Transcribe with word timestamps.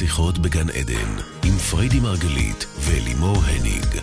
שיחות 0.00 0.38
בגן 0.38 0.70
עדן, 0.70 1.16
עם 1.44 1.58
פריידי 1.58 2.00
מרגלית 2.00 2.66
ולימור 2.80 3.36
הניג. 3.44 4.00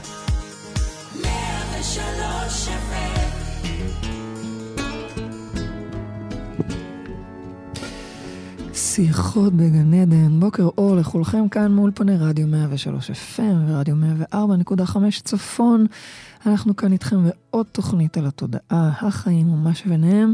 שיחות 8.97 9.53
בגן 9.53 9.93
עדן, 9.93 10.39
בוקר 10.39 10.63
אור 10.63 10.95
לכולכם 10.95 11.49
כאן 11.49 11.71
מאולפני 11.71 12.17
רדיו 12.17 12.47
103 12.47 13.11
FM 13.11 13.41
ורדיו 13.67 13.95
104.5 14.33 14.97
צפון. 15.23 15.85
אנחנו 16.45 16.75
כאן 16.75 16.91
איתכם 16.91 17.17
בעוד 17.23 17.65
תוכנית 17.71 18.17
על 18.17 18.25
התודעה, 18.25 18.91
החיים 19.01 19.53
ומה 19.53 19.75
שביניהם. 19.75 20.33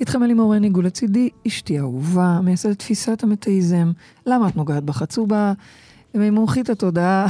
איתכם 0.00 0.22
אלי 0.22 0.34
מורניג 0.34 0.76
ולצידי 0.76 1.28
אשתי 1.46 1.78
אהובה, 1.78 2.40
מייסדת 2.42 2.78
תפיסת 2.78 3.22
המתאיזם, 3.22 3.92
למה 4.26 4.48
את 4.48 4.56
נוגעת 4.56 4.84
בחצובה? 4.84 5.52
ממומחית 6.14 6.70
התודעה 6.70 7.26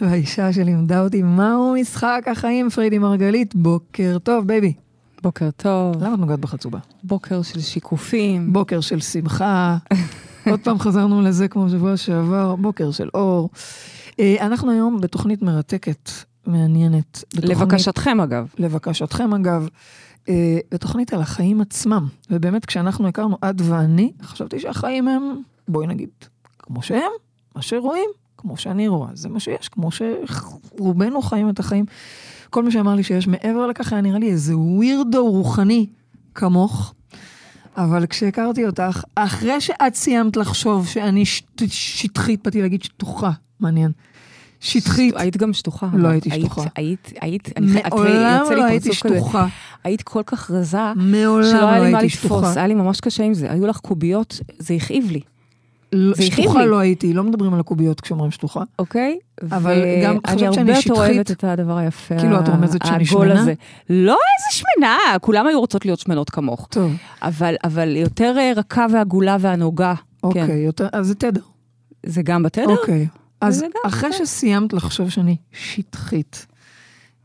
והאישה 0.00 0.52
שלימדה 0.52 1.00
אותי 1.00 1.22
מהו 1.22 1.74
משחק 1.80 2.22
החיים, 2.30 2.70
פריידי 2.70 2.98
מרגלית. 2.98 3.54
בוקר 3.54 4.18
טוב, 4.22 4.46
baby. 4.46 4.81
בוקר 5.22 5.50
טוב. 5.50 6.02
למה 6.02 6.14
את 6.14 6.18
נוגעת 6.18 6.38
בחצובה? 6.40 6.78
בוקר 7.04 7.42
של 7.42 7.60
שיקופים. 7.60 8.52
בוקר 8.52 8.80
של 8.80 9.00
שמחה. 9.00 9.76
עוד 10.50 10.60
פעם 10.60 10.78
חזרנו 10.78 11.22
לזה 11.22 11.48
כמו 11.48 11.70
שבוע 11.70 11.96
שעבר, 11.96 12.56
בוקר 12.56 12.90
של 12.90 13.08
אור. 13.14 13.50
אה, 14.20 14.46
אנחנו 14.46 14.70
היום 14.70 15.00
בתוכנית 15.00 15.42
מרתקת, 15.42 16.10
מעניינת. 16.46 17.24
בתוכנית, 17.34 17.56
לבקשתכם 17.56 18.20
אגב. 18.20 18.46
לבקשתכם 18.58 19.34
אגב. 19.34 19.68
אה, 20.28 20.58
בתוכנית 20.70 21.12
על 21.12 21.20
החיים 21.20 21.60
עצמם. 21.60 22.08
ובאמת 22.30 22.66
כשאנחנו 22.66 23.08
הכרנו, 23.08 23.36
את 23.50 23.60
ואני, 23.60 24.12
חשבתי 24.22 24.60
שהחיים 24.60 25.08
הם, 25.08 25.42
בואי 25.68 25.86
נגיד, 25.86 26.10
כמו 26.58 26.82
שהם, 26.82 27.10
מה 27.56 27.62
שרואים, 27.62 28.10
כמו 28.36 28.56
שאני 28.56 28.88
רואה, 28.88 29.10
זה 29.14 29.28
מה 29.28 29.40
שיש, 29.40 29.68
כמו 29.68 29.88
שרובנו 29.90 31.22
חיים 31.22 31.48
את 31.48 31.60
החיים. 31.60 31.84
כל 32.52 32.62
מי 32.62 32.70
שאמר 32.70 32.94
לי 32.94 33.02
שיש 33.02 33.26
מעבר 33.26 33.66
לכך 33.66 33.92
היה 33.92 34.02
נראה 34.02 34.18
לי 34.18 34.30
איזה 34.30 34.56
ווירדו 34.56 35.26
רוחני 35.26 35.86
כמוך. 36.34 36.94
אבל 37.76 38.06
כשהכרתי 38.06 38.66
אותך, 38.66 39.02
אחרי 39.14 39.60
שאת 39.60 39.94
סיימת 39.94 40.36
לחשוב 40.36 40.86
שאני 40.86 41.26
ש... 41.26 41.42
שטחית, 41.68 42.40
באתי 42.44 42.62
להגיד 42.62 42.82
שטוחה, 42.82 43.30
מעניין. 43.60 43.92
שטחית. 44.60 45.14
היית 45.16 45.36
גם 45.36 45.52
שטוחה. 45.52 45.88
לא 45.94 46.08
הייתי 46.08 46.30
שטוחה. 46.30 46.62
היית, 46.76 47.12
היית, 47.20 47.58
מעולם 47.60 48.44
לא 48.56 48.64
הייתי 48.64 48.92
שטוחה. 48.92 49.46
היית 49.84 50.02
כל 50.02 50.22
כך 50.26 50.50
רזה, 50.50 50.78
מעולם 50.96 51.50
שלא 51.50 51.60
לא 51.60 51.66
היה 51.66 51.84
לי 51.84 51.92
מה 51.92 51.98
הייתי 51.98 52.16
לתפוס, 52.16 52.38
שטוחה. 52.40 52.52
היה 52.56 52.66
לי 52.66 52.74
ממש 52.74 53.00
קשה 53.00 53.24
עם 53.24 53.34
זה. 53.34 53.52
היו 53.52 53.66
לך 53.66 53.76
קוביות, 53.76 54.40
זה 54.58 54.74
הכאיב 54.74 55.10
לי, 55.10 55.20
לא, 55.20 55.31
שטוחה. 56.20 56.64
לא 56.64 56.78
הייתי, 56.78 57.12
לא 57.12 57.24
מדברים 57.24 57.54
על 57.54 57.60
הקוביות 57.60 58.00
כשאומרים 58.00 58.30
שטוחה. 58.30 58.62
אוקיי? 58.78 59.18
אבל 59.42 59.78
גם 60.04 60.18
חשבת 60.26 60.38
שאני 60.38 60.52
אני 60.52 60.58
הרבה 60.58 60.72
יותר 60.72 60.80
שטחית? 60.80 60.96
אוהבת 60.96 61.30
את 61.30 61.44
הדבר 61.44 61.76
היפה, 61.76 62.18
כאילו, 62.18 62.40
את 62.40 62.48
רומזת 62.48 62.86
שאני 62.86 63.04
שמנה? 63.04 63.44
לא 63.90 64.12
איזה 64.12 64.62
שמנה, 64.76 64.96
כולם 65.20 65.46
היו 65.46 65.60
רוצות 65.60 65.84
להיות 65.84 65.98
שמנות 65.98 66.30
כמוך. 66.30 66.68
טוב, 66.70 66.92
אבל, 67.22 67.54
אבל 67.64 67.96
יותר 67.96 68.34
אה, 68.38 68.52
רכה 68.56 68.86
ועגולה 68.92 69.36
והנוגה. 69.40 69.94
אוקיי, 70.22 70.46
כן. 70.46 70.56
יותר, 70.56 70.88
אז 70.92 71.06
זה 71.06 71.14
תדר. 71.14 71.40
זה 72.06 72.22
גם 72.22 72.42
בסדר? 72.42 72.66
אוקיי. 72.66 73.06
אז 73.40 73.64
אחרי. 73.86 74.12
שסיימת 74.12 74.72
לחשוב 74.72 75.10
שאני 75.10 75.36
שטחית 75.52 76.46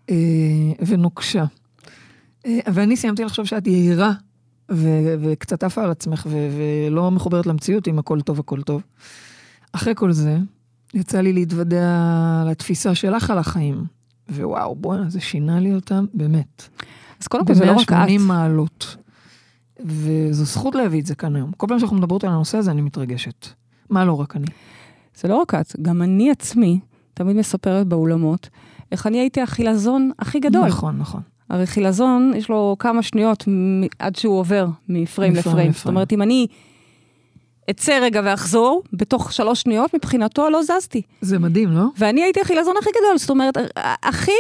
אה, 0.09 0.15
ונוקשה, 0.87 1.45
אה, 2.45 2.59
ואני 2.73 2.97
סיימתי 2.97 3.23
לחשוב 3.23 3.45
שאת 3.45 3.67
יהירה 3.67 4.11
ו- 4.71 5.15
וקצת 5.19 5.63
עפה 5.63 5.83
על 5.83 5.91
עצמך 5.91 6.27
ו- 6.29 6.49
ולא 6.57 7.11
מחוברת 7.11 7.45
למציאות 7.45 7.87
אם 7.87 7.99
הכל 7.99 8.21
טוב, 8.21 8.39
הכל 8.39 8.61
טוב. 8.61 8.81
אחרי 9.71 9.93
כל 9.95 10.11
זה, 10.11 10.37
יצא 10.93 11.21
לי 11.21 11.33
להתוודע 11.33 12.43
לתפיסה 12.45 12.95
שלך 12.95 13.29
על 13.29 13.37
החיים. 13.37 13.83
ווואו, 14.29 14.75
בואנה, 14.75 15.09
זה 15.09 15.19
שינה 15.19 15.59
לי 15.59 15.75
אותם 15.75 16.05
באמת. 16.13 16.69
אז 17.21 17.27
קודם 17.27 17.45
כל 17.45 17.53
זה 17.53 17.65
לא 17.65 17.71
רק 17.71 17.91
את. 17.91 17.97
ב-180 17.97 18.21
מעלות. 18.21 18.95
וזו 19.85 20.45
זכות 20.45 20.75
להביא 20.75 21.01
את 21.01 21.05
זה 21.05 21.15
כאן 21.15 21.35
היום. 21.35 21.51
כל 21.57 21.67
פעם 21.69 21.79
שאנחנו 21.79 21.97
מדברות 21.97 22.23
על 22.23 22.29
הנושא 22.29 22.57
הזה, 22.57 22.71
אני 22.71 22.81
מתרגשת. 22.81 23.47
מה 23.89 24.05
לא 24.05 24.13
רק 24.13 24.35
אני? 24.35 24.45
זה 25.15 25.27
לא 25.27 25.35
רק 25.35 25.55
את, 25.55 25.75
גם 25.81 26.01
אני 26.01 26.31
עצמי 26.31 26.79
תמיד 27.13 27.35
מספרת 27.35 27.87
באולמות, 27.87 28.49
איך 28.91 29.07
אני 29.07 29.19
הייתי 29.19 29.41
החילזון 29.41 30.11
הכי 30.19 30.39
גדול. 30.39 30.67
נכון, 30.67 30.97
נכון. 30.97 31.21
הרי 31.49 31.67
חילזון, 31.67 32.31
יש 32.35 32.49
לו 32.49 32.75
כמה 32.79 33.01
שניות 33.01 33.45
עד 33.99 34.15
שהוא 34.15 34.39
עובר 34.39 34.67
מפריים 34.89 35.35
לפריים. 35.35 35.71
זאת. 35.71 35.85
אומרת, 35.85 36.13
אם 36.13 36.21
אני 36.21 36.47
אצא 37.69 37.99
רגע 38.01 38.21
ואחזור, 38.23 38.83
בתוך 38.93 39.33
שלוש 39.33 39.61
שניות, 39.61 39.93
מבחינתו 39.95 40.49
לא 40.49 40.63
זזתי. 40.63 41.01
זה 41.21 41.39
מדהים, 41.39 41.71
לא? 41.71 41.83
ואני 41.97 42.23
הייתי 42.23 42.41
החילזון 42.41 42.75
הכי 42.79 42.89
גדול, 42.89 43.17
זאת 43.17 43.29
אומרת, 43.29 43.57
הכי 44.03 44.31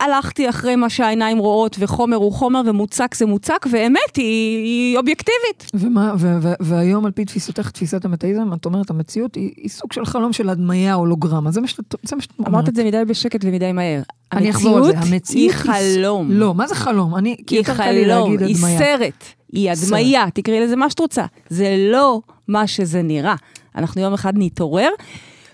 הלכתי 0.00 0.48
אחרי 0.48 0.76
מה 0.76 0.90
שהעיניים 0.90 1.38
רואות, 1.38 1.76
וחומר 1.78 2.16
הוא 2.16 2.32
חומר, 2.32 2.60
ומוצק 2.66 3.14
זה 3.14 3.26
מוצק, 3.26 3.66
ואמת 3.70 4.16
היא, 4.16 4.64
היא 4.64 4.96
אובייקטיבית. 4.98 5.70
ומה, 5.74 6.14
ו- 6.18 6.36
ו- 6.42 6.52
והיום 6.60 7.06
על 7.06 7.12
פי 7.12 7.24
תפיסתך, 7.24 7.70
תפיסת 7.70 8.04
המטאיזם, 8.04 8.52
את 8.52 8.64
אומרת, 8.64 8.90
המציאות 8.90 9.34
היא, 9.34 9.50
היא 9.56 9.68
סוג 9.68 9.92
של 9.92 10.04
חלום 10.04 10.32
של 10.32 10.48
הדמיה 10.48 10.94
הולוגרמה. 10.94 11.50
זה 11.50 11.60
מה 11.60 11.66
שאת 11.66 11.94
אומרת. 11.98 12.48
אמרת 12.48 12.68
את 12.68 12.74
זה 12.74 12.84
מדי 12.84 13.02
בשקט 13.06 13.40
ומדי 13.44 13.72
מהר. 13.72 14.02
אני 14.32 14.50
אחזור 14.50 14.76
על 14.76 14.84
זה. 14.84 14.98
המציאות 14.98 15.24
היא 15.34 15.50
חלום. 15.50 16.30
לא, 16.30 16.54
מה 16.54 16.66
זה 16.66 16.74
חלום? 16.74 17.16
אני, 17.16 17.36
כי 17.46 17.54
היא 17.54 17.60
יותר 17.60 17.76
קל 17.76 17.90
לי 17.90 18.04
להגיד 18.04 18.42
היא 18.42 18.56
הדמיה. 18.56 18.78
סרט, 18.78 19.24
היא 19.52 19.70
הדמיה, 19.70 20.24
תקראי 20.34 20.60
לזה 20.60 20.76
מה 20.76 20.90
שאת 20.90 20.98
רוצה. 20.98 21.24
זה 21.48 21.76
לא 21.92 22.20
מה 22.48 22.66
שזה 22.66 23.02
נראה. 23.02 23.34
אנחנו 23.76 24.00
יום 24.00 24.14
אחד 24.14 24.32
נתעורר, 24.36 24.88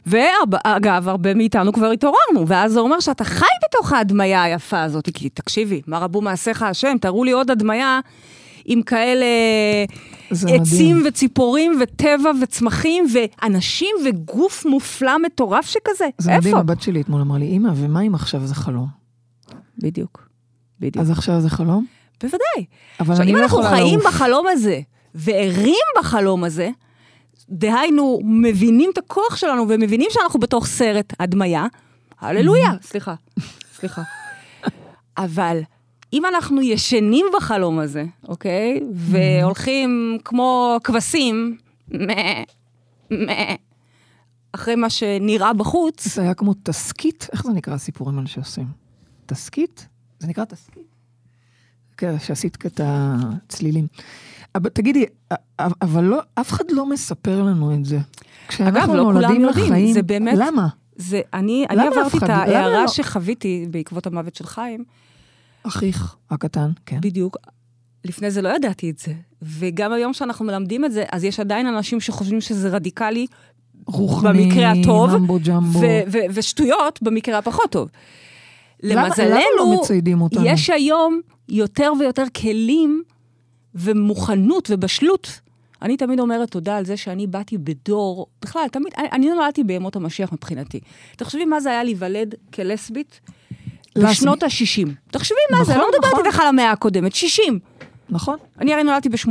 ואגב, 0.06 1.08
הרבה 1.08 1.34
מאיתנו 1.34 1.72
כבר 1.72 1.90
התעוררנו, 1.90 2.46
ואז 2.46 2.72
זה 2.72 2.80
אומר 2.80 3.00
שאתה 3.00 3.24
חי 3.24 3.44
בתוך 3.68 3.92
ההדמיה 3.92 4.42
היפה 4.42 4.82
הזאת, 4.82 5.08
כי 5.14 5.28
תקשיבי, 5.28 5.82
מה 5.86 5.98
רבו 5.98 6.20
מעשיך 6.20 6.62
השם, 6.62 6.96
תראו 7.00 7.24
לי 7.24 7.30
עוד 7.30 7.50
הדמיה 7.50 8.00
עם 8.64 8.82
כאלה 8.82 9.26
זה 10.30 10.48
עצים 10.48 10.96
מדהים. 10.96 11.02
וציפורים 11.08 11.78
וטבע 11.82 12.30
וצמחים 12.42 13.04
ואנשים 13.12 13.96
וגוף 14.04 14.66
מופלא 14.66 15.18
מטורף 15.18 15.66
שכזה. 15.66 16.04
זה 16.18 16.30
איפה? 16.30 16.40
מדהים, 16.40 16.56
הבת 16.56 16.82
שלי 16.82 17.00
אתמול 17.00 17.20
אמרה 17.20 17.38
לי, 17.38 17.46
אמא, 17.46 17.70
ומה 17.76 18.00
אם 18.00 18.14
עכשיו 18.14 18.46
זה 18.46 18.54
חלום? 18.54 18.86
בדיוק, 19.78 20.28
בדיוק. 20.80 20.96
אז 20.96 21.10
עכשיו 21.10 21.40
זה 21.40 21.50
חלום? 21.50 21.86
בוודאי. 22.22 22.66
אבל 23.00 23.10
עכשיו, 23.10 23.22
אני 23.22 23.30
אם 23.30 23.36
לא 23.36 23.42
אנחנו 23.42 23.60
יכולה 23.60 23.76
חיים 23.76 24.00
לעוף. 24.00 24.14
בחלום 24.14 24.46
הזה, 24.48 24.80
וערים 25.14 25.84
בחלום 25.98 26.44
הזה, 26.44 26.70
דהיינו, 27.50 28.20
מבינים 28.24 28.90
את 28.92 28.98
הכוח 28.98 29.36
שלנו 29.36 29.64
ומבינים 29.68 30.06
שאנחנו 30.10 30.40
בתוך 30.40 30.66
סרט 30.66 31.12
הדמיה, 31.20 31.66
הללויה, 32.20 32.70
סליחה, 32.90 33.14
סליחה. 33.74 34.02
אבל 35.18 35.60
אם 36.12 36.26
אנחנו 36.26 36.62
ישנים 36.62 37.26
בחלום 37.36 37.78
הזה, 37.78 38.04
אוקיי? 38.28 38.80
והולכים 38.92 40.18
כמו 40.24 40.76
כבשים, 40.84 41.56
אחרי 44.52 44.74
מה 44.74 44.90
שנראה 44.90 45.52
בחוץ, 45.52 46.14
זה 46.14 46.22
היה 46.22 46.34
כמו 46.34 46.54
תסכית, 46.62 47.28
איך 47.32 47.42
זה 47.42 47.52
נקרא 47.52 47.74
הסיפורים 47.74 48.18
האלה 48.18 48.28
שעושים? 48.28 48.66
תסכית? 49.26 49.88
זה 50.18 50.28
נקרא 50.28 50.44
תסכית? 50.44 50.86
כן, 51.96 52.18
שעשית 52.18 52.66
את 52.66 52.80
הצלילים. 52.84 53.86
אבל 54.56 54.68
תגידי, 54.70 55.04
אבל 55.58 56.04
לא, 56.04 56.18
אף 56.34 56.50
אחד 56.52 56.64
לא 56.70 56.86
מספר 56.86 57.42
לנו 57.42 57.74
את 57.74 57.84
זה. 57.84 57.98
כשאנחנו 58.48 58.94
לא 58.96 59.02
כולם 59.02 59.22
יודעים, 59.22 59.44
לחיים, 59.44 59.92
זה 59.92 60.02
באמת- 60.02 60.34
למה? 60.38 60.68
זה, 60.96 61.20
אני, 61.34 61.66
למה 61.72 61.82
אני 61.82 61.88
עברתי 61.96 62.16
את 62.18 62.22
למה 62.22 62.34
ההערה 62.34 62.82
לא? 62.82 62.88
שחוויתי 62.88 63.66
בעקבות 63.70 64.06
המוות 64.06 64.34
של 64.34 64.46
חיים, 64.46 64.84
אחיך 65.62 66.16
הקטן, 66.30 66.70
כן. 66.86 66.98
בדיוק. 67.00 67.36
לפני 68.04 68.30
זה 68.30 68.42
לא 68.42 68.48
ידעתי 68.48 68.90
את 68.90 68.98
זה. 68.98 69.12
וגם 69.42 69.92
היום 69.92 70.12
שאנחנו 70.12 70.44
מלמדים 70.44 70.84
את 70.84 70.92
זה, 70.92 71.04
אז 71.12 71.24
יש 71.24 71.40
עדיין 71.40 71.66
אנשים 71.66 72.00
שחושבים 72.00 72.40
שזה 72.40 72.68
רדיקלי, 72.68 73.26
רוחני, 73.86 74.44
במקרה 74.44 74.70
הטוב, 74.72 75.16
ממבו 75.16 75.38
ג'מבו. 75.46 75.80
ושטויות 76.34 76.98
במקרה 77.02 77.38
הפחות 77.38 77.70
טוב. 77.70 77.88
למה- 78.82 78.94
למה 79.02 79.08
למזלנו, 79.08 79.40
לא 79.58 79.76
מציידים 79.80 80.20
אותנו? 80.20 80.42
יש 80.46 80.70
היום 80.70 81.20
יותר 81.48 81.92
ויותר 82.00 82.24
כלים 82.42 83.02
ומוכנות 83.76 84.68
ובשלות. 84.70 85.40
אני 85.82 85.96
תמיד 85.96 86.20
אומרת 86.20 86.50
תודה 86.50 86.76
על 86.76 86.84
זה 86.84 86.96
שאני 86.96 87.26
באתי 87.26 87.58
בדור, 87.58 88.26
בכלל, 88.42 88.68
תמיד, 88.72 88.92
אני, 88.98 89.08
אני 89.12 89.30
נולדתי 89.30 89.64
בימות 89.64 89.96
המשיח 89.96 90.32
מבחינתי. 90.32 90.80
תחשבי 91.16 91.44
מה 91.44 91.60
זה 91.60 91.70
היה 91.70 91.84
להיוולד 91.84 92.34
כלסבית 92.54 93.20
לסבית. 93.96 94.10
בשנות 94.10 94.42
ה-60. 94.42 94.88
תחשבי 95.10 95.38
מה 95.50 95.64
זה, 95.64 95.72
נכון, 95.72 95.84
לא 95.84 95.90
מדברת 95.94 96.12
נכון. 96.12 96.26
איתך 96.26 96.40
על 96.40 96.46
המאה 96.46 96.70
הקודמת, 96.70 97.14
60. 97.14 97.58
נכון? 98.10 98.36
אני 98.60 98.74
הרי 98.74 98.84
נולדתי 98.84 99.08
ב-80. 99.08 99.30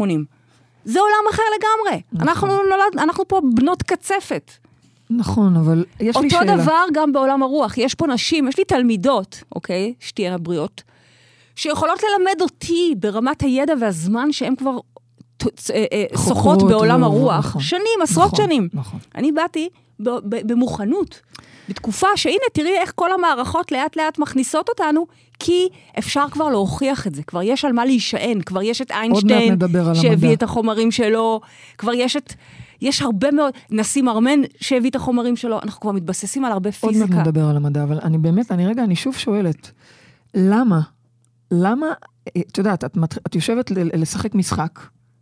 זה 0.85 0.99
עולם 0.99 1.23
אחר 1.31 1.43
לגמרי. 1.57 2.01
נכון. 2.13 2.27
אנחנו, 2.27 2.47
נולד, 2.47 2.99
אנחנו 2.99 3.27
פה 3.27 3.41
בנות 3.55 3.83
קצפת. 3.83 4.51
נכון, 5.09 5.55
אבל 5.55 5.85
יש 5.99 6.17
לי 6.17 6.23
אותו 6.25 6.29
שאלה. 6.29 6.57
דבר 6.57 6.81
גם 6.93 7.13
בעולם 7.13 7.43
הרוח. 7.43 7.77
יש 7.77 7.95
פה 7.95 8.07
נשים, 8.07 8.47
יש 8.47 8.57
לי 8.57 8.65
תלמידות, 8.65 9.43
אוקיי? 9.55 9.93
שתהיינה 9.99 10.37
בריאות, 10.37 10.83
שיכולות 11.55 11.99
ללמד 12.03 12.41
אותי 12.41 12.95
ברמת 12.99 13.41
הידע 13.41 13.73
והזמן 13.81 14.31
שהן 14.31 14.55
כבר 14.55 14.77
ת- 15.37 15.43
אה, 15.71 15.85
אה, 15.93 16.05
שוחות 16.27 16.63
בעולם 16.63 17.01
ו- 17.01 17.05
הרוח. 17.05 17.45
נכון. 17.45 17.61
שנים, 17.61 18.01
עשרות 18.03 18.33
נכון, 18.33 18.45
שנים. 18.45 18.69
נכון. 18.73 18.99
אני 19.15 19.31
באתי 19.31 19.69
במוכנות. 19.99 21.19
בתקופה 21.69 22.07
שהנה, 22.15 22.35
תראי 22.53 22.77
איך 22.77 22.91
כל 22.95 23.13
המערכות 23.13 23.71
לאט 23.71 23.95
לאט 23.97 24.19
מכניסות 24.19 24.69
אותנו, 24.69 25.05
כי 25.39 25.67
אפשר 25.99 26.25
כבר 26.31 26.49
להוכיח 26.49 27.07
את 27.07 27.15
זה, 27.15 27.23
כבר 27.23 27.41
יש 27.41 27.65
על 27.65 27.71
מה 27.73 27.85
להישען, 27.85 28.41
כבר 28.41 28.61
יש 28.61 28.81
את 28.81 28.91
איינשטיין, 28.91 29.57
שהביא. 29.93 30.33
את 30.33 30.43
החומרים 30.43 30.91
שלו, 30.91 31.41
כבר 31.77 31.93
יש 31.93 32.15
את... 32.15 32.33
יש 32.81 33.01
הרבה 33.01 33.31
מאוד, 33.31 33.53
נשיא 33.71 34.01
מרמן 34.03 34.39
שהביא 34.61 34.89
את 34.89 34.95
החומרים 34.95 35.35
שלו, 35.35 35.59
אנחנו 35.63 35.81
כבר 35.81 35.91
מתבססים 35.91 36.45
על 36.45 36.51
הרבה 36.51 36.69
עוד 36.81 36.91
פיזיקה. 36.93 37.15
מעט 37.15 37.27
נדבר 37.27 37.45
על 37.49 37.55
המדע, 37.57 37.83
אבל 37.83 37.99
אני 38.03 38.17
באמת, 38.17 38.51
אני 38.51 38.67
רגע, 38.67 38.83
אני 38.83 38.95
שוב 38.95 39.15
שואלת, 39.15 39.71
למה, 40.33 40.79
למה, 41.51 41.85
אה, 42.27 42.41
את 42.51 42.57
יודעת, 42.57 42.83
את, 42.83 42.97
מת- 42.97 43.17
את 43.27 43.35
יושבת 43.35 43.71
ל- 43.71 44.01
לשחק 44.01 44.35
משחק, 44.35 44.79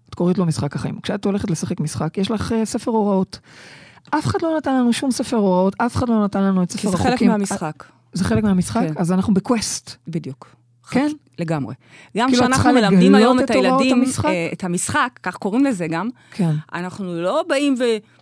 את 0.09 0.15
קוראת 0.15 0.37
לו 0.37 0.45
משחק 0.45 0.75
החיים. 0.75 0.99
כשאת 1.03 1.25
הולכת 1.25 1.51
לשחק 1.51 1.79
משחק, 1.79 2.17
יש 2.17 2.31
לך 2.31 2.51
אה, 2.51 2.65
ספר 2.65 2.91
הוראות. 2.91 3.39
אף 4.09 4.25
אחד 4.25 4.39
לא 4.41 4.57
נתן 4.57 4.73
לנו 4.75 4.93
שום 4.93 5.11
ספר 5.11 5.37
הוראות, 5.37 5.75
אף 5.77 5.95
אחד 5.95 6.09
לא 6.09 6.23
נתן 6.25 6.43
לנו 6.43 6.63
את 6.63 6.71
כי 6.71 6.77
ספר 6.77 6.89
זה 6.89 6.95
החוקים. 6.95 7.17
חלק 7.17 7.27
מהמשחק, 7.27 7.83
זה 8.13 8.23
חלק 8.23 8.43
מהמשחק? 8.43 8.81
כן. 8.81 8.93
אז 8.97 9.11
אנחנו 9.11 9.33
ב 9.33 9.42
quest. 9.42 9.95
בדיוק. 10.07 10.55
כן? 10.91 11.12
לגמרי. 11.39 11.74
גם 12.18 12.27
כאילו, 12.27 12.41
כשאנחנו 12.44 12.63
צריכה 12.63 12.71
מלמדים 12.89 13.15
היום 13.15 13.39
את 13.39 13.44
את 13.44 13.50
הילדים, 13.50 13.97
המשחק? 14.00 14.25
אה, 14.25 14.50
את 14.53 14.63
המשחק, 14.63 15.19
כך 15.24 15.35
קוראים 15.35 15.65
לזה 15.65 15.88
גם, 15.88 16.09
כן. 16.31 16.51
אנחנו 16.74 17.21
לא 17.21 17.44
באים 17.47 17.75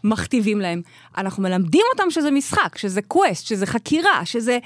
ומכתיבים 0.04 0.60
להם, 0.60 0.82
אנחנו 1.18 1.44
מלמדים 1.44 1.82
אותם 1.94 2.12
שזה 2.12 2.32
משחק, 2.32 2.78
שזה 2.78 3.02
quest, 3.02 3.48
שזה 3.48 3.66
חקירה, 3.66 4.26
שזה 4.26 4.58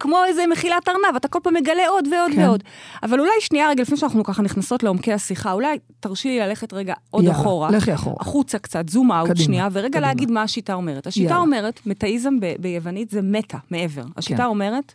כמו 0.00 0.24
איזה 0.28 0.44
מחילת 0.52 0.88
ארנב, 0.88 1.16
אתה 1.16 1.28
כל 1.28 1.38
פעם 1.42 1.54
מגלה 1.54 1.88
עוד 1.88 2.08
ועוד 2.12 2.32
כן. 2.34 2.40
ועוד. 2.46 2.62
אבל 3.02 3.20
אולי 3.20 3.30
שנייה 3.40 3.68
רגע, 3.68 3.82
לפני 3.82 3.96
שאנחנו 3.96 4.24
ככה 4.24 4.42
נכנסות 4.42 4.82
לעומקי 4.82 5.12
השיחה, 5.12 5.52
אולי 5.52 5.78
תרשי 6.00 6.28
לי 6.28 6.38
ללכת 6.38 6.72
רגע 6.72 6.94
עוד 7.10 7.24
יאללה, 7.24 7.36
אחורה. 7.38 7.70
לכי 7.70 7.94
אחורה. 7.94 8.16
החוצה 8.20 8.58
קצת, 8.58 8.88
zoom 8.88 9.12
out 9.12 9.36
שנייה, 9.36 9.68
ורגע 9.72 9.88
קדימה. 9.88 10.06
להגיד 10.06 10.30
מה 10.30 10.42
השיטה 10.42 10.74
אומרת. 10.74 11.06
השיטה 11.06 11.24
יאללה. 11.24 11.38
אומרת, 11.40 11.80
מטאיזם 11.86 12.40
ב- 12.40 12.54
ביוונית 12.58 13.10
זה 13.10 13.22
מטה, 13.22 13.58
מעבר. 13.70 14.02
השיטה 14.16 14.36
כן. 14.36 14.44
אומרת, 14.44 14.94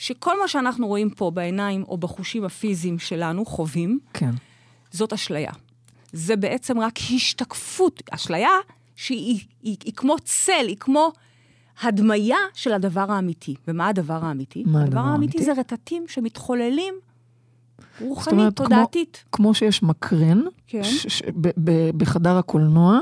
שכל 0.00 0.40
מה 0.40 0.48
שאנחנו 0.48 0.86
רואים 0.86 1.10
פה 1.10 1.30
בעיניים 1.30 1.82
או 1.88 1.98
בחושים 1.98 2.44
הפיזיים 2.44 2.98
שלנו, 2.98 3.44
חווים, 3.46 3.98
כן. 4.14 4.30
זאת 4.90 5.12
אשליה. 5.12 5.50
זה 6.12 6.36
בעצם 6.36 6.78
רק 6.80 6.98
השתקפות, 7.14 8.02
אשליה 8.10 8.48
שהיא 8.96 9.40
היא, 9.62 9.76
היא 9.84 9.92
כמו 9.96 10.16
צל, 10.24 10.64
היא 10.68 10.76
כמו 10.80 11.12
הדמיה 11.82 12.36
של 12.54 12.72
הדבר 12.72 13.12
האמיתי. 13.12 13.54
ומה 13.68 13.88
הדבר 13.88 14.24
האמיתי? 14.24 14.62
מה 14.66 14.82
הדבר 14.82 14.86
הדבר 14.98 15.10
האמיתי 15.10 15.38
האמיתי? 15.38 15.54
זה 15.54 15.60
רטטים 15.60 16.04
שמתחוללים 16.08 16.94
רוחנית, 18.00 18.32
אומרת, 18.38 18.56
כמו- 18.56 18.66
תודעתית. 18.66 19.24
כמו 19.32 19.54
שיש 19.54 19.82
מקרן, 19.82 20.40
כן. 20.66 20.84
ש- 20.84 21.06
ש- 21.06 21.22
ב- 21.40 21.50
ב- 21.64 21.90
בחדר 21.96 22.36
הקולנוע, 22.38 23.00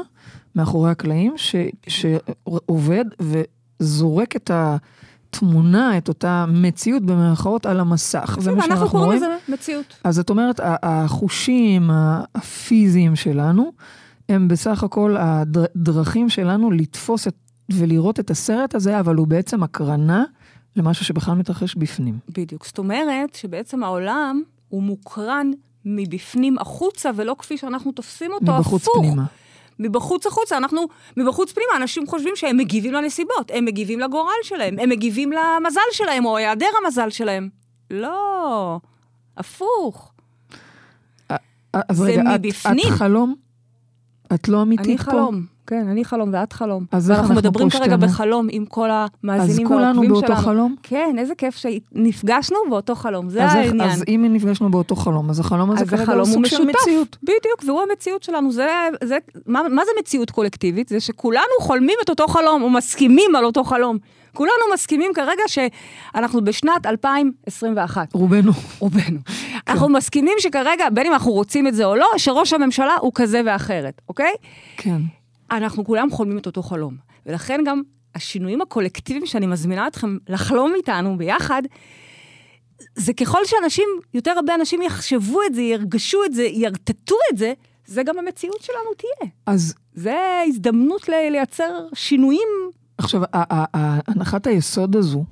מאחורי 0.56 0.91
הקלעים, 0.91 1.35
ש- 1.37 1.55
שעובד 1.89 3.05
וזורק 3.81 4.37
את 4.37 4.51
התמונה, 5.31 5.99
את 5.99 6.09
אותה 6.09 6.45
מציאות 6.49 7.03
במרכאות 7.03 7.67
על 7.67 7.81
המסך. 7.81 8.37
זה 8.41 8.51
מה 8.51 8.57
בסדר, 8.57 8.65
אנחנו 8.65 8.77
שאנחנו 8.77 8.99
קוראים. 8.99 9.17
לזה 9.17 9.37
מציאות. 9.49 9.95
אז 10.05 10.19
את 10.19 10.31
אומרת, 10.31 10.61
החושים 10.65 11.91
הפיזיים 12.35 13.17
שלנו, 13.17 13.73
הם 14.29 14.49
בסך 14.49 14.83
הכל 14.83 15.17
הדרכים 15.19 16.29
שלנו 16.29 16.71
לתפוס 16.71 17.29
את, 17.29 17.35
ולראות 17.73 18.21
את 18.21 18.31
הסרט 18.31 18.75
הזה, 18.75 19.01
אבל 19.01 19.15
הוא 19.15 19.27
בעצם 19.27 19.63
הקרנה 19.63 20.25
למשהו 20.77 21.05
שבכלל 21.05 21.35
מתרחש 21.35 21.75
בפנים. 21.75 22.19
בדיוק. 22.29 22.67
זאת 22.67 22.79
אומרת 22.79 23.35
שבעצם 23.35 23.85
העולם 23.85 24.43
הוא 24.69 24.83
מוקרן 24.83 25.51
מבפנים 25.85 26.59
החוצה, 26.59 27.11
ולא 27.17 27.37
כפי 27.39 27.59
שאנחנו 27.59 27.93
תופסים 27.93 28.33
אותו, 28.33 28.53
מבחוץ 28.59 28.83
הפוך. 28.83 29.05
פנימה. 29.05 29.25
מבחוץ 29.79 30.27
החוצה, 30.27 30.57
אנחנו, 30.57 30.87
מבחוץ 31.17 31.53
פנימה, 31.53 31.77
אנשים 31.77 32.07
חושבים 32.07 32.37
שהם 32.37 32.57
מגיבים 32.57 32.93
לנסיבות, 32.93 33.51
הם 33.55 33.65
מגיבים 33.65 34.01
לגורל 34.01 34.33
שלהם, 34.43 34.79
הם 34.79 34.89
מגיבים 34.89 35.33
למזל 35.33 35.81
שלהם, 35.93 36.25
או 36.25 36.37
היעדר 36.37 36.67
המזל 36.85 37.11
שלהם. 37.11 37.49
לא, 37.91 38.81
הפוך. 39.37 40.13
אז 41.73 41.97
זה 41.97 42.05
רגע, 42.05 42.23
את. 42.35 42.41
את 42.95 42.99
חלום? 42.99 43.48
את 44.35 44.49
לא 44.49 44.63
אמיתית 44.63 44.87
אני 44.87 44.99
פה? 44.99 45.05
חלום, 45.05 45.45
כן, 45.67 45.89
אני 45.89 46.05
חלום 46.05 46.31
ואת 46.33 46.53
חלום. 46.53 46.85
אז 46.93 47.11
איך 47.11 47.21
אנחנו 47.21 47.35
מדברים 47.35 47.71
פה 47.71 47.79
כרגע 47.79 47.97
שתינו? 47.97 48.13
בחלום 48.13 48.49
עם 48.51 48.65
כל 48.65 48.91
אז 48.91 49.09
המאזינים 49.25 49.69
כולנו 49.69 49.85
והעוקבים 49.85 50.11
באותו 50.11 50.27
שלנו. 50.27 50.41
חלום? 50.41 50.77
כן, 50.83 51.17
איזה 51.19 51.35
כיף 51.35 51.57
שנפגשנו 51.57 52.57
באותו 52.71 52.95
חלום, 52.95 53.31
זה 53.31 53.45
אז, 53.45 53.57
איך, 53.57 53.67
העניין. 53.67 53.91
אז 53.91 54.05
אם 54.09 54.27
נפגשנו 54.33 54.71
באותו 54.71 54.97
חלום, 54.97 55.31
אז 55.31 55.41
החלום 55.41 55.71
הזה 55.71 55.85
אז 55.85 55.89
כרגע 55.91 56.03
החלום 56.03 56.29
הוא 56.29 56.35
סוג 56.35 56.47
של. 56.47 56.65
מציאות. 56.65 57.17
בדיוק, 57.23 57.63
והוא 57.67 57.81
המציאות 57.91 58.23
שלנו. 58.23 58.53
זה, 58.53 58.69
זה, 59.05 59.19
מה, 59.47 59.63
מה 59.71 59.83
זה 59.85 59.91
מציאות 60.01 60.31
קולקטיבית? 60.31 60.89
זה 60.89 61.01
שכולנו 61.01 61.61
חולמים 61.61 61.97
את 62.05 62.11
אותו 62.11 62.29
חלום, 62.29 62.63
או 62.63 62.71
מסכימים 62.71 63.37
על 63.37 63.45
אותו 63.45 63.65
חלום. 63.65 63.99
כולנו 64.35 64.63
מסכימים 64.75 65.13
כרגע 65.15 65.43
שאנחנו 65.47 66.45
בשנת 66.45 66.87
2021, 66.87 68.15
רובנו. 68.15 68.53
רובנו. 68.79 69.19
אנחנו 69.69 69.89
מסכימים 69.89 70.35
שכרגע, 70.39 70.85
בין 70.91 71.07
אם 71.07 71.13
אנחנו 71.13 71.33
רוצים 71.33 71.67
את 71.67 71.75
זה 71.75 71.85
או 71.85 71.97
לא, 71.97 72.07
שראש 72.17 72.53
הממשלה 72.53 72.95
הוא 73.01 73.13
כזה 73.15 73.41
ואחרת, 73.47 74.01
אוקיי? 74.09 74.33
כן. 74.77 74.99
אנחנו 75.51 75.85
כולם 75.85 76.11
חולמים 76.11 76.39
את 76.39 76.47
אותו 76.47 76.63
חלום. 76.63 76.95
ולכן 77.27 77.61
גם 77.67 77.83
השינויים 78.15 78.61
הקולקטיביים 78.61 79.27
שאני 79.27 79.47
מזמינה 79.47 79.87
אתכם 79.87 80.17
לחלום 80.29 80.75
איתנו 80.75 81.19
ביחד, 81.19 81.63
זה 82.95 83.13
ככל 83.13 83.45
שאנשים, 83.45 83.89
יותר 84.15 84.31
הרבה 84.31 84.55
אנשים 84.55 84.83
יחשבו 84.83 85.41
את 85.47 85.55
זה, 85.55 85.63
ירגשו 85.63 86.25
את 86.25 86.35
זה, 86.35 86.43
ירטטו 86.43 87.17
את 87.33 87.39
זה, 87.39 87.53
זה 87.87 88.03
גם 88.03 88.19
המציאות 88.19 88.63
שלנו 88.63 88.95
תהיה. 88.97 89.31
אז 89.47 89.75
זה 89.95 90.43
הזדמנות 90.47 91.09
לייצר 91.09 91.87
שינויים. 91.95 92.49
עכשיו, 92.99 93.23
הנחת 94.09 94.47
היסוד 94.47 94.97
הזו, 94.97 95.25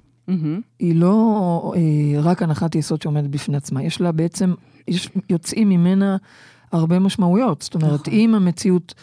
היא 0.79 0.95
לא 0.95 1.73
אה, 1.77 2.21
רק 2.21 2.43
הנחת 2.43 2.75
יסוד 2.75 3.03
שעומדת 3.03 3.31
בפני 3.31 3.57
עצמה, 3.57 3.83
יש 3.83 4.01
לה 4.01 4.13
בעצם, 4.13 4.55
יש, 4.89 5.11
יוצאים 5.31 5.69
ממנה 5.69 6.17
הרבה 6.73 6.99
משמעויות. 6.99 7.63
זאת 7.63 7.75
אומרת, 7.75 8.01
נכון. 8.01 8.15
אם 8.15 8.35
המציאות 8.35 8.95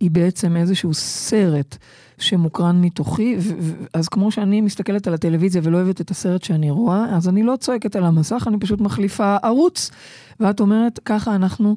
היא 0.00 0.10
בעצם 0.10 0.56
איזשהו 0.56 0.94
סרט 0.94 1.76
שמוקרן 2.18 2.80
מתוכי, 2.80 3.36
ו- 3.38 3.52
ו- 3.60 3.84
אז 3.94 4.08
כמו 4.08 4.30
שאני 4.30 4.60
מסתכלת 4.60 5.06
על 5.06 5.14
הטלוויזיה 5.14 5.62
ולא 5.64 5.76
אוהבת 5.76 6.00
את 6.00 6.10
הסרט 6.10 6.42
שאני 6.42 6.70
רואה, 6.70 7.16
אז 7.16 7.28
אני 7.28 7.42
לא 7.42 7.56
צועקת 7.56 7.96
על 7.96 8.04
המסך, 8.04 8.44
אני 8.46 8.58
פשוט 8.58 8.80
מחליפה 8.80 9.36
ערוץ. 9.42 9.90
ואת 10.40 10.60
אומרת, 10.60 11.00
ככה 11.04 11.34
אנחנו... 11.34 11.76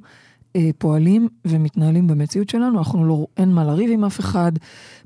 אה, 0.56 0.70
פועלים 0.78 1.28
ומתנהלים 1.46 2.08
במציאות 2.08 2.50
שלנו, 2.50 2.80
אנחנו 2.80 3.06
לא, 3.06 3.28
אין 3.38 3.52
מה 3.52 3.64
לריב 3.64 3.92
עם 3.92 4.06
אף 4.06 4.20
אחד, 4.20 4.52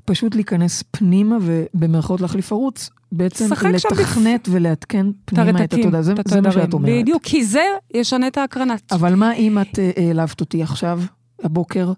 פשוט 0.04 0.34
להיכנס 0.34 0.84
פנימה 0.90 1.36
ובמרכאות 1.42 2.20
להחליף 2.20 2.52
ערוץ, 2.52 2.90
בעצם 3.12 3.48
לתכנת 3.74 4.48
ולעדכן 4.50 5.06
פנימה 5.24 5.64
את 5.64 5.74
התודעה, 5.74 6.02
זה, 6.02 6.14
זה 6.26 6.40
מה. 6.40 6.52
שאת 6.52 6.72
אומרת. 6.72 7.02
בדיוק, 7.02 7.22
כי 7.22 7.44
זה 7.44 7.64
ישנה 7.94 8.26
את 8.26 8.38
ההקרנת. 8.38 8.92
אבל 8.92 9.14
מה 9.14 9.32
אם 9.32 9.58
את 9.58 9.78
אה, 9.78 9.90
העלבת 9.96 10.40
אותי 10.40 10.62
עכשיו, 10.62 11.00
הבוקר, 11.42 11.92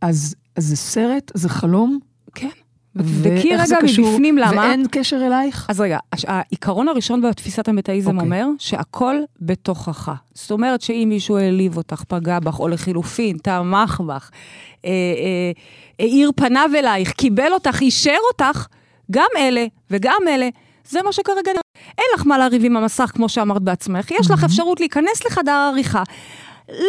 אז, 0.00 0.34
אז 0.56 0.66
זה 0.66 0.76
סרט, 0.76 1.32
זה 1.34 1.48
חלום, 1.48 1.98
כן. 2.34 2.48
ואיך 2.98 3.44
רגע 3.44 3.76
קשור, 3.82 4.08
מבפנים 4.08 4.38
למה. 4.38 4.62
ואין 4.62 4.86
קשר 4.90 5.26
אלייך? 5.26 5.66
אז 5.68 5.80
רגע, 5.80 5.98
העיקרון 6.26 6.88
הראשון 6.88 7.22
בתפיסת 7.22 7.68
המטאיזם 7.68 8.10
אוקיי. 8.10 8.24
אומר 8.24 8.46
שהכל 8.58 9.16
בתוכך. 9.40 10.12
זאת 10.34 10.50
אומרת 10.50 10.80
שאם 10.80 11.06
מישהו 11.08 11.36
העליב 11.36 11.76
אותך, 11.76 12.02
פגע 12.08 12.40
בך, 12.40 12.60
או 12.60 12.68
לחילופין, 12.68 13.36
תמך 13.38 14.00
בך, 14.06 14.30
אה, 14.84 14.90
אה, 14.90 15.52
האיר 15.98 16.30
פניו 16.36 16.70
אלייך, 16.78 17.12
קיבל 17.12 17.52
אותך, 17.52 17.80
אישר 17.80 18.16
אותך, 18.32 18.66
גם 19.10 19.28
אלה 19.36 19.66
וגם 19.90 20.22
אלה, 20.28 20.48
זה 20.88 21.02
מה 21.04 21.12
שכרגע 21.12 21.50
נראה. 21.52 21.60
אין 21.98 22.06
לך 22.14 22.26
מה 22.26 22.38
לריב 22.38 22.64
עם 22.64 22.76
המסך, 22.76 23.10
כמו 23.14 23.28
שאמרת 23.28 23.62
בעצמך, 23.62 24.10
יש 24.10 24.30
לך 24.30 24.44
אפשרות 24.44 24.80
להיכנס 24.80 25.26
לחדר 25.26 25.52
העריכה. 25.52 26.02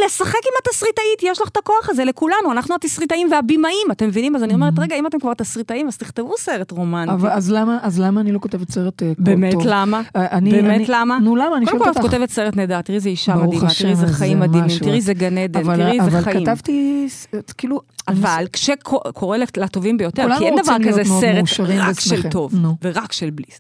לשחק 0.06 0.40
עם 0.46 0.54
התסריטאית, 0.64 1.24
יש 1.24 1.42
לך 1.42 1.48
את 1.48 1.58
הכוח 1.58 1.90
הזה 1.90 2.06
לכולנו, 2.06 2.52
אנחנו 2.52 2.76
התסריטאים 2.76 3.28
והבימאים, 3.32 3.88
אתם 3.92 4.08
מבינים? 4.08 4.36
אז 4.36 4.44
אני 4.44 4.54
אומרת, 4.54 4.74
רגע, 4.80 4.96
אם 4.96 5.08
אתם 5.08 5.20
כבר 5.20 5.34
תסריטאים, 5.34 5.88
אז 5.88 5.98
תכתבו 5.98 6.34
סרט 6.38 6.72
רומנטי. 6.72 7.12
אבל, 7.14 7.30
אז, 7.30 7.52
למה, 7.52 7.78
אז 7.82 8.00
למה 8.00 8.22
אני 8.22 8.32
לא 8.32 8.40
כותבת 8.40 8.72
סרט 8.72 9.04
אה, 9.04 9.12
באמת 9.18 9.54
טוב? 9.54 9.62
למה? 9.66 10.02
אה, 10.16 10.28
אני, 10.32 10.52
באמת 10.52 10.76
אני, 10.76 10.86
למה? 10.88 11.20
נו 11.20 11.36
למה? 11.36 11.58
אני 11.58 11.66
קודם 11.66 11.78
שואלת 11.80 11.84
כל 11.84 12.00
את 12.00 12.04
אותך. 12.04 12.12
כותבת 12.16 12.30
סרט 12.30 12.56
נהדר, 12.56 12.82
תראי 12.82 12.96
איזה 12.96 13.10
אישה 13.10 13.36
מדהימה, 13.36 13.70
תראי 13.80 13.92
איזה 13.92 14.08
זה 14.08 14.14
חיים 14.14 14.40
מדהימים. 14.40 14.80
תראי 14.80 14.96
איזה 14.96 15.14
גן 15.14 15.38
עדן, 15.38 15.60
אבל, 15.60 15.76
תראי 15.76 16.00
איזה 16.00 16.18
אבל 16.18 16.22
חיים. 16.22 16.46
כתבתי, 16.46 17.06
ס- 17.10 17.28
כאילו... 17.58 17.82
אבל 18.08 18.46
כשקורה 18.54 19.38
לטובים 19.58 19.98
ביותר, 19.98 20.28
כי 20.38 20.46
אין 20.46 20.56
דבר 20.64 20.76
כזה 20.88 21.02
סרט 21.04 21.68
רק 21.80 22.00
של. 22.00 22.30
טוב. 22.30 22.54
ורק 22.84 23.12
של 23.12 23.30
בליס. 23.30 23.60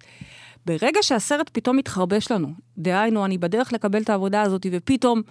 ברגע 0.65 0.99
שהסרט 1.01 1.49
פתאום 1.53 1.77
מתחרבש 1.77 2.31
לנו, 2.31 2.47
דהיינו, 2.77 3.25
אני 3.25 3.38
בדרך 3.38 3.73
לקבל 3.73 4.01
את 4.01 4.09
העבודה 4.09 4.41
הזאת, 4.41 4.65
ופתאום, 4.71 5.21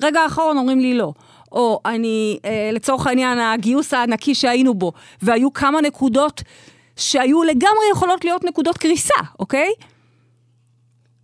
רגע 0.00 0.20
האחרון 0.20 0.58
אומרים 0.58 0.80
לי 0.80 0.94
לא. 0.94 1.12
או 1.52 1.80
אני, 1.86 2.38
אה, 2.44 2.70
לצורך 2.72 3.06
העניין, 3.06 3.38
הגיוס 3.38 3.94
הענקי 3.94 4.34
שהיינו 4.34 4.74
בו, 4.74 4.92
והיו 5.22 5.52
כמה 5.52 5.80
נקודות 5.80 6.42
שהיו 6.96 7.42
לגמרי 7.42 7.84
יכולות 7.92 8.24
להיות 8.24 8.44
נקודות 8.44 8.78
קריסה, 8.78 9.14
אוקיי? 9.38 9.72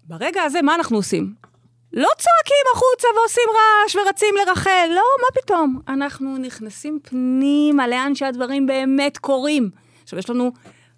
ברגע 0.05 0.43
הזה, 0.43 0.63
מה 0.63 0.75
אנחנו 0.75 0.97
עושים? 0.97 1.35
לא 1.93 2.09
צועקים 2.19 2.65
החוצה 2.75 3.09
ועושים 3.17 3.45
רעש 3.55 3.97
ורצים 3.97 4.35
לרחל, 4.37 4.87
לא, 4.89 5.03
מה 5.21 5.43
פתאום? 5.43 5.81
אנחנו 5.89 6.39
נכנסים 6.39 6.99
פנימה 7.03 7.89
לאן 7.89 8.15
שהדברים 8.15 8.67
באמת 8.67 9.19
קורים. 9.19 9.71
עכשיו, 10.03 10.19
יש 10.19 10.31
לנו 10.31 10.53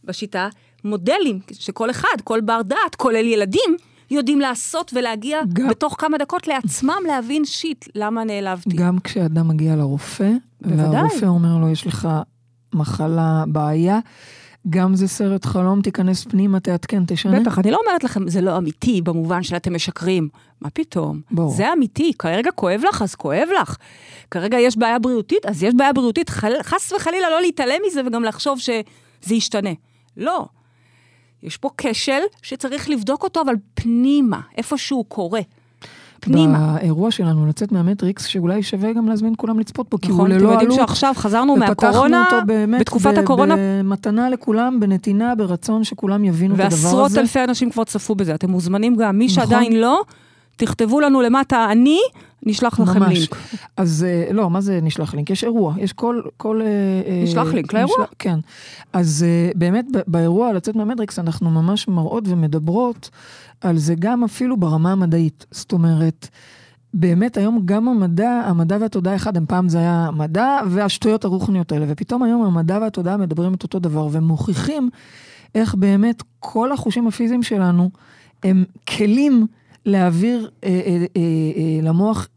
בשיטה 0.04 0.48
מודלים, 0.84 1.40
שכל 1.52 1.90
אחד, 1.90 2.16
כל 2.24 2.40
בר 2.40 2.62
דעת, 2.62 2.94
כולל 2.96 3.26
ילדים, 3.26 3.76
יודעים 4.10 4.40
לעשות 4.40 4.92
ולהגיע 4.94 5.38
גם- 5.52 5.68
בתוך 5.68 5.96
כמה 5.98 6.18
דקות 6.18 6.48
לעצמם 6.48 6.98
להבין 7.06 7.44
שיט, 7.44 7.84
למה 7.94 8.24
נעלבתי. 8.24 8.76
גם 8.76 8.98
כשאדם 9.04 9.48
מגיע 9.48 9.76
לרופא, 9.76 10.30
בוודאי. 10.60 10.86
והרופא 10.86 11.24
אומר 11.26 11.58
לו, 11.60 11.68
יש 11.68 11.86
לך 11.86 12.08
מחלה, 12.74 13.44
בעיה, 13.48 13.98
גם 14.70 14.94
זה 14.94 15.08
סרט 15.08 15.44
חלום, 15.44 15.82
תיכנס 15.82 16.24
פנימה, 16.24 16.60
תעדכן, 16.60 17.02
תשנה. 17.06 17.40
בטח, 17.40 17.58
אני 17.58 17.70
לא 17.70 17.78
אומרת 17.86 18.04
לכם, 18.04 18.28
זה 18.28 18.40
לא 18.40 18.56
אמיתי 18.58 19.02
במובן 19.02 19.42
שאתם 19.42 19.74
משקרים. 19.74 20.28
מה 20.60 20.70
פתאום? 20.70 21.20
ברור. 21.30 21.50
זה 21.54 21.72
אמיתי, 21.72 22.12
כרגע 22.18 22.50
כואב 22.50 22.80
לך, 22.88 23.02
אז 23.02 23.14
כואב 23.14 23.48
לך. 23.62 23.76
כרגע 24.30 24.58
יש 24.58 24.76
בעיה 24.78 24.98
בריאותית, 24.98 25.46
אז 25.46 25.62
יש 25.62 25.74
בעיה 25.74 25.92
בריאותית. 25.92 26.28
חל... 26.30 26.52
חס 26.62 26.92
וחלילה 26.92 27.30
לא 27.30 27.40
להתעלם 27.40 27.74
מזה 27.86 28.00
וגם 28.06 28.24
לחשוב 28.24 28.58
שזה 28.58 28.82
ישתנה. 29.34 29.70
לא. 30.16 30.46
יש 31.42 31.56
פה 31.56 31.70
כשל 31.78 32.20
שצריך 32.42 32.90
לבדוק 32.90 33.22
אותו, 33.22 33.40
אבל 33.42 33.54
פנימה, 33.74 34.40
איפה 34.56 34.78
שהוא 34.78 35.04
קורה. 35.08 35.40
פנימה. 36.20 36.76
באירוע 36.80 37.10
שלנו, 37.10 37.46
לצאת 37.46 37.72
מהמטריקס, 37.72 38.24
שאולי 38.24 38.62
שווה 38.62 38.92
גם 38.92 39.08
להזמין 39.08 39.34
כולם 39.36 39.58
לצפות 39.60 39.90
בו, 39.90 39.98
כי 40.00 40.08
הוא 40.10 40.14
נכון, 40.16 40.32
אתם 40.32 40.40
ללא 40.40 40.48
יודעים 40.48 40.70
עלות. 40.70 40.88
שעכשיו 40.88 41.14
חזרנו 41.16 41.56
מהקורונה, 41.56 42.24
אותו 42.24 42.46
באמת 42.46 42.80
בתקופת 42.80 43.14
ב- 43.14 43.18
הקורונה, 43.18 43.54
במתנה 43.58 44.30
לכולם, 44.30 44.80
בנתינה, 44.80 45.34
ברצון 45.34 45.84
שכולם 45.84 46.24
יבינו 46.24 46.54
את 46.54 46.60
הדבר 46.60 46.74
הזה. 46.74 46.86
ועשרות 46.86 47.18
אלפי 47.18 47.44
אנשים 47.44 47.70
כבר 47.70 47.84
צפו 47.84 48.14
בזה. 48.14 48.34
אתם 48.34 48.50
מוזמנים 48.50 48.96
גם, 48.96 49.18
מי 49.18 49.26
נכון. 49.26 49.34
שעדיין 49.34 49.72
לא, 49.80 50.02
תכתבו 50.60 51.00
לנו 51.00 51.20
למטה, 51.20 51.66
אני, 51.72 51.98
נשלח 52.46 52.80
לכם 52.80 53.00
ממש. 53.02 53.18
לינק. 53.18 53.36
אז 53.76 54.06
אה, 54.08 54.32
לא, 54.32 54.50
מה 54.50 54.60
זה 54.60 54.78
נשלח 54.82 55.14
לינק? 55.14 55.30
יש 55.30 55.44
אירוע, 55.44 55.74
יש 55.78 55.92
כל... 55.92 56.20
כל 56.36 56.60
אה, 56.62 56.66
אה, 56.66 57.22
נשלח 57.24 57.54
לינק 57.54 57.72
לאירוע. 57.72 57.96
נשלח- 57.96 58.14
כן. 58.18 58.38
אז 58.92 59.24
אה, 59.28 59.50
באמת, 59.54 59.84
באירוע 60.06 60.52
לצאת 60.52 60.76
מהמטריקס, 60.76 61.18
אנחנו 61.18 61.50
ממש 61.50 61.88
מראות 61.88 62.24
ומדברות 62.26 63.10
על 63.60 63.78
זה 63.78 63.94
גם 63.98 64.24
אפילו 64.24 64.56
ברמה 64.56 64.92
המדעית. 64.92 65.46
זאת 65.50 65.72
אומרת, 65.72 66.28
באמת 66.94 67.36
היום 67.36 67.62
גם 67.64 67.88
המדע, 67.88 68.30
המדע 68.46 68.76
והתודעה 68.80 69.16
אחד, 69.16 69.36
הם 69.36 69.46
פעם 69.48 69.68
זה 69.68 69.78
היה 69.78 70.06
המדע 70.08 70.58
והשטויות 70.70 71.24
הרוחניות 71.24 71.72
האלה, 71.72 71.86
ופתאום 71.88 72.22
היום 72.22 72.42
המדע 72.42 72.78
והתודעה 72.82 73.16
מדברים 73.16 73.54
את 73.54 73.62
אותו 73.62 73.78
דבר, 73.78 74.08
ומוכיחים 74.12 74.90
איך 75.54 75.74
באמת 75.74 76.22
כל 76.40 76.72
החושים 76.72 77.06
הפיזיים 77.06 77.42
שלנו 77.42 77.90
הם 78.42 78.64
כלים 78.96 79.46
להעביר 79.86 80.50
אה, 80.64 80.68
אה, 80.68 80.76
אה, 80.86 81.20
אה, 81.56 81.82
למוח, 81.82 82.28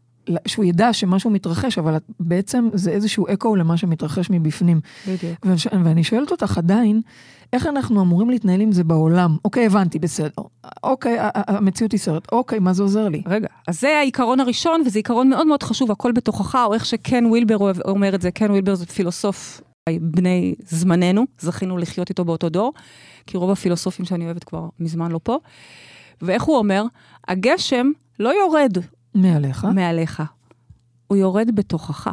שהוא 0.48 0.64
ידע 0.64 0.92
שמשהו 0.92 1.30
מתרחש, 1.30 1.78
אבל 1.78 1.96
בעצם 2.20 2.68
זה 2.74 2.90
איזשהו 2.90 3.26
אקו 3.34 3.56
למה 3.56 3.76
שמתרחש 3.76 4.30
מבפנים. 4.30 4.80
בדיוק. 5.08 5.46
ואש- 5.46 5.66
ואני 5.84 6.04
שואלת 6.04 6.30
אותך 6.30 6.58
עדיין, 6.58 7.00
איך 7.52 7.66
אנחנו 7.66 8.00
אמורים 8.02 8.30
להתנהל 8.30 8.60
עם 8.60 8.72
זה 8.72 8.84
בעולם? 8.84 9.36
אוקיי, 9.44 9.66
הבנתי, 9.66 9.98
בסדר. 9.98 10.28
אוקיי, 10.82 11.16
המציאות 11.34 11.92
היא 11.92 12.00
סרט. 12.00 12.32
אוקיי, 12.32 12.58
מה 12.58 12.72
זה 12.72 12.82
עוזר 12.82 13.08
לי? 13.08 13.22
רגע, 13.26 13.48
אז 13.68 13.80
זה 13.80 13.88
העיקרון 13.98 14.40
הראשון, 14.40 14.82
וזה 14.86 14.98
עיקרון 14.98 15.28
מאוד 15.30 15.46
מאוד 15.46 15.62
חשוב, 15.62 15.90
הכל 15.90 16.12
בתוכך, 16.12 16.54
או 16.66 16.74
איך 16.74 16.86
שקן 16.86 17.26
ווילבר 17.26 17.56
אומר 17.84 18.14
את 18.14 18.20
זה, 18.22 18.30
קן 18.30 18.50
ווילבר 18.50 18.74
זה 18.74 18.86
פילוסוף 18.86 19.60
בני 20.00 20.54
זמננו, 20.68 21.24
זכינו 21.40 21.78
לחיות 21.78 22.08
איתו 22.08 22.24
באותו 22.24 22.48
דור, 22.48 22.72
כי 23.26 23.36
רוב 23.36 23.50
הפילוסופים 23.50 24.04
שאני 24.04 24.24
אוהבת 24.24 24.44
כבר 24.44 24.68
מזמן 24.80 25.12
לא 25.12 25.20
פה. 25.22 25.38
ואיך 26.24 26.42
הוא 26.42 26.56
אומר? 26.58 26.84
הגשם 27.28 27.90
לא 28.20 28.28
יורד 28.28 28.72
מעליך. 29.14 29.64
מעליך, 29.64 30.22
הוא 31.06 31.16
יורד 31.16 31.50
בתוכך. 31.54 32.10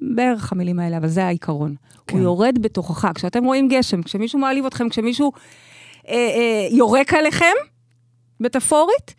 בערך 0.00 0.52
המילים 0.52 0.78
האלה, 0.78 0.96
אבל 0.96 1.08
זה 1.08 1.24
העיקרון. 1.26 1.74
כן. 2.06 2.16
הוא 2.16 2.24
יורד 2.24 2.58
בתוכך. 2.60 3.08
כשאתם 3.14 3.44
רואים 3.44 3.68
גשם, 3.68 4.02
כשמישהו 4.02 4.38
מעליב 4.38 4.66
אתכם, 4.66 4.88
כשמישהו 4.88 5.32
אה, 6.08 6.14
אה, 6.14 6.68
יורק 6.70 7.14
עליכם, 7.14 7.54
מטאפורית, 8.40 9.14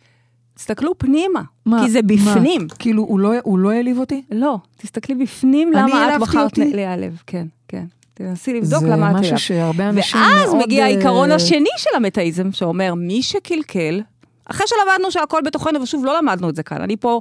תסתכלו 0.54 0.98
פנימה, 0.98 1.42
מה- 1.66 1.82
כי 1.84 1.90
זה 1.90 2.02
בפנים. 2.02 2.62
מה, 2.62 2.74
כאילו, 2.78 3.02
הוא 3.02 3.20
לא- 3.20 3.32
הוא 3.42 3.58
לא 3.58 3.70
העליב 3.70 3.98
אותי? 3.98 4.22
לא, 4.30 4.58
תסתכלי 4.76 5.14
בפנים 5.14 5.72
למה 5.72 5.82
את 6.16 6.20
בחרת? 6.20 6.58
להיעלב. 6.58 7.22
כן, 7.26 7.46
כן. 7.68 7.84
תנסי 8.28 8.52
לבדוק 8.54 8.80
זה 8.80 8.86
למה 8.88 9.10
את 9.10 9.14
משהו 9.16 9.24
העלבת. 9.26 9.38
שהרבה 9.40 9.88
אנשים 9.88 10.20
ואז 10.20 10.52
מאוד, 10.52 10.66
מגיע 10.66 10.80
אה, 10.80 10.84
העיקרון 10.84 11.32
השני 11.32 11.68
של 11.78 11.90
המטאיזם, 11.96 12.52
שאומר, 12.52 12.94
מי 12.94 13.22
שקלקל, 13.22 14.00
אחרי 14.44 14.66
שלמדנו 14.66 15.10
שהכל 15.10 15.40
בתוכנו, 15.44 15.82
ושוב, 15.82 16.04
לא 16.04 16.18
למדנו 16.18 16.48
את 16.48 16.56
זה 16.56 16.62
כאן, 16.62 16.82
אני 16.82 16.96
פה, 16.96 17.20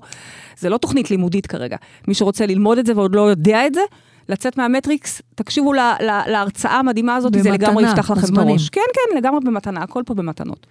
זה 0.58 0.70
לא 0.70 0.78
תוכנית 0.78 1.12
לימודית 1.12 1.48
כרגע. 1.48 1.78
מי 2.08 2.14
שרוצה 2.14 2.46
ללמוד 2.46 2.78
את 2.78 2.86
זה 2.86 2.94
ועוד 2.96 3.16
לא 3.16 3.22
יודע 3.22 3.68
את 3.68 3.74
זה, 3.74 3.82
לצאת 4.30 4.58
מהמטריקס, 4.58 5.22
תקשיבו 5.36 5.74
ל- 5.74 5.80
ל- 5.80 6.32
להרצאה 6.32 6.80
המדהימה 6.80 7.16
הזאת, 7.16 7.34
זה 7.34 7.50
במתנה, 7.50 7.68
לגמרי 7.68 7.84
יפתח 7.84 8.12
לכם 8.12 8.34
את. 8.34 8.38
הראש. 8.38 8.70
כן, 8.70 8.82
כן, 8.94 9.18
לגמרי 9.18 9.40
במתנה, 9.46 9.84
הכל 9.84 10.04
פה 10.06 10.14
במתנות. 10.14 10.68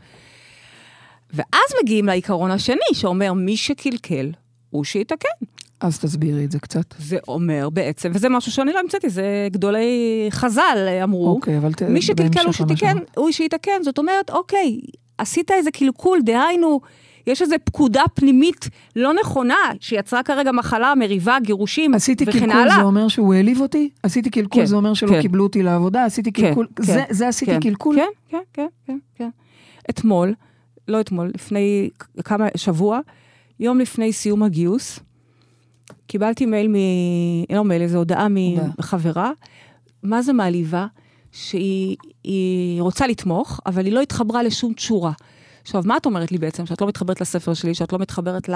ואז 1.33 1.75
מגיעים 1.83 2.07
לעיקרון 2.07 2.51
השני, 2.51 2.79
שאומר, 2.93 3.33
מי 3.33 3.57
שקלקל, 3.57 4.31
הוא 4.71 4.85
שיתקן. 4.85 5.29
אז 5.81 5.99
תסבירי 5.99 6.45
את 6.45 6.51
זה 6.53 6.59
קצת. 6.59 6.95
זה 6.99 7.17
אומר 7.29 7.69
בעצם, 7.71 8.11
וזה 8.15 8.29
משהו 8.29 8.53
שאני 8.53 8.73
לא 8.73 8.81
המצאתי, 8.81 9.09
זה 9.11 9.25
גדולי 9.51 9.87
חז"ל 10.31 10.89
אמרו, 11.03 11.29
אוקיי, 11.29 11.59
אבל 11.59 11.73
ת- 11.73 11.83
מי 11.83 12.03
שקלקל 12.03 12.45
הוא 12.45 12.53
שתיקן. 12.53 12.97
הוא 13.17 13.31
שיתקן. 13.31 13.83
זאת 13.83 13.99
אומרת, 13.99 14.31
אוקיי, 14.31 14.81
עשית 15.19 15.51
איזה 15.51 15.71
קלקול, 15.71 16.19
דהיינו, 16.25 16.81
יש 17.27 17.43
איזו 17.43 17.55
פקודה 17.65 18.03
פנימית 18.15 18.69
לא 18.97 19.13
נכונה, 19.21 19.55
שיצרה 19.81 20.23
כרגע 20.23 20.53
מחלה, 20.53 20.95
מריבה, 20.95 21.37
גירושים, 21.43 21.95
עשיתי 21.95 22.25
וכן 22.25 22.39
קלקול, 22.41 22.51
הלאה. 22.61 22.77
זה 22.77 22.83
אומר 22.83 23.09
שהוא 23.09 23.35
העליב 23.35 23.61
אותי? 23.61 23.91
עשיתי 24.03 24.31
קלקול, 24.31 24.61
כן, 24.63 24.67
זה 24.67 24.77
אומר 24.77 24.95
שלא 24.95 25.09
כן. 25.11 25.23
קיבלו 25.23 25.45
אותי 25.45 25.63
לעבודה? 25.63 26.05
עשיתי 26.05 26.33
כן, 26.33 26.49
קלקול, 26.49 26.67
כן, 26.77 26.83
זה- 26.83 27.05
זה 27.11 27.29
עשיתי 27.29 27.51
כן, 27.53 27.61
קלקול? 27.61 27.97
כן, 27.97 28.07
כן, 28.29 28.39
כן, 28.53 28.67
כן, 28.87 28.99
כן. 29.17 29.29
אתמול, 29.91 30.35
לא 30.89 31.01
אתמול, 31.01 31.31
לפני 31.35 31.89
כמה, 32.25 32.47
שבוע, 32.57 33.01
יום 33.61 33.79
לפני 33.81 34.13
סיום 34.13 34.43
הגיוס, 34.43 35.01
קיבלתי 36.07 36.47
מייל 36.47 36.69
מ... 36.69 36.75
לא 37.57 37.65
מייל, 37.65 37.83
איזו 37.83 37.99
הודעה. 37.99 38.27
מחברה, 38.79 39.31
מה 40.03 40.23
זה 40.23 40.33
מעליבה? 40.33 40.87
שהיא 41.33 41.97
היא 42.25 42.83
רוצה 42.83 43.07
לתמוך, 43.07 43.61
אבל 43.67 43.85
היא 43.85 43.93
לא 43.93 44.01
התחברה 44.01 44.43
לשום 44.43 44.73
תשורה. 44.73 45.13
עכשיו, 45.63 45.83
מה 45.87 45.97
את 45.97 46.07
אומרת 46.07 46.33
לי 46.33 46.39
בעצם? 46.39 46.67
שאת 46.67 46.81
לא 46.81 46.89
מתחברת 46.89 47.21
לספר 47.21 47.55
שלי, 47.55 47.75
שאת 47.75 47.93
לא 47.93 47.99
מתחברת 47.99 48.49
ל... 48.49 48.55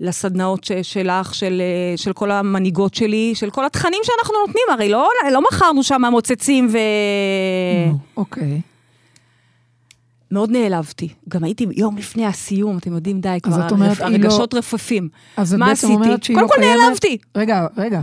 לסדנאות 0.00 0.64
ש... 0.64 0.72
שלך, 0.72 1.34
של... 1.34 1.62
אה, 1.62 1.96
של 1.96 2.12
כל 2.12 2.30
המנהיגות 2.30 2.94
שלי, 2.94 3.32
של 3.34 3.50
כל 3.50 3.66
התכנים 3.66 4.00
שאנחנו 4.02 4.34
נותנים, 4.46 4.64
הרי 4.72 4.88
לא, 4.88 5.08
לא 5.32 5.42
מכרנו 5.52 5.82
שם 5.82 6.02
מוצצים 6.10 6.68
ו... 6.72 6.78
אוקיי. 8.16 8.60
מאוד 10.30 10.50
נעלבתי. 10.50 11.08
גם 11.28 11.44
הייתי 11.44 11.66
יום 11.72 11.96
לפני 11.96 12.26
הסיום, 12.26 12.78
אתם 12.78 12.92
יודעים, 12.92 13.20
די, 13.20 13.38
כבר 13.42 13.66
את 13.66 13.72
אומרת, 13.72 13.98
היא 14.00 14.06
הרגשות 14.06 14.54
רפפים. 14.54 15.08
אז 15.36 15.54
את 15.54 15.58
מה 15.58 15.66
בעצם? 15.66 15.90
אומרת 15.90 16.22
שהיא 16.22 16.36
קודם 16.36 16.46
לא 16.46 16.52
כל 16.54 16.60
קיימת? 16.60 16.80
נעלבתי. 16.80 17.18
רגע, 17.36 17.66
רגע. 17.76 18.00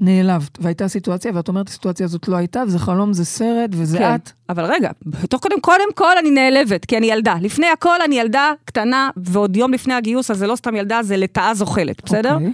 נעלבת, 0.00 0.58
והייתה 0.60 0.88
סיטואציה, 0.88 1.32
ואת 1.34 1.48
אומרת, 1.48 1.68
הסיטואציה 1.68 2.06
הזאת 2.06 2.28
לא 2.28 2.36
הייתה, 2.36 2.62
וזה 2.66 2.78
חלום, 2.78 3.12
זה 3.12 3.24
סרט, 3.24 3.70
וזה 3.72 3.98
כן, 3.98 4.14
את. 4.14 4.30
אבל 4.48 4.64
רגע, 4.64 4.90
תוך 5.30 5.42
קודם, 5.42 5.60
קודם 5.60 5.92
כל 5.94 6.18
אני 6.18 6.30
נעלבת, 6.30 6.84
כי 6.84 6.96
אני 6.96 7.06
ילדה. 7.06 7.34
לפני 7.40 7.66
הכל 7.66 8.02
אני 8.04 8.18
ילדה 8.18 8.52
קטנה, 8.64 9.10
ועוד 9.16 9.56
יום 9.56 9.72
לפני 9.72 9.94
הגיוס, 9.94 10.30
אז 10.30 10.38
זה 10.38 10.46
לא 10.46 10.56
סתם 10.56 10.76
ילדה, 10.76 11.02
זה 11.02 11.16
לטאה 11.16 11.54
זוחלת, 11.54 12.04
בסדר? 12.04 12.34
אוקיי. 12.34 12.52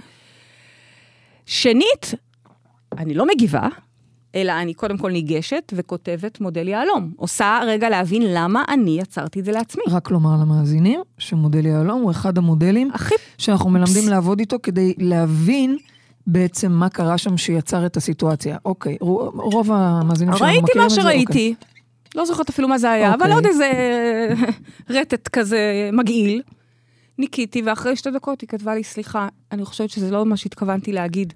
שנית, 1.45 2.13
אני 2.97 3.13
לא 3.13 3.25
מגיבה, 3.27 3.67
אלא 4.35 4.51
אני 4.51 4.73
קודם 4.73 4.97
כל 4.97 5.11
ניגשת 5.11 5.73
וכותבת 5.75 6.41
מודל 6.41 6.67
יהלום. 6.67 7.11
עושה 7.17 7.59
רגע 7.67 7.89
להבין 7.89 8.21
למה 8.27 8.63
אני 8.69 8.99
יצרתי 8.99 9.39
את 9.39 9.45
זה 9.45 9.51
לעצמי. 9.51 9.83
רק 9.87 10.11
לומר 10.11 10.41
למאזינים, 10.41 11.01
שמודל 11.17 11.65
יהלום 11.65 12.01
הוא 12.01 12.11
אחד 12.11 12.37
המודלים 12.37 12.91
הכי 12.93 13.15
שאנחנו 13.37 13.69
מלמדים 13.69 14.09
לעבוד 14.09 14.39
איתו 14.39 14.57
כדי 14.63 14.93
להבין 14.97 15.77
בעצם 16.27 16.71
מה 16.71 16.89
קרה 16.89 17.17
שם 17.17 17.37
שיצר 17.37 17.85
את 17.85 17.97
הסיטואציה. 17.97 18.57
אוקיי, 18.65 18.97
רו- 19.01 19.31
רוב 19.35 19.71
המאזינים 19.71 20.33
שלנו 20.33 20.45
ראיתי 20.51 20.63
מכירים 20.63 20.81
מה 20.81 20.85
את 20.85 20.89
זה. 20.89 21.01
שראיתי, 21.01 21.55
לא 22.15 22.25
זוכרת 22.25 22.49
אפילו 22.49 22.67
מה 22.67 22.77
זה 22.77 22.91
היה, 22.91 23.07
אבל 23.13 23.21
אוקיי. 23.21 23.33
עוד 23.33 23.45
איזה 23.45 23.69
רטט 24.89 25.27
כזה 25.27 25.89
מגעיל. 25.93 26.41
ניקיתי, 27.17 27.61
ואחרי 27.61 27.95
שתי 27.95 28.11
דקות 28.11 28.41
היא 28.41 28.47
כתבה 28.49 28.75
לי, 28.75 28.83
סליחה, 28.83 29.27
אני 29.51 29.65
חושבת 29.65 29.89
שזה 29.89 30.11
לא 30.11 30.25
מה 30.25 30.37
שהתכוונתי 30.37 30.91
להגיד. 30.91 31.33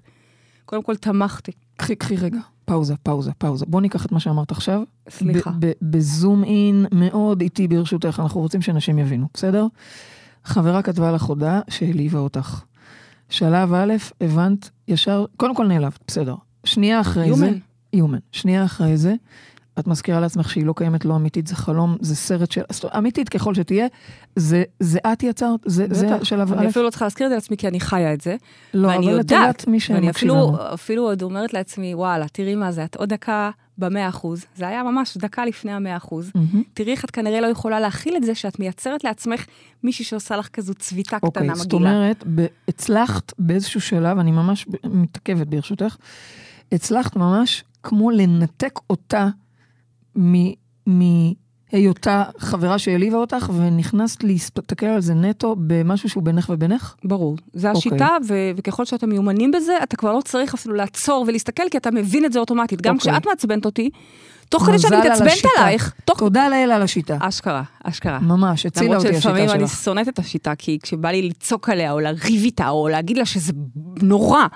קודם 0.64 0.82
כל 0.82 0.96
תמכתי. 0.96 1.52
קחי, 1.76 1.96
קחי 1.96 2.16
רגע, 2.16 2.38
פאוזה, 2.68 2.94
פאוזה, 3.02 3.30
פאוזה. 3.38 3.64
בוא 3.68 3.80
ניקח 3.80 4.06
את 4.06 4.12
מה 4.12 4.20
שאמרת 4.20 4.50
עכשיו. 4.50 4.82
סליחה. 5.10 5.50
בזום 5.82 6.44
אין 6.44 6.86
מאוד 6.92 7.40
איטי 7.40 7.68
ברשותך, 7.68 8.20
אנחנו 8.22 8.40
רוצים 8.40 8.62
שאנשים 8.62 8.98
יבינו, 8.98 9.26
בסדר? 9.34 9.66
חברה 10.44 10.82
כתבה 10.82 11.12
לך 11.12 11.22
הודעה 11.22 11.60
שהעליבה 11.70 12.18
אותך. 12.18 12.62
שלב 13.30 13.74
א', 13.74 13.92
הבנת 14.20 14.70
ישר, 14.88 15.24
קודם 15.36 15.54
כל 15.54 15.66
נעלבת, 15.66 15.98
בסדר. 16.06 16.34
שנייה 16.64 17.00
אחרי 17.00 17.34
זה, 17.34 17.48
Human. 17.48 17.96
יומן. 17.96 18.18
שנייה 18.32 18.64
אחרי 18.64 18.96
זה, 18.96 19.14
את 19.78 19.86
מזכירה 19.86 20.20
לעצמך 20.20 20.50
שהיא 20.50 20.66
לא 20.66 20.72
קיימת, 20.76 21.04
לא 21.04 21.16
אמיתית, 21.16 21.46
זה 21.46 21.56
חלום, 21.56 21.96
זה 22.00 22.16
סרט 22.16 22.50
של... 22.50 22.62
זאת 22.70 22.92
אמיתית 22.98 23.28
ככל 23.28 23.54
שתהיה, 23.54 23.86
זה, 24.36 24.62
זה 24.80 24.98
את 25.12 25.22
יצרת, 25.22 25.60
זה, 25.66 25.86
זה. 25.90 26.08
שלב 26.22 26.52
א', 26.52 26.56
אני 26.56 26.68
אפילו 26.68 26.84
לא 26.84 26.90
צריכה 26.90 27.04
להזכיר 27.04 27.26
את 27.26 27.30
זה 27.30 27.34
לעצמי, 27.34 27.56
כי 27.56 27.68
אני 27.68 27.80
חיה 27.80 28.12
את 28.14 28.20
זה. 28.20 28.36
לא, 28.74 28.88
ואני 28.88 29.06
אבל 29.06 29.14
את 29.14 29.18
יודעת, 29.18 29.40
יודעת 29.40 29.66
מי 29.66 29.70
ואני 29.72 29.80
שמקשיב 29.80 30.08
אפילו, 30.08 30.34
לנו. 30.34 30.74
אפילו 30.74 31.02
עוד 31.02 31.22
אומרת 31.22 31.54
לעצמי, 31.54 31.94
וואלה, 31.94 32.26
תראי 32.32 32.54
מה 32.54 32.72
זה, 32.72 32.84
את 32.84 32.96
עוד 32.96 33.08
דקה 33.08 33.50
במאה 33.78 34.08
אחוז, 34.08 34.44
זה 34.56 34.68
היה 34.68 34.82
ממש 34.82 35.16
דקה 35.16 35.44
לפני 35.44 35.72
המאה 35.72 35.96
אחוז. 35.96 36.30
מהמם. 36.34 36.62
תראי 36.74 36.92
איך 36.92 37.04
את 37.04 37.10
כנראה 37.10 37.40
לא 37.40 37.46
יכולה 37.46 37.80
להכיל 37.80 38.16
את 38.16 38.22
זה 38.24 38.34
שאת 38.34 38.58
מייצרת 38.58 39.04
לעצמך 39.04 39.44
מישהי 39.82 40.04
שעושה 40.04 40.36
לך 40.36 40.48
כזו 40.48 40.74
צביטה 40.74 41.18
אוקיי, 41.22 41.42
קטנה 41.42 41.54
זאת 41.54 41.66
מגעילה. 41.74 41.90
אומרת, 41.90 42.24
ב- 42.34 42.46
הצלחת 42.68 43.32
באיזשהו 43.38 43.80
שלב, 43.80 44.18
אני 44.18 44.30
ממש 44.30 44.66
מתעכבת 44.84 45.46
ברשותך, 45.46 45.96
הצלחת 46.72 47.16
ממש 47.16 47.64
כמו 47.82 48.10
לנתק 48.10 48.78
אותה 48.90 49.28
מהיותה 50.86 52.24
חברה 52.38 52.78
שהעליבה 52.78 53.16
אותך, 53.16 53.50
ונכנסת 53.56 54.24
להסתכל 54.24 54.86
על 54.86 55.00
זה 55.00 55.14
נטו 55.14 55.56
במשהו 55.58 56.08
שהוא 56.08 56.22
בינך 56.22 56.48
ובינך? 56.48 56.94
ברור, 57.04 57.36
זה 57.52 57.70
אוקיי. 57.70 57.78
השיטה, 57.78 58.16
ו- 58.28 58.50
וככל 58.56 58.84
שאתם 58.84 59.08
מיומנים 59.08 59.50
בזה, 59.50 59.72
אתה 59.82 59.96
כבר 59.96 60.12
לא 60.12 60.20
צריך 60.20 60.54
אפילו 60.54 60.74
לעצור 60.74 61.24
ולהסתכל, 61.28 61.62
כי 61.70 61.76
אתה 61.76 61.90
מבין 61.90 62.24
את 62.24 62.32
זה 62.32 62.38
אוטומטית. 62.38 62.82
גם 62.82 62.94
אוקיי. 62.96 63.12
כשאת 63.12 63.26
מעצבנת 63.26 63.64
אותי, 63.64 63.90
תוך 64.48 64.62
כדי 64.62 64.78
שאני 64.78 64.96
מתעצבנת. 64.96 65.52
עלייך, 65.58 65.92
תוך... 66.04 66.18
תודה 66.18 66.48
לאל 66.48 66.70
על 66.72 66.82
השיטה. 66.82 67.16
אשכרה, 67.20 67.62
אשכרה. 67.84 68.18
ממש, 68.18 68.66
הצילה 68.66 68.86
למרות 68.86 69.04
אותי 69.04 69.16
השיטה 69.16 69.28
שלפעמים 69.28 69.50
אני 69.50 69.68
שלך. 69.68 69.84
שונאת 69.84 70.08
את 70.08 70.18
השיטה, 70.18 70.54
כי 70.54 70.78
כשבא 70.82 71.08
לי 71.10 71.22
לצעוק 71.22 71.68
עליה, 71.68 71.92
או 71.92 72.00
לריב 72.00 72.44
איתה, 72.44 72.68
או 72.68 72.88
להגיד 72.88 73.18
לה 73.18 73.24
שזה 73.24 73.52
נורא, 74.02 74.46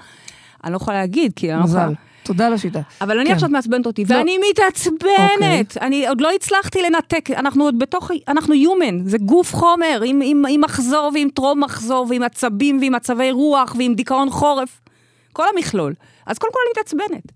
אני 0.64 0.73
לא 0.73 0.76
יכולה 0.76 0.97
להגיד, 0.97 1.33
כי 1.37 1.52
אני 1.52 1.61
לא 1.61 1.64
יכולה... 1.64 1.88
תודה 2.23 2.47
על 2.47 2.52
השיטה. 2.52 2.81
אבל 3.00 3.21
נניח 3.21 3.33
כן. 3.33 3.38
שאת 3.38 3.50
מעצבנת 3.50 3.87
אותי, 3.87 4.05
לא. 4.11 4.17
ואני 4.17 4.38
מתעצבנת. 4.50 5.76
אני 5.81 6.09
עוד 6.09 6.21
לא 6.21 6.31
הצלחתי 6.35 6.83
לנתק, 6.83 7.31
אנחנו 7.31 7.64
עוד 7.64 7.79
בתוך, 7.79 8.11
אנחנו 8.29 8.55
human, 8.55 8.95
זה 9.05 9.19
גוף 9.19 9.55
חומר, 9.55 10.00
עם 10.49 10.61
מחזור 10.61 11.11
ועם 11.14 11.29
טרום 11.35 11.64
מחזור, 11.64 12.07
ועם 12.11 12.23
עצבים 12.23 12.79
ועם 12.81 12.93
מצבי 12.93 13.31
רוח 13.31 13.75
ועם 13.79 13.95
דיכאון 13.95 14.31
חורף. 14.31 14.81
כל 15.33 15.45
המכלול. 15.57 15.95
אז 16.26 16.38
קודם 16.38 16.52
כל 16.52 16.59
אני 16.67 16.81
מתעצבנת. 16.81 17.33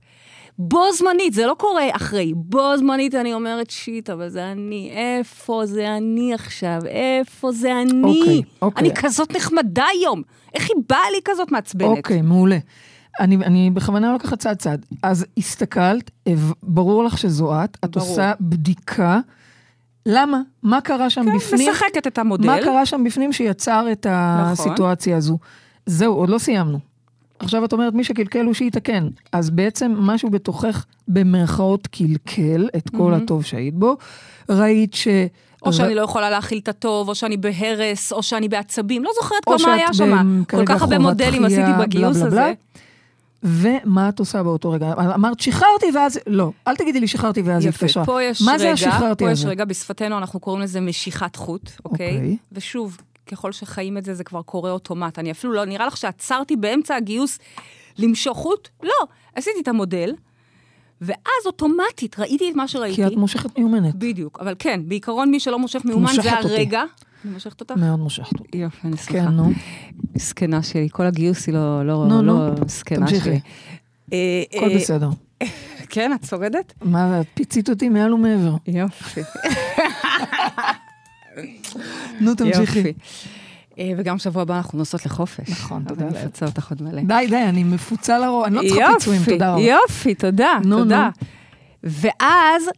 בו 0.58 0.92
זמנית, 0.92 1.34
זה 1.34 1.46
לא 1.46 1.54
קורה 1.58 1.84
אחרי, 1.92 2.32
בו 2.36 2.76
זמנית 2.76 3.14
אני 3.14 3.34
אומרת 3.34 3.70
שיט, 3.70 4.10
אבל 4.10 4.28
זה 4.28 4.52
אני, 4.52 4.92
איפה 4.94 5.62
זה 5.64 5.96
אני 5.96 6.34
עכשיו, 6.34 6.80
איפה 6.86 7.52
זה 7.52 7.80
אני? 7.82 8.20
אוקיי, 8.20 8.42
אוקיי. 8.62 8.80
אני 8.80 8.94
כזאת 8.94 9.36
נחמדה 9.36 9.84
היום, 9.92 10.22
איך 10.54 10.68
היא 10.70 10.82
באה 10.88 11.10
לי 11.12 11.18
כזאת 11.24 11.52
מעצבנת? 11.52 11.96
אוקיי, 11.96 12.22
מעולה. 12.22 12.58
אני, 13.20 13.36
אני 13.36 13.70
בכוונה 13.70 14.12
לוקחת 14.12 14.38
צעד 14.38 14.56
צעד. 14.56 14.86
אז 15.02 15.26
הסתכלת, 15.38 16.10
ברור 16.62 17.04
לך 17.04 17.18
שזו 17.18 17.64
את, 17.64 17.78
את 17.84 17.96
ברור. 17.96 18.08
עושה 18.08 18.32
בדיקה. 18.40 19.20
למה? 20.06 20.40
מה 20.62 20.80
קרה 20.80 21.10
שם 21.10 21.26
בפנים? 21.36 21.70
משחקת 21.70 22.06
את 22.06 22.18
המודל. 22.18 22.46
מה 22.46 22.56
קרה 22.64 22.86
שם 22.86 23.04
בפנים 23.04 23.32
שיצר 23.32 23.86
את 23.92 24.06
נכון. 24.06 24.52
הסיטואציה 24.52 25.16
הזו? 25.16 25.38
זהו, 25.86 26.14
עוד 26.14 26.28
לא 26.28 26.38
סיימנו. 26.38 26.78
עכשיו 27.38 27.64
את 27.64 27.72
אומרת, 27.72 27.94
מי 27.94 28.04
שקלקל 28.04 28.44
הוא 28.44 28.54
שיתקן. 28.54 29.08
אז 29.32 29.50
בעצם 29.50 29.94
משהו 29.98 30.30
בתוכך, 30.30 30.84
במרכאות, 31.08 31.86
קלקל 31.86 32.68
את 32.76 32.90
כל 32.90 32.96
מהמם. 32.96 33.22
הטוב 33.22 33.44
שהיית 33.44 33.74
בו. 33.74 33.96
ראית 34.48 34.94
ש... 34.94 35.08
או 35.62 35.72
שאני 35.72 35.94
לא 35.94 36.00
יכולה 36.00 36.30
להכיל 36.30 36.58
את 36.58 36.68
הטוב, 36.68 37.08
או 37.08 37.14
שאני 37.14 37.36
בהרס, 37.36 38.12
או 38.12 38.22
שאני 38.22 38.48
בעצבים, 38.48 39.04
לא 39.04 39.10
זוכרת 39.20 39.44
כבר 39.44 39.56
מה 39.66 39.74
היה 39.74 39.94
שם. 39.94 40.42
כל 40.50 40.66
כך 40.66 40.82
הרבה 40.82 40.98
מודלים 40.98 41.44
עשיתי 41.44 41.70
בגיוס 41.80 42.16
בלה, 42.16 42.30
בלה. 42.30 42.44
הזה. 42.44 42.52
ומה 43.46 44.08
את 44.08 44.18
עושה 44.18 44.42
באותו 44.42 44.70
רגע? 44.70 44.92
אמרת, 45.14 45.40
שחררתי 45.40 45.86
ואז... 45.94 46.20
לא, 46.26 46.50
אל 46.68 46.76
תגידי 46.76 47.00
לי 47.00 47.08
שחררתי 47.08 47.42
ואז 47.42 47.62
היא 47.62 47.68
יפה, 47.68 47.86
התקשרה. 47.86 48.04
פה 48.04 48.22
יש 48.22 48.42
מה 48.42 48.52
רגע, 48.52 48.58
זה 48.58 48.70
השחררתי 48.70 49.24
פה 49.24 49.30
יש 49.30 49.38
הזה? 49.38 49.48
רגע, 49.48 49.64
בשפתנו 49.64 50.18
אנחנו 50.18 50.40
קוראים 50.40 50.62
לזה 50.62 50.80
משיכת 50.80 51.36
חוט, 51.36 51.70
אוקיי? 51.84 52.14
אוקיי. 52.14 52.36
ושוב, 52.52 52.98
ככל 53.26 53.52
שחיים 53.52 53.98
את 53.98 54.04
זה, 54.04 54.14
זה 54.14 54.24
כבר 54.24 54.42
קורה 54.42 54.70
אוטומט. 54.70 55.18
אני 55.18 55.30
אפילו 55.30 55.52
לא, 55.52 55.64
נראה 55.64 55.86
לך 55.86 55.96
שעצרתי 55.96 56.56
באמצע 56.56 56.96
הגיוס 56.96 57.38
למשוך 57.98 58.38
חוט? 58.38 58.68
לא, 58.82 59.06
עשיתי 59.34 59.60
את 59.60 59.68
המודל, 59.68 60.12
ואז 61.00 61.46
אוטומטית 61.46 62.18
ראיתי 62.18 62.50
את 62.50 62.56
מה 62.56 62.68
שראיתי. 62.68 62.96
כי 62.96 63.06
את 63.06 63.12
מושכת 63.12 63.58
מיומנת. 63.58 63.94
בדיוק, 63.94 64.38
אבל 64.40 64.54
כן, 64.58 64.80
בעיקרון 64.84 65.30
מי 65.30 65.40
שלא 65.40 65.58
מושך 65.58 65.80
מושכת 65.84 66.22
זה 66.22 66.38
אותי. 66.38 66.70
אני 67.26 67.34
מושכת 67.34 67.60
אותך? 67.60 67.74
מאוד 67.76 68.00
מושכת 68.00 68.40
אותי. 68.40 68.58
יופי, 68.58 68.86
אני 68.86 68.96
שמחה. 68.96 69.12
כן, 69.12 69.28
נו. 69.28 69.50
זקנה 70.14 70.62
שלי, 70.62 70.88
כל 70.92 71.06
הגיוס 71.06 71.46
היא 71.46 71.54
לא, 71.54 71.86
לא, 71.86 72.06
נו, 72.08 72.22
לא 72.22 72.50
נו, 72.50 72.68
זקנה. 72.68 73.08
שלי. 73.08 73.40
אה, 74.12 74.42
הכל 74.54 74.70
אה, 74.70 74.76
בסדר. 74.76 75.10
כן, 75.90 76.12
את 76.12 76.24
שורדת? 76.24 76.72
מה, 76.82 77.20
את 77.20 77.26
פיצית 77.34 77.70
אותי 77.70 77.88
מעל 77.88 78.14
ומעבר. 78.14 78.56
יופי. 78.66 79.20
נו, 82.20 82.34
תמשיכי. 82.34 82.92
אה, 83.78 83.90
וגם 83.96 84.18
שבוע 84.18 84.42
הבא 84.42 84.56
אנחנו 84.56 84.78
נוסעות 84.78 85.06
לחופש. 85.06 85.50
נכון, 85.50 85.84
תודה 85.88 86.08
אני. 86.08 86.24
אפצה 86.24 86.46
אותך 86.46 86.70
עוד 86.70 86.82
מלא. 86.82 87.02
די, 87.02 87.26
די, 87.30 87.42
אני 87.42 87.64
מפוצה 87.64 88.18
לרוב, 88.18 88.44
אני 88.44 88.54
לא 88.54 88.60
צריכה 88.68 88.86
פיצויים, 88.98 89.22
תודה 89.24 89.52
רבה. 89.52 89.62
יופי, 89.62 90.14
תודה, 90.14 90.52
תודה. 90.62 91.08
ואז 91.82 92.68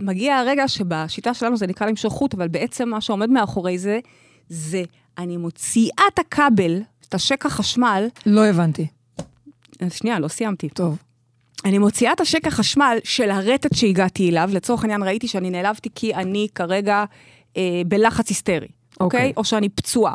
מגיע 0.00 0.36
הרגע 0.36 0.68
שבשיטה 0.68 1.34
שלנו 1.34 1.56
זה 1.56 1.66
נקרא 1.66 1.86
למשוך 1.86 2.12
חוט, 2.12 2.34
אבל 2.34 2.48
בעצם 2.48 2.88
מה 2.88 3.00
שעומד 3.00 3.30
מאחורי 3.30 3.78
זה, 3.78 3.98
זה 4.48 4.82
אני 5.18 5.36
מוציאה 5.36 6.04
את 6.14 6.18
הכבל, 6.18 6.80
את 7.08 7.14
השקע 7.14 7.48
חשמל, 7.48 8.06
לא 8.26 8.46
הבנתי. 8.46 8.86
שנייה, 9.88 10.18
לא 10.18 10.28
סיימתי. 10.28 10.68
טוב. 10.68 10.98
אני 11.64 11.78
מוציאה 11.78 12.12
את 12.12 12.20
השקע 12.20 12.50
חשמל 12.50 12.98
של 13.04 13.30
הרטט 13.30 13.74
שהגעתי 13.74 14.30
אליו, 14.30 14.50
לצורך 14.52 14.82
העניין 14.82 15.02
ראיתי 15.02 15.28
שאני 15.28 15.50
נעלבתי 15.50 15.88
כי 15.94 16.14
אני 16.14 16.48
כרגע 16.54 17.04
אה, 17.56 17.82
בלחץ 17.86 18.28
היסטרי, 18.28 18.56
אוקיי? 18.56 19.04
אוקיי. 19.20 19.32
או 19.36 19.44
שאני 19.44 19.68
פצועה. 19.68 20.14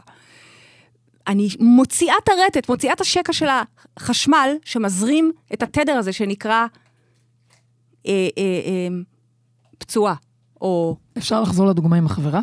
אני 1.28 1.48
מוציאה 1.60 2.16
את 2.24 2.30
הרטט, 2.30 2.70
מוציאה 2.70 2.94
את 2.94 3.02
השקע 3.02 3.34
של 3.34 3.48
החשמל 3.98 4.56
שמזרים 4.66 5.32
את 5.54 5.64
התדר 5.64 5.92
הזה 5.92 6.14
שנקרא 6.14 6.66
אה, 8.08 8.28
אה, 8.38 8.62
אה, 8.66 8.88
פצועה, 9.78 10.14
או... 10.62 10.96
אפשר 11.18 11.42
לחזור 11.42 11.68
לדוגמה 11.68 11.96
עם 11.96 12.06
החברה? 12.06 12.42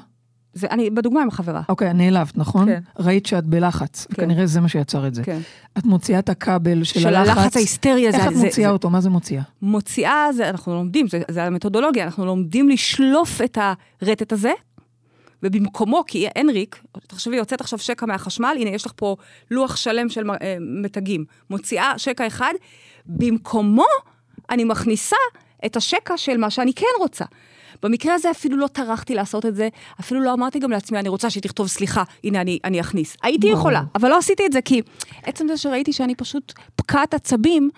זה, 0.55 0.67
אני 0.71 0.91
בדוגמה 0.91 1.23
עם 1.23 1.29
החברה. 1.29 1.63
אוקיי, 1.69 1.93
נעלבת, 1.95 2.39
נכון? 2.39 2.67
כן. 2.67 2.81
ראית 2.99 3.27
שאת 3.27 3.45
בלחץ, 3.47 4.07
כן. 4.07 4.23
כנראה 4.23 4.47
זה 4.47 4.61
מה 4.61 4.69
שיצר 4.69 5.07
את 5.07 5.15
זה. 5.15 5.23
כן. 5.23 5.41
את 5.79 5.85
מוציאה 5.85 6.19
את 6.19 6.29
הכבל 6.29 6.85
של 6.85 7.01
של 7.01 7.15
הלחץ. 7.15 7.39
הלחץ 7.39 7.57
ההיסטרי 7.57 8.09
הזה. 8.09 8.17
איך 8.19 8.27
את 8.27 8.35
זה- 8.37 8.45
מוציאה 8.45 8.69
זה- 8.69 8.73
אותו? 8.73 8.91
מה 8.91 9.01
זה 9.01 9.11
מוציאה? 9.11 9.43
מוציאה, 9.63 10.27
זה, 10.37 10.49
אנחנו 10.49 10.75
לומדים, 10.75 11.09
זה, 11.09 11.23
זה 11.31 11.45
המתודולוגיה, 11.45 12.05
אנחנו 12.05 12.27
לומדים 12.27 12.69
לשלוף 12.69 13.41
את 13.45 13.59
הרטט 14.03 14.33
הזה, 14.33 14.53
ובמקומו, 15.43 16.03
כי 16.07 16.27
אין 16.27 16.51
ריק, 16.51 16.83
תחשבי, 17.07 17.37
יוצאת 17.37 17.61
עכשיו 17.61 17.79
שקע 17.79 18.07
מהחשמל, 18.07 18.57
הנה, 18.61 18.71
יש 18.71 18.87
לך 18.87 18.93
פה 18.97 19.17
לוח 19.51 19.77
שלם 19.77 20.09
של 20.09 20.31
אה, 20.31 20.57
מתגים. 20.83 21.25
מוציאה 21.51 21.93
שקע 21.99 22.27
אחד, 22.27 22.53
במקומו 23.07 23.85
אני 24.51 24.65
מכניסה 24.65 25.17
את 25.67 25.77
השקע 25.77 26.17
של 26.17 26.37
מה 26.37 26.51
שאני 26.51 26.73
כן 26.75 26.87
רוצה. 27.01 27.25
במקרה 27.83 28.15
הזה 28.15 28.31
אפילו 28.31 28.57
לא 28.57 28.67
טרחתי 28.67 29.15
לעשות 29.15 29.47
את 29.47 29.55
זה, 29.55 29.69
אפילו 30.01 30.21
לא 30.21 30.33
אמרתי 30.35 30.59
גם 30.59 30.71
לעצמי, 30.71 30.99
אני 30.99 31.09
רוצה 31.09 31.31
שתכתוב 31.31 31.67
סליחה, 31.67 32.03
הנה 32.25 32.41
אני, 32.41 32.59
אני 32.65 32.81
אכניס. 32.81 33.17
הייתי 33.23 33.47
ברור. 33.47 33.59
יכולה, 33.59 33.83
אבל 33.95 34.09
לא 34.09 34.19
עשיתי 34.19 34.47
את 34.47 34.53
זה, 34.53 34.63
כי 34.63 34.83
עצם 35.23 35.47
זה 35.49 35.57
שראיתי 35.57 35.93
שאני 35.93 36.15
פשוט 36.15 36.53
פקעת 36.77 37.15
עצבים, 37.15 37.71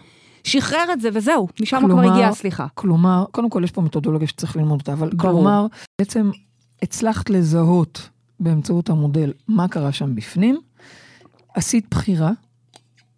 שחרר 0.44 0.92
את 0.92 1.00
זה 1.00 1.08
וזהו, 1.12 1.48
משם 1.60 1.78
כבר 1.78 1.86
כלומר- 1.88 2.12
הגיעה 2.12 2.28
הסליחה. 2.28 2.66
כלומר, 2.74 3.24
קודם 3.30 3.50
כל 3.50 3.64
יש 3.64 3.70
פה 3.70 3.80
מתודולוגיה 3.82 4.28
שצריך 4.28 4.56
ללמוד 4.56 4.80
אותה, 4.80 4.92
אבל 4.92 5.10
ברור. 5.14 5.32
כלומר, 5.32 5.66
בעצם 6.00 6.30
הצלחת 6.82 7.30
לזהות 7.30 8.08
באמצעות 8.40 8.90
המודל 8.90 9.32
מה 9.48 9.68
קרה 9.68 9.92
שם 9.92 10.14
בפנים, 10.14 10.60
עשית 11.54 11.86
בחירה, 11.90 12.30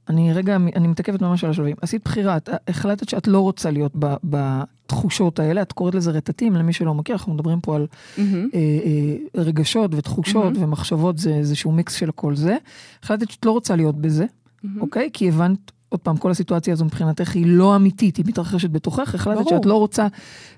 אני 0.09 0.33
רגע, 0.33 0.57
אני 0.57 0.89
מתעכבת 0.89 1.23
ממש 1.23 1.45
על 1.45 1.51
השלבים, 1.51 1.77
עשית 1.83 2.03
בחירה, 2.05 2.37
את 2.37 2.49
החלטת 2.69 3.09
שאת 3.09 3.27
לא 3.27 3.41
רוצה 3.41 3.71
להיות 3.71 3.93
ב, 3.99 4.15
בתחושות 4.25 5.39
האלה, 5.39 5.63
את 5.63 5.73
קוראת 5.73 5.95
לזה 5.95 6.11
רטטים, 6.11 6.55
למי 6.55 6.73
שלא 6.73 6.95
מכיר, 6.95 7.15
אנחנו 7.17 7.35
מדברים 7.35 7.61
פה 7.61 7.77
על 7.77 7.87
מהמם. 8.19 8.49
אה, 8.55 8.59
אה, 8.59 9.43
רגשות 9.43 9.91
ותחושות 9.95 10.45
מהמם. 10.45 10.63
ומחשבות, 10.63 11.19
זה 11.19 11.35
איזשהו 11.35 11.73
מיקס 11.73 11.95
של 11.95 12.11
כל 12.11 12.37
זה. 12.37 12.57
החלטת 13.03 13.31
שאת 13.31 13.47
לא 13.47 13.51
רוצה 13.51 13.77
להיות 13.77 13.97
בזה, 13.97 14.27
מהמם. 14.63 14.81
אוקיי? 14.81 15.11
כי 15.13 15.29
הבנת, 15.29 15.73
עוד 15.89 16.01
פעם, 16.01 16.17
כל 16.17 16.31
הסיטואציה 16.31 16.73
הזו 16.73 16.85
מבחינתך 16.85 17.35
היא 17.35 17.47
לא 17.47 17.77
אמיתית, 17.77 18.17
היא 18.17 18.25
מתרחשת 18.29 18.71
בתוכך, 18.71 19.15
החלטת 19.15 19.39
ברור. 19.39 19.51
שאת 19.51 19.67
לא 19.67 19.75
רוצה 19.75 20.07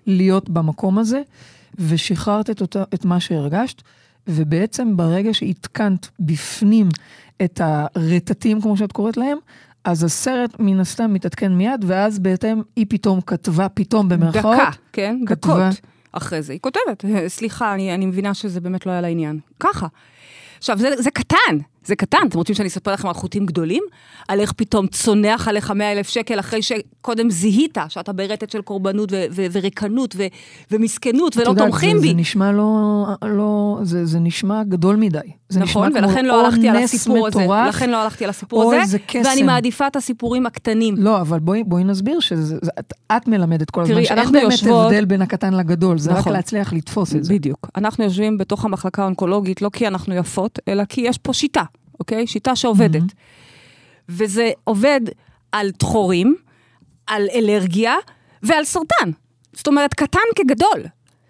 להיות 0.06 0.50
במקום 0.50 0.98
הזה, 0.98 1.22
ושחררת 1.78 2.50
את, 2.50 2.60
אותה, 2.60 2.84
את 2.94 3.04
מה 3.04 3.20
שהרגשת, 3.20 3.82
ובעצם 4.28 4.96
ברגע 4.96 5.34
שעדכנת 5.34 6.08
בפנים 6.20 6.88
את 7.44 7.60
הרטטים, 7.64 8.60
כמו 8.60 8.76
שאת 8.76 8.92
קוראת 8.92 9.16
להם, 9.16 9.38
אז 9.84 10.04
הסרט 10.04 10.50
מן 10.58 10.80
הסתם 10.80 11.12
מתעדכן 11.14 11.52
מיד, 11.52 11.84
ואז 11.86 12.18
בהתאם 12.18 12.62
היא 12.76 12.86
פתאום 12.88 13.20
כתבה, 13.20 13.68
פתאום 13.68 14.08
במרכאות, 14.08 14.56
דקה, 14.56 14.70
כן? 14.92 15.16
כתבה- 15.26 15.70
דקות 15.70 15.80
אחרי 16.12 16.42
זה. 16.42 16.52
היא 16.52 16.60
כותבת, 16.60 17.04
סליחה, 17.28 17.74
אני, 17.74 17.94
אני 17.94 18.06
מבינה 18.06 18.34
שזה 18.34 18.60
באמת 18.60 18.86
לא 18.86 18.92
היה 18.92 19.00
לעניין. 19.00 19.38
ככה. 19.60 19.86
עכשיו, 20.58 20.78
זה, 20.78 20.88
זה 20.98 21.10
קטן, 21.10 21.58
זה 21.88 21.96
קטן, 21.96 22.18
אתם 22.28 22.38
רוצים 22.38 22.54
שאני 22.54 22.68
אספר 22.68 22.92
לכם 22.92 23.08
על 23.08 23.14
חוטים 23.14 23.46
גדולים? 23.46 23.82
על 24.28 24.40
איך 24.40 24.52
פתאום 24.52 24.86
צונח 24.86 25.48
עליך 25.48 25.70
100 25.70 25.92
אלף 25.92 26.08
שקל 26.08 26.40
אחרי 26.40 26.60
שקודם 26.62 27.30
זיהית 27.30 27.78
שאתה 27.88 28.12
ברטט 28.12 28.50
של 28.50 28.62
קורבנות 28.62 29.12
ו- 29.12 29.24
ו- 29.30 29.46
וריקנות 29.52 30.14
ו- 30.18 30.26
ומסכנות 30.70 31.36
ולא 31.36 31.48
יודעת, 31.48 31.66
תומכים 31.66 31.96
זה, 31.96 32.02
בי. 32.02 32.08
זה 32.08 32.14
נשמע 32.14 32.52
לא, 32.52 33.06
לא 33.22 33.78
זה, 33.82 34.06
זה 34.06 34.18
נשמע 34.20 34.62
גדול 34.64 34.96
מדי. 34.96 35.18
זה 35.48 35.60
נכון, 35.60 35.88
נשמע 35.88 36.00
ולכן 36.00 36.18
כמו 36.20 36.28
לא 36.28 36.46
הלכתי 36.46 36.68
על 36.68 36.76
הסיפור 36.76 37.26
הזה. 37.26 37.38
מטורף, 37.38 37.68
לכן 37.68 37.90
לא 37.90 38.02
הלכתי 38.02 38.24
על 38.24 38.30
הסיפור 38.30 38.74
הזה. 38.74 38.96
ואני 39.24 39.42
מעדיפה 39.42 39.86
את 39.86 39.96
הסיפורים 39.96 40.46
הקטנים. 40.46 40.94
לא, 40.98 41.20
אבל 41.20 41.38
בואי, 41.38 41.64
בואי 41.64 41.84
נסביר 41.84 42.20
שאת 42.20 43.28
מלמדת 43.28 43.70
כל 43.70 43.80
הזמן, 43.82 43.94
תראי, 43.94 44.04
שאין 44.06 44.18
אנחנו 44.18 44.32
באמת 44.32 44.52
יושבות- 44.52 44.86
הבדל 44.86 45.04
בין 45.04 45.22
הקטן 45.22 45.54
לגדול, 45.54 45.98
זה 45.98 46.10
נכון. 46.10 46.22
רק 46.32 46.36
להצליח 46.36 46.72
לתפוס 46.72 47.14
את 47.16 47.24
זה. 47.24 47.34
בדיוק. 47.34 47.68
אנחנו 47.76 48.04
יושבים 48.04 48.38
בתוך 48.38 48.64
המחלקה 48.64 49.02
האונקולוגית, 49.02 49.62
לא 49.62 49.70
כי 49.72 49.86
אנחנו 49.88 50.14
יפות, 50.14 50.58
אלא 50.68 50.84
כי 50.84 51.00
יש 51.00 51.18
פה 51.18 51.32
שיטה, 51.32 51.62
אוקיי? 52.00 52.26
שיטה 52.26 52.56
שעובדת. 52.56 53.02
וזה 54.08 54.50
עובד 54.64 55.00
על 55.52 55.70
דחורים, 55.78 56.36
על 57.06 57.28
אלרגיה 57.34 57.94
ועל 58.42 58.64
סרטן. 58.64 59.10
זאת 59.52 59.66
אומרת, 59.66 59.94
קטן 59.94 60.18
כגדול. 60.36 60.84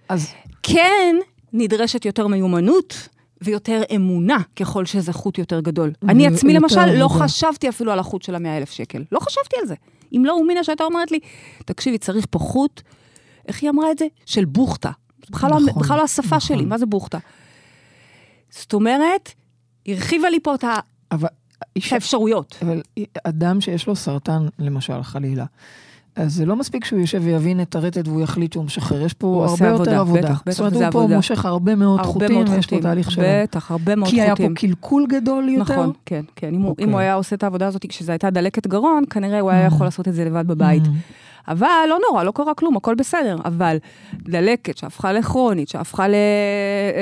אז 0.08 0.32
כן 0.62 1.16
נדרשת 1.52 2.04
יותר 2.04 2.26
מיומנות 2.26 3.08
ויותר 3.42 3.82
אמונה 3.96 4.38
ככל 4.56 4.86
שזה 4.86 5.12
חוט 5.12 5.38
יותר 5.38 5.60
גדול. 5.60 5.92
אני 6.08 6.26
עצמי 6.26 6.52
למשל 6.52 6.86
לא. 6.86 7.08
חשבתי 7.08 7.68
אפילו 7.68 7.92
על 7.92 7.98
החוט 7.98 8.22
של 8.22 8.34
המאה 8.34 8.56
אלף 8.56 8.70
שקל. 8.70 9.04
לא 9.12 9.20
חשבתי 9.20 9.56
על 9.60 9.66
זה. 9.66 9.74
אם 10.12 10.22
לא 10.24 10.32
אומינה 10.32 10.64
שהייתה 10.64 10.84
אומרת 10.84 11.10
לי, 11.10 11.18
תקשיבי, 11.64 11.98
צריך 11.98 12.26
פה 12.30 12.38
חוט, 12.38 12.80
איך 13.48 13.62
היא 13.62 13.70
אמרה 13.70 13.90
את 13.90 13.98
זה? 13.98 14.06
של 14.26 14.44
בוכטה. 14.44 14.90
בכלל, 15.30 15.50
לא, 15.50 15.60
נכון, 15.60 15.82
בכלל 15.82 15.96
לא 15.96 16.02
השפה 16.02 16.36
נכון. 16.36 16.40
שלי, 16.40 16.64
מה 16.64 16.78
זה 16.78 16.86
בוכטה? 16.86 17.18
זאת 18.50 18.74
אומרת, 18.74 19.34
הרחיבה 19.88 20.30
לי 20.30 20.40
פה 20.42 20.54
את 20.54 20.64
ה- 20.64 20.78
אבל, 21.12 21.26
את 21.58 21.64
אישה, 21.76 21.94
האפשרויות. 21.94 22.58
אבל 22.62 22.82
אדם 23.24 23.60
שיש 23.60 23.86
לו 23.86 23.96
סרטן, 23.96 24.46
למשל, 24.58 25.02
חלילה, 25.02 25.44
אז 26.16 26.34
זה 26.34 26.46
לא 26.46 26.56
מספיק 26.56 26.84
שהוא 26.84 27.00
יושב 27.00 27.20
ויבין 27.24 27.60
את 27.60 27.74
הרטט 27.76 28.08
והוא 28.08 28.20
יחליט 28.20 28.52
שהוא 28.52 28.64
משחרר, 28.64 29.02
יש 29.02 29.12
פה 29.14 29.26
הוא 29.26 29.44
הרבה 29.44 29.66
יותר 29.66 29.74
עבודה, 29.82 30.00
עבודה. 30.00 30.20
בטח, 30.20 30.42
בטח, 30.46 30.50
זאת 30.50 30.60
אומרת, 30.60 30.72
הוא 30.72 30.90
פה 30.92 30.98
עבודה. 30.98 31.16
מושך 31.16 31.44
הרבה 31.46 31.74
מאוד 31.74 31.98
הרבה 32.00 32.12
חוטים, 32.12 32.32
מאוד 32.32 32.46
פה 32.46 32.62
חוטים. 32.62 32.80
תהליך 32.80 33.10
שלם. 33.10 33.24
בטח, 33.42 33.70
הרבה 33.70 33.96
מאוד 33.96 34.10
כי 34.10 34.20
היה 34.22 34.36
פה 34.36 34.42
חוטים. 34.42 34.54
קלקול 34.54 35.06
גדול 35.08 35.48
יותר? 35.48 35.72
נכון, 35.74 35.92
כן, 36.06 36.24
כן. 36.36 36.54
אם, 36.54 36.60
הוא, 36.62 36.70
אוקיי. 36.70 36.84
אם 36.84 36.90
הוא 36.90 36.98
היה 36.98 37.14
עושה 37.14 37.36
את 37.36 37.42
העבודה 37.42 37.66
הזאת 37.66 37.86
כשזו 37.88 38.12
הייתה 38.12 38.30
דלקת 38.30 38.66
גרון, 38.66 39.04
כנראה 39.10 39.40
הוא 39.40 39.50
היה 39.50 39.66
יכול 39.66 39.86
לעשות 39.86 40.08
את 40.08 40.14
זה 40.14 40.24
לבד 40.24 40.46
בבית. 40.46 40.82
אבל 41.48 41.86
לא 41.88 41.98
נורא, 42.08 42.24
לא 42.24 42.30
קרה 42.30 42.54
כלום, 42.54 42.76
הכל 42.76 42.94
בסדר. 42.94 43.36
אבל 43.44 43.76
דלקת 44.12 44.76
שהפכה 44.76 45.12
לכרונית, 45.12 45.68
שהפכה 45.68 46.06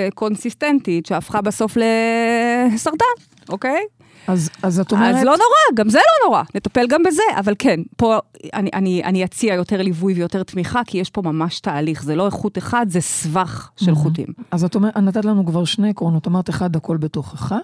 לקונסיסטנטית, 0.09 1.07
שהפכה 1.07 1.41
בסוף 1.41 1.77
לסרטן, 1.77 3.05
אוקיי? 3.49 3.81
אז, 4.27 4.51
אז 4.63 4.81
את 4.81 4.93
אומרת... 4.93 5.15
אז 5.15 5.25
לא 5.25 5.31
נורא, 5.31 5.75
גם 5.75 5.89
זה 5.89 5.99
לא 5.99 6.29
נורא, 6.29 6.43
נטפל 6.55 6.87
גם 6.87 7.03
בזה. 7.03 7.23
אבל 7.39 7.55
כן, 7.59 7.81
פה 7.97 8.19
אני, 8.55 8.71
אני, 8.75 9.03
אני 9.05 9.25
אציע 9.25 9.55
יותר 9.55 9.83
ליווי 9.83 10.15
ויותר 10.15 10.43
תמיכה, 10.43 10.81
כי 10.87 10.99
יש 10.99 11.11
פה 11.11 11.23
ממש 11.23 11.61
תהליך. 11.61 12.03
זה 12.03 12.17
לא 12.17 12.27
איכות 12.27 12.59
אחד, 12.59 12.87
זה 12.89 13.01
סבך 13.01 13.71
של 13.77 13.95
חוטים. 13.95 14.27
אז 14.51 14.65
את 14.65 14.75
אומרת, 14.75 14.97
נתת 14.97 15.25
לנו 15.25 15.47
כבר 15.47 15.65
שני 15.65 15.91
עקרונות, 15.91 16.27
אמרת 16.27 16.51
אחד, 16.51 16.77
הכל 16.77 16.97
בתוכך, 16.97 17.55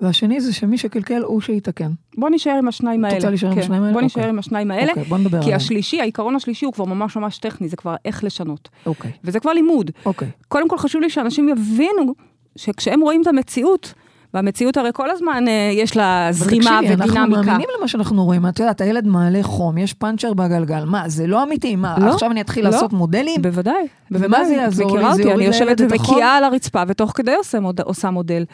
והשני 0.00 0.40
זה 0.40 0.52
שמי 0.52 0.78
שקלקל 0.78 1.22
הוא 1.22 1.40
שיתקן. 1.40 1.90
בוא 2.18 2.30
נישאר 2.30 2.52
עם 2.52 2.68
השניים 2.68 3.00
את 3.00 3.04
האלה. 3.04 3.16
רוצה 3.16 3.28
להישאר 3.28 3.48
עם 3.48 3.54
כן, 3.54 3.60
השניים 3.60 3.82
האלה? 3.82 3.92
בוא 3.92 4.02
נישאר 4.02 4.20
אוקיי. 4.20 4.30
עם 4.30 4.38
השניים 4.38 4.70
האלה. 4.70 4.90
אוקיי, 4.90 5.04
בוא 5.04 5.18
נדבר 5.18 5.38
כי 5.38 5.44
עליהם. 5.44 5.56
השלישי, 5.56 6.00
העיקרון 6.00 6.36
השלישי 6.36 6.64
הוא 6.64 6.72
כבר 6.72 6.84
ממש 6.84 7.16
ממש 7.16 7.38
טכני, 7.38 7.68
זה 7.68 7.76
כבר 7.76 7.94
איך 8.04 8.24
לשנות. 8.24 8.68
אוקיי, 8.86 9.10
וזה 9.24 9.40
כבר 9.40 9.52
לימוד. 9.52 9.90
אוקיי. 10.06 10.28
קודם 10.48 10.68
כל 10.68 10.78
חשוב 10.78 11.02
לי 11.02 11.10
שאנשים 11.10 11.48
יבינו 11.48 12.14
שכשהם 12.56 13.00
רואים 13.00 13.22
את 13.22 13.26
המציאות, 13.26 13.94
והמציאות 14.34 14.76
הרי 14.76 14.90
כל 14.92 15.10
הזמן 15.10 15.44
אה, 15.48 15.70
יש 15.74 15.96
לה 15.96 16.28
זרימה 16.30 16.78
תקשיבי, 16.80 16.94
אנחנו 16.94 17.10
ודינמיקה. 17.10 17.42
מאמינים 17.42 17.68
למה 17.78 17.88
שאנחנו 17.88 18.24
רואים. 18.24 18.46
את 18.46 18.60
יודעת, 18.60 18.80
הילד 18.80 19.06
מעלה 19.06 19.42
חום, 19.42 19.78
יש 19.78 19.94
פאנצ'ר 19.94 20.34
בגלגל. 20.34 20.84
מה, 20.84 21.08
זה 21.08 21.26
לא 21.26 21.42
אמיתי? 21.42 21.76
מה, 21.76 21.96
לא, 22.00 22.12
עכשיו 22.12 22.30
אני 22.30 22.40
אתחיל 22.40 22.64
לא. 22.64 22.70
לעשות 22.70 22.92
מודלים? 22.92 23.42
בוודאי, 23.42 23.86
ומה. 24.10 24.44
זה 24.44 24.54
יעזור 24.54 24.98
לי? 24.98 25.04
אותי, 25.04 25.32
אני 25.32 25.44
יושבת? 25.44 25.80
ומקיאה 25.80 26.36
על 26.36 26.44
הרצפה, 26.44 26.82
ותוך 26.88 27.12
כדי 27.14 27.34
עושה, 27.34 27.60
מוד, 27.60 27.80
עושה 27.80 28.10
מודל. 28.10 28.44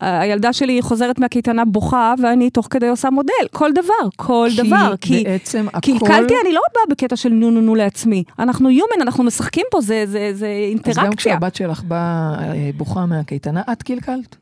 הילדה 0.00 0.52
שלי 0.52 0.82
חוזרת 0.82 1.18
מהקייטנה 1.18 1.64
בוכה, 1.64 2.14
ואני 2.22 2.50
תוך 2.50 2.66
כדי 2.70 2.88
עושה 2.88 3.10
מודל. 3.10 3.32
כל 3.52 3.72
דבר, 3.72 4.08
כל 4.16 4.48
דבר. 4.56 4.94
כי 5.00 5.24
בעצם 5.24 5.66
הכל... 5.68 5.80
קלקלתי, 5.80 6.34
אני 6.44 6.52
לא 6.52 6.60
באה 6.74 6.82
בקטע 6.90 7.16
של 7.16 7.28
נו 7.28 7.50
נו 7.50 7.60
נו 7.60 7.74
לעצמי. 7.74 8.24
אנחנו 8.38 8.70
יומן, 8.70 9.02
אנחנו 9.02 9.24
משחקים 9.24 9.64
פה, 9.70 9.80
זה, 9.80 10.04
זה, 10.06 10.12
זה 10.12 10.28
אז 10.30 10.42
אינטראקציה. 10.42 11.04
גם 11.04 11.14
כשהבת 11.14 11.54
שלך 11.54 11.82
באה 11.82 12.34
אה, 12.40 12.70
בוכה 12.76 13.06
מהקייטנה, 13.06 13.62
את 13.72 13.82
קלקלת? 13.82 14.41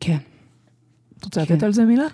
כן. 0.00 0.16
את 1.18 1.24
רוצה 1.24 1.46
כן. 1.46 1.54
לתת 1.54 1.62
על 1.62 1.72
זה 1.72 1.84
מילה? 1.84 2.04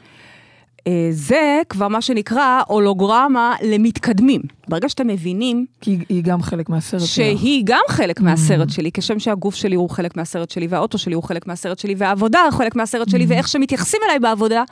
אה, 0.86 1.08
זה 1.10 1.60
כבר 1.68 1.88
מה 1.88 2.02
שנקרא 2.02 2.62
הולוגרמה 2.66 3.54
למתקדמים. 3.62 4.40
ברגע 4.68 4.88
שאתם 4.88 5.06
מבינים 5.06 5.66
כי 5.80 5.90
היא- 5.90 6.04
היא 6.08 6.22
גם 6.24 6.42
חלק 6.42 6.68
מהסרט 6.68 7.00
שלך. 7.00 7.10
שהיא 7.10 7.62
גם 7.66 7.80
חלק 7.88 8.20
מהסרט 8.20 8.70
שלי, 8.70 8.90
כשם 8.94 9.18
שהגוף 9.18 9.54
שלי 9.54 9.76
הוא 9.76 9.90
חלק 9.90 10.16
מהסרט 10.16 10.50
שלי, 10.50 10.66
והאוטו 10.66 10.98
שלי 10.98 11.14
הוא 11.14 11.22
חלק 11.22 11.46
מהסרט 11.46 11.78
שלי, 11.78 11.94
והעבודה 11.98 12.42
הוא 12.42 12.50
חלק 12.52 12.76
מהסרט 12.76 13.08
שלי, 13.08 13.26
ואיך 13.28 13.48
שמתייחסים 13.48 14.00
אליי 14.06 14.18
בעבודה, 14.18 14.62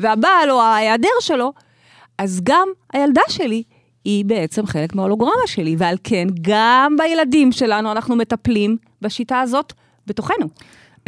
והבעל 0.00 0.50
או 0.50 0.60
ההיעדר 0.62 1.08
שלו, 1.20 1.52
אז 2.18 2.40
גם 2.42 2.68
הילדה 2.92 3.22
שלי 3.28 3.62
היא 4.04 4.24
בעצם 4.24 4.66
חלק 4.66 4.94
מההולוגרמה 4.94 5.32
שלי, 5.46 5.76
ועל 5.78 5.96
כן, 6.04 6.26
גם 6.40 6.96
בילדים 6.98 7.52
שלנו 7.52 7.92
אנחנו 7.92 8.16
מטפלים 8.16 8.76
בשיטה 9.02 9.40
הזאת 9.40 9.72
בתוכנו. 10.06 10.46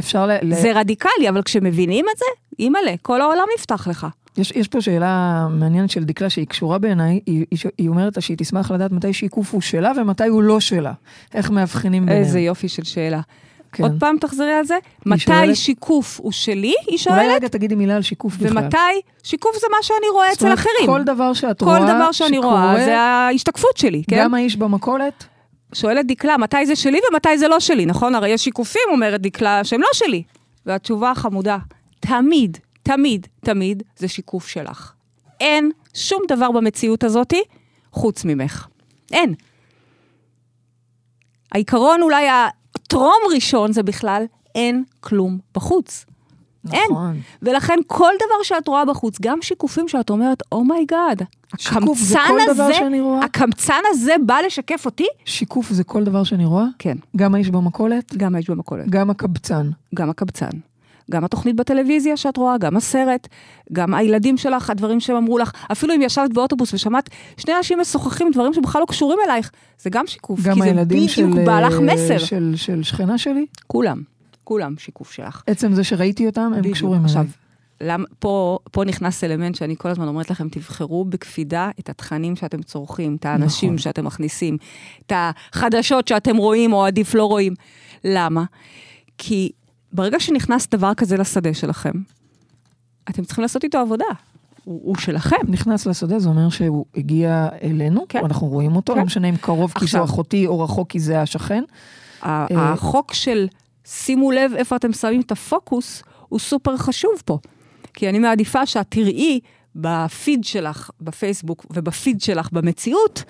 אפשר 0.00 0.26
ל... 0.26 0.30
ל- 0.42 0.54
זה 0.54 0.72
רדיקלי, 0.74 1.28
אבל 1.28 1.42
כשמבינים 1.42 2.04
את 2.12 2.18
זה, 2.18 2.24
אימא'לה, 2.58 2.94
כל 3.02 3.20
העולם 3.20 3.44
נפתח 3.58 3.88
לך. 3.88 4.06
יש, 4.38 4.50
יש 4.56 4.68
פה 4.68 4.80
שאלה 4.80 5.46
מעניינת 5.50 5.90
של 5.90 6.04
דקלה 6.04 6.30
שהיא 6.30 6.46
קשורה 6.46 6.78
בעיניי, 6.78 7.20
היא, 7.26 7.44
היא, 7.50 7.58
היא 7.78 7.88
אומרת 7.88 8.16
לה 8.16 8.22
שהיא 8.22 8.36
תשמח 8.36 8.70
לדעת 8.70 8.92
מתי 8.92 9.12
שיקוף 9.12 9.52
הוא 9.52 9.60
שלה 9.60 9.92
ומתי 9.96 10.26
הוא 10.28 10.42
לא 10.42 10.60
שלה. 10.60 10.92
איך 11.34 11.50
מאבחנים 11.50 12.06
ביניהם. 12.06 12.24
איזה 12.24 12.40
יופי 12.40 12.68
של 12.68 12.84
שאלה. 12.84 13.20
כן. 13.72 13.82
עוד 13.82 13.92
פעם 14.00 14.16
תחזרי 14.20 14.52
על 14.52 14.64
זה. 14.64 14.74
מתי 15.06 15.18
שואלת- 15.20 15.56
שיקוף 15.56 16.20
הוא 16.22 16.32
שלי, 16.32 16.66
היא 16.66 16.74
אולי 16.86 16.98
שואלת, 16.98 17.32
רגע 17.36 17.48
תגידי 17.48 17.74
מילה 17.74 17.96
על 17.96 18.02
שיקוף 18.02 18.36
בכלל. 18.36 18.58
ומתי 18.62 18.76
שיקוף 19.22 19.56
זה 19.60 19.66
מה 19.70 19.76
שאני 19.82 20.08
רואה 20.12 20.32
אצל 20.32 20.54
אחרים. 20.54 20.86
כל 20.86 21.02
דבר 21.02 21.32
שאת 21.32 21.58
כל 21.58 21.64
רואה, 21.66 21.94
דבר 21.94 22.12
שאני 22.12 22.38
רואה 22.38 22.84
זה 22.84 22.98
ההשתקפות 22.98 23.76
שלי, 23.76 24.02
כן? 24.10 24.16
גם 24.24 24.34
האיש 24.34 24.56
במכולת, 24.56 25.24
שואלת 25.74 26.06
דקלה, 26.06 26.36
מתי 26.36 26.66
זה 26.66 26.76
שלי 26.76 26.98
ומתי 27.10 27.38
זה 27.38 27.48
לא 27.48 27.60
שלי, 27.60 27.86
נכון? 27.86 28.14
הרי 28.14 28.28
יש 28.28 28.44
שיקופים, 28.44 28.82
אומרת 28.88 29.20
דקלה, 29.20 29.64
שהם 29.64 29.80
לא 29.80 29.88
שלי. 29.92 30.22
והתשובה 30.66 31.10
החמודה, 31.10 31.58
תמיד, 32.00 32.58
תמיד, 32.82 33.26
תמיד 33.40 33.82
זה 33.96 34.08
שיקוף 34.08 34.48
שלך. 34.48 34.92
אין 35.40 35.70
שום 35.94 36.22
דבר 36.28 36.50
במציאות 36.50 37.04
הזאתי 37.04 37.42
חוץ 37.92 38.24
ממך. 38.24 38.66
אין. 39.12 39.34
העיקרון 41.52 42.02
אולי 42.02 42.26
הטרום 42.28 43.22
ראשון 43.34 43.72
זה 43.72 43.82
בכלל, 43.82 44.24
אין 44.54 44.84
כלום 45.00 45.38
בחוץ. 45.54 46.06
אין. 46.72 46.82
נכון. 46.90 47.20
ולכן 47.42 47.78
כל 47.86 48.12
דבר 48.16 48.42
שאת 48.42 48.68
רואה 48.68 48.84
בחוץ, 48.84 49.16
גם 49.22 49.38
שיקופים 49.42 49.88
שאת 49.88 50.10
אומרת, 50.10 50.42
oh 50.52 50.69
my 50.69 50.85
God, 50.85 51.18
זה 51.18 51.70
הקמצן 51.70 52.18
כל 52.28 52.54
דבר 52.54 52.62
הזה? 52.62 53.24
הקמצן 53.24 53.80
הזה 53.90 54.12
בא 54.26 54.38
לשקף 54.46 54.86
אותי? 54.86 55.06
שיקוף 55.24 55.70
זה 55.70 55.84
כל 55.84 56.04
דבר 56.04 56.24
שאני 56.24 56.44
רואה? 56.44 56.66
כן, 56.78 56.96
גם 57.16 57.34
האיש 57.34 57.50
במכולת? 57.50 58.14
גם 58.16 58.34
האיש 58.34 58.50
במכולת, 58.50 58.90
גם 58.90 59.10
הקבצן. 59.10 59.70
גם 59.94 60.10
הקבצן. 60.10 60.50
גם 61.10 61.24
התוכנית 61.24 61.56
בטלוויזיה 61.56 62.16
שאת 62.16 62.36
רואה, 62.36 62.58
גם 62.58 62.76
הסרט, 62.76 63.28
גם 63.72 63.94
הילדים 63.94 64.36
שלך, 64.36 64.70
הדברים 64.70 65.00
שהם 65.00 65.16
אמרו 65.16 65.38
לך, 65.38 65.52
אפילו 65.72 65.94
אם 65.94 66.02
ישבת 66.02 66.32
באוטובוס 66.32 66.74
ושמעת 66.74 67.10
שני 67.36 67.56
אנשים 67.56 67.80
משוחחים 67.80 68.30
דברים 68.32 68.54
שבכלל 68.54 68.80
לא 68.80 68.86
קשורים 68.86 69.18
אלייך, 69.26 69.50
זה 69.78 69.90
גם 69.90 70.06
שיקוף, 70.06 70.40
גם 70.42 70.54
כי 70.54 70.60
זה 70.60 70.66
הילדים 70.66 71.08
של, 71.08 71.26
בדיוק 71.26 71.46
בא 71.46 71.60
לך 71.60 71.74
אה, 71.74 71.80
מסר. 71.80 72.18
של, 72.18 72.52
של 72.56 72.82
שכנה 72.82 73.18
שלי, 73.18 73.46
כולם, 73.66 74.02
כולם 74.44 74.74
שיקוף 74.78 75.12
שלך. 75.12 75.42
עצם 75.46 75.74
זה 75.74 75.84
שראיתי 75.84 76.26
אותם, 76.26 76.52
הם. 76.56 76.72
קשורים 76.72 77.04
עכשיו, 77.04 77.20
אליי. 77.20 77.32
למ, 77.80 78.04
פה, 78.18 78.58
פה 78.72 78.84
נכנס 78.84 79.24
אלמנט 79.24 79.54
שאני 79.54 79.74
כל 79.78 79.88
הזמן 79.88 80.08
אומרת 80.08 80.30
לכם, 80.30 80.48
תבחרו 80.48 81.04
בקפידה 81.04 81.70
את 81.80 81.88
התכנים 81.88 82.36
שאתם 82.36 82.62
צורכים, 82.62 83.16
את 83.20 83.26
האנשים 83.26 83.68
נכון. 83.68 83.78
שאתם 83.78 84.04
מכניסים, 84.04 84.56
את 85.06 85.12
החדשות 85.14 86.08
שאתם 86.08 86.36
רואים 86.36 86.72
או 86.72 86.86
עדיף 86.86 87.14
לא 87.14 87.24
רואים. 87.24 87.54
למה? 88.04 88.44
כי 89.18 89.50
ברגע 89.92 90.20
שנכנס 90.20 90.68
דבר 90.70 90.94
כזה 90.94 91.16
לשדה 91.16 91.54
שלכם, 91.54 91.92
אתם 93.10 93.24
צריכים 93.24 93.42
לעשות 93.42 93.64
איתו 93.64 93.78
עבודה. 93.78 94.04
הוא, 94.64 94.80
הוא 94.84 94.96
שלכם. 94.96 95.36
נכנס 95.48 95.86
לשדה, 95.86 96.18
זה 96.18 96.28
אומר 96.28 96.48
שהוא 96.48 96.84
הגיע 96.96 97.48
אלינו, 97.62 98.04
כן. 98.08 98.24
אנחנו 98.24 98.46
רואים 98.46 98.76
אותו, 98.76 98.92
כן. 98.92 98.98
לא 98.98 99.04
משנה 99.04 99.28
אם 99.28 99.36
קרוב 99.36 99.72
כי 99.72 99.84
עכשיו. 99.84 100.06
זו 100.06 100.12
אחותי 100.12 100.46
או 100.46 100.60
רחוק 100.60 100.90
כי 100.90 101.00
זה 101.00 101.20
השכן. 101.20 101.64
אה, 102.24 102.46
החוק 102.50 103.14
של 103.14 103.46
שימו 103.84 104.30
לב 104.32 104.52
איפה 104.56 104.76
אתם 104.76 104.92
שמים 104.92 105.20
את 105.20 105.32
הפוקוס, 105.32 106.02
הוא 106.28 106.38
סופר 106.38 106.76
חשוב 106.76 107.12
פה. 107.24 107.38
כי 107.94 108.08
אני 108.08 108.18
מעדיפה 108.18 108.66
שאת 108.66 108.86
תראי 108.88 109.40
בפיד 109.76 110.44
שלך, 110.44 110.90
בפייסבוק, 111.00 111.66
ובפיד 111.70 112.20
שלך 112.20 112.48
במציאות, 112.52 113.22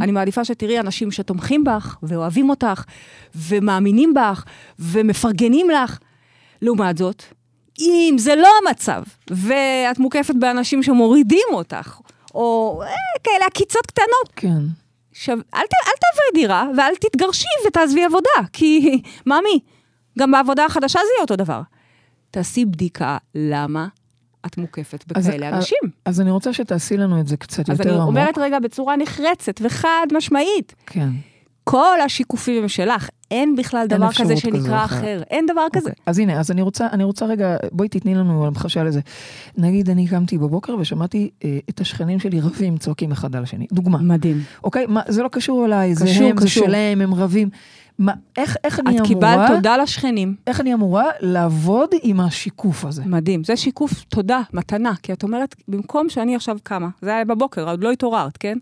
אני 0.00 0.12
מעדיפה 0.12 0.44
שתראי 0.44 0.80
אנשים 0.80 1.10
שתומכים 1.10 1.64
בך, 1.64 1.96
ואוהבים 2.02 2.50
אותך, 2.50 2.84
ומאמינים 3.34 4.14
בך, 4.14 4.44
ומפרגנים 4.78 5.70
לך. 5.70 5.98
לעומת 6.62 6.98
זאת, 6.98 7.22
אם 7.80 8.14
זה 8.18 8.36
לא 8.36 8.48
המצב, 8.62 9.02
ואת 9.30 9.98
מוקפת 9.98 10.34
באנשים 10.34 10.82
שמורידים 10.82 11.46
אותך, 11.52 12.00
או 12.34 12.80
אה, 12.82 12.88
כאלה 13.24 13.46
עקיצות 13.46 13.86
קטנות, 13.86 14.32
כן. 14.36 14.62
שו... 15.12 15.32
אל, 15.32 15.36
ת... 15.38 15.74
אל 15.86 15.92
תעברי 16.00 16.30
דירה 16.34 16.66
ואל 16.76 16.94
תתגרשי 17.00 17.48
ותעזבי 17.66 18.04
עבודה, 18.04 18.48
כי 18.52 19.02
ממי, 19.26 19.60
גם 20.18 20.30
בעבודה 20.30 20.64
החדשה 20.64 20.98
זה 20.98 21.10
יהיה 21.16 21.22
אותו 21.22 21.36
דבר. 21.36 21.60
תעשי 22.30 22.64
בדיקה 22.64 23.18
למה 23.34 23.86
את 24.46 24.58
מוקפת 24.58 25.04
אז- 25.16 25.26
בכאלה 25.28 25.48
אנשים. 25.48 25.78
אז 26.04 26.20
אני 26.20 26.30
רוצה 26.30 26.52
שתעשי 26.52 26.96
לנו 26.96 27.20
את 27.20 27.26
זה 27.26 27.36
קצת 27.36 27.70
אז 27.70 27.78
יותר 27.78 27.90
אני 27.90 27.98
עמוק. 27.98 28.08
אומרת 28.08 28.38
רגע 28.38 28.58
בצורה 28.58 28.96
נחרצת 28.96 29.60
וחד 29.60 30.06
משמעית, 30.12 30.74
כן. 30.86 31.08
כל 31.64 32.00
השיקופים 32.04 32.62
הם 32.62 32.68
שלך, 32.68 33.08
אין 33.32 33.56
בכלל 33.56 33.86
דבר 33.86 34.08
אפשרות 34.08 34.30
כזה 34.30 34.40
שנקרא 34.40 34.84
אחרת. 34.84 35.00
אחר, 35.00 35.22
אין 35.30 35.46
דבר 35.46 35.66
כזה. 35.72 35.90
אוקיי. 35.90 36.02
אז 36.06 36.18
הנה, 36.18 36.40
אז 36.40 36.50
אני 36.50 36.62
רוצה, 36.62 36.86
אני 36.92 37.04
רוצה 37.04 37.26
רגע, 37.26 37.56
בואי 37.72 37.88
תתני 37.88 38.14
לנו 38.14 38.46
המחשה 38.46 38.84
לזה. 38.84 39.00
נגיד, 39.58 39.90
אני 39.90 40.06
קמתי 40.06 40.38
בבוקר 40.38 40.76
ושמעתי 40.80 41.30
אה, 41.44 41.58
את 41.70 41.80
השכנים 41.80 42.20
שלי 42.20 42.40
רבים, 42.40 42.76
צועקים 42.78 43.12
אחד 43.12 43.36
על 43.36 43.42
השני. 43.42 43.66
דוגמה. 43.72 43.98
מדהים. 43.98 44.42
אוקיי? 44.64 44.86
מה, 44.86 45.00
זה 45.08 45.22
לא 45.22 45.28
קשור 45.28 45.64
אליי, 45.64 45.94
זה 45.94 46.04
קשור, 46.04 46.26
הם, 46.26 46.38
זה 46.38 46.46
קשור. 46.46 46.66
שלהם, 46.66 47.00
הם 47.00 47.14
רבים. 47.14 47.48
מה, 47.98 48.12
איך, 48.36 48.56
איך 48.64 48.80
אני 48.80 48.88
את 48.88 48.94
אמורה, 48.94 49.08
קיבלת 49.08 49.56
תודה 49.56 49.76
לשכנים. 49.76 50.34
איך 50.46 50.60
אני 50.60 50.74
אמורה 50.74 51.04
לעבוד 51.20 51.90
עם 52.02 52.20
השיקוף 52.20 52.84
הזה? 52.84 53.02
מדהים, 53.06 53.44
זה 53.44 53.56
שיקוף 53.56 54.04
תודה, 54.08 54.40
מתנה, 54.52 54.92
כי 55.02 55.12
את 55.12 55.22
אומרת, 55.22 55.54
במקום 55.68 56.08
שאני 56.08 56.36
עכשיו 56.36 56.56
קמה, 56.62 56.88
זה 57.02 57.14
היה 57.14 57.24
בבוקר, 57.24 57.70
עוד 57.70 57.84
לא 57.84 57.90
התעוררת, 57.90 58.36
כן? 58.36 58.58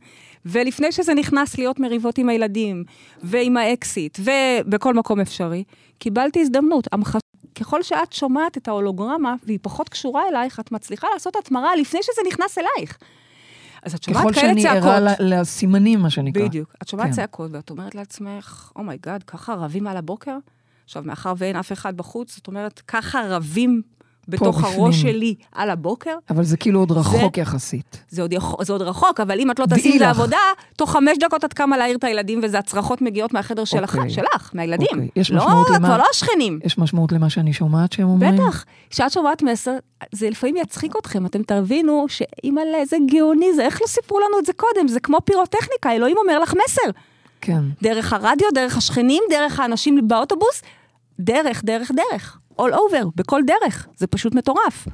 ולפני 0.47 0.93
שזה 0.93 1.15
נכנס 1.15 1.59
להיות 1.59 1.81
מריבות 1.81 2.19
עם 2.19 2.29
הילדים, 2.29 2.85
ועם 3.23 3.57
האקסית, 3.57 4.19
ובכל 4.67 4.95
מקום 4.95 5.21
אפשרי, 5.21 5.65
קיבלתי 5.99 6.41
הזדמנות. 6.41 6.89
המח... 6.93 7.17
ככל 7.55 7.83
שאת 7.83 8.13
שומעת 8.13 8.57
את 8.57 8.69
ההולוגרמה, 8.69 9.35
והיא 9.47 9.59
פחות 9.63 9.89
קשורה 9.89 10.23
אלייך, 10.29 10.61
את 10.61 10.73
מצליחה 10.73 11.07
לעשות 11.15 11.37
התמרה 11.37 11.77
לפני 11.77 12.01
שזה 12.03 12.23
נכנס 12.29 12.59
אלייך. 12.59 12.99
אז 13.83 13.95
את 13.95 14.03
שומעת 14.03 14.21
ככל 14.23 14.33
כאלה 14.33 14.49
שאני 14.49 14.63
צעקות. 14.63 14.85
ערה 14.85 15.01
ל- 15.01 15.15
לסימנים, 15.21 16.01
מה 16.01 16.11
שנקרא. 16.11 16.45
בדיוק. 16.45 16.75
את 16.83 16.89
שומעת 16.89 17.07
כן. 17.07 17.13
צעקות, 17.13 17.51
ואת 17.53 17.71
אומרת 17.71 17.95
לעצמך, 17.95 18.73
oh 18.77 18.88
my 18.88 19.00
God, 19.00 19.23
ככה 19.23 19.55
רבים 19.55 19.87
על 19.87 19.97
הבוקר? 19.97 20.37
עכשיו, 20.85 21.03
מאחר 21.07 21.33
ואין 21.37 21.57
אף 21.57 21.73
אחד 21.73 21.97
בחוץ, 21.97 22.37
זאת 22.37 22.47
אומרת, 22.47 22.81
ככה 22.89 23.21
רבים 23.29 23.83
בתוך 24.31 24.59
בפנים. 24.61 24.81
הראש 24.81 25.03
שלי 25.03 25.35
על 25.53 25.71
הבוקר, 25.71 26.15
אבל 26.31 26.45
זה 26.45 26.57
כאילו 26.57 26.81
עוד 26.81 26.93
רחוק 26.93 27.39
יחסית. 27.39 28.05
זה 28.09 28.23
עוד, 28.23 28.33
יכול- 28.33 28.65
זה 28.65 28.73
עוד 28.73 28.83
רחוק, 28.83 29.21
אבל 29.21 29.41
אם 29.41 29.51
את 29.51 29.59
לא 29.59 29.67
תעשי 29.67 29.97
את. 29.97 30.03
העבודה, 30.03 30.37
תוך 30.77 30.93
חמש 30.93 31.19
דקות 31.19 31.45
את 31.45 31.53
קמה 31.53 31.77
להעיר 31.79 31.97
את 31.97 32.05
הילדים, 32.05 32.41
וזה 32.43 32.59
הצרחות 32.59 33.03
מגיעות 33.03 33.33
מהחדר 33.35 33.65
שלך, 33.65 33.95
אוקיי. 33.97 34.11
שלך, 34.11 34.51
מהילדים. 34.55 34.89
אוקיי. 34.93 35.09
יש 35.17 35.31
לא, 35.31 35.39
משמעות 35.47 35.71
למה- 35.71 35.89
כבר 35.89 35.97
לא 35.99 36.05
השכנים. 36.11 36.59
יש 36.65 36.79
משמעות 36.79 37.13
למה 37.13 37.31
שאני 37.31 37.53
שומעת 37.53 37.93
שהם 37.93 38.09
אומרים? 38.09 38.35
בטח, 38.37 38.65
כשאת 38.91 39.13
שומעת 39.13 39.43
מסר, 39.43 39.77
זה 40.13 40.31
לפעמים 40.31 40.57
יצחיק 40.57 40.93
אתכם, 40.97 41.27
אתם 41.27 41.43
תבינו 41.43 42.07
שאימא'לה, 42.09 42.79
איזה 42.79 42.97
גאוני 43.11 43.55
זה, 43.55 43.65
איך 43.65 43.83
לא 43.83 43.87
סיפרו 43.87 44.19
לנו 44.21 44.39
את 44.39 44.47
זה 44.47 44.53
קודם? 44.53 44.89
זה 44.89 45.01
כמו 45.01 45.19
פירוטכניקה, 45.25 45.93
אלוהים 45.93 46.17
אומר 46.19 46.39
לך 46.39 46.55
מסר. 46.65 46.91
כן. 47.41 47.61
דרך 47.83 48.13
הרדיו, 48.13 48.47
דרך 48.55 48.77
השכנים, 48.77 49.23
דרך 49.31 49.61
האנשים 49.61 50.09
באוטובוס, 50.09 50.63
דרך, 51.21 51.65
דרך, 51.65 51.91
דרך. 52.11 52.39
All 52.61 52.73
over, 52.73 53.07
בכל 53.17 53.43
דרך. 53.47 53.89
זה 53.97 54.07
פשוט 54.07 54.35
מטורף. 54.35 54.87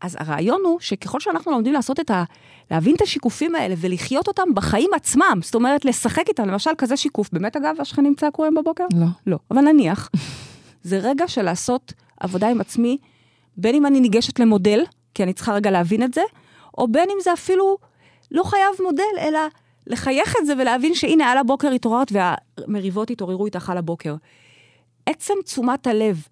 אז 0.00 0.16
הרעיון 0.20 0.60
הוא 0.64 0.80
שככל 0.80 1.20
שאנחנו 1.20 1.52
לומדים 1.52 1.72
לעשות 1.72 2.00
את 2.00 2.10
ה... 2.10 2.24
להבין 2.70 2.94
את 2.94 3.02
השיקופים 3.02 3.54
האלה 3.54 3.74
ולחיות 3.78 4.28
אותם 4.28 4.54
בחיים 4.54 4.90
עצמם, 4.94 5.38
זאת 5.42 5.54
אומרת, 5.54 5.84
לשחק 5.84 6.28
איתם, 6.28 6.48
למשל 6.48 6.70
כזה 6.78 6.96
שיקוף, 6.96 7.30
באמת 7.32 7.56
אגב, 7.56 7.74
השכנים 7.78 8.14
צעקו 8.14 8.44
היום 8.44 8.54
בבוקר? 8.54 8.84
לא. 8.94 9.06
לא, 9.26 9.38
אבל 9.50 9.60
נניח, 9.60 10.10
זה 10.82 10.98
רגע 10.98 11.28
של 11.28 11.42
לעשות 11.42 11.92
עבודה 12.20 12.48
עם 12.48 12.60
עצמי, 12.60 12.98
בין 13.56 13.74
אם 13.74 13.86
אני 13.86 14.00
ניגשת 14.00 14.38
למודל, 14.38 14.84
כי 15.14 15.22
אני 15.22 15.32
צריכה 15.32 15.54
רגע 15.54 15.70
להבין 15.70 16.02
את 16.02 16.14
זה, 16.14 16.22
או 16.78 16.88
בין 16.88 17.08
אם 17.10 17.16
זה 17.22 17.32
אפילו 17.32 17.78
לא 18.30 18.42
חייב 18.42 18.70
מודל, 18.82 19.18
אלא 19.18 19.40
לחייך 19.86 20.34
את 20.40 20.46
זה 20.46 20.52
ולהבין 20.58 20.94
שהנה, 20.94 21.32
על 21.32 21.38
הבוקר 21.38 21.70
התעוררת 21.70 22.12
והמריבות 22.12 23.10
התעוררו 23.10 23.46
איתך 23.46 23.70
על 23.70 23.78
הבוקר. 23.78 24.14
עצם 25.06 25.34
תשומת 25.44 25.86
הלב 25.86 26.26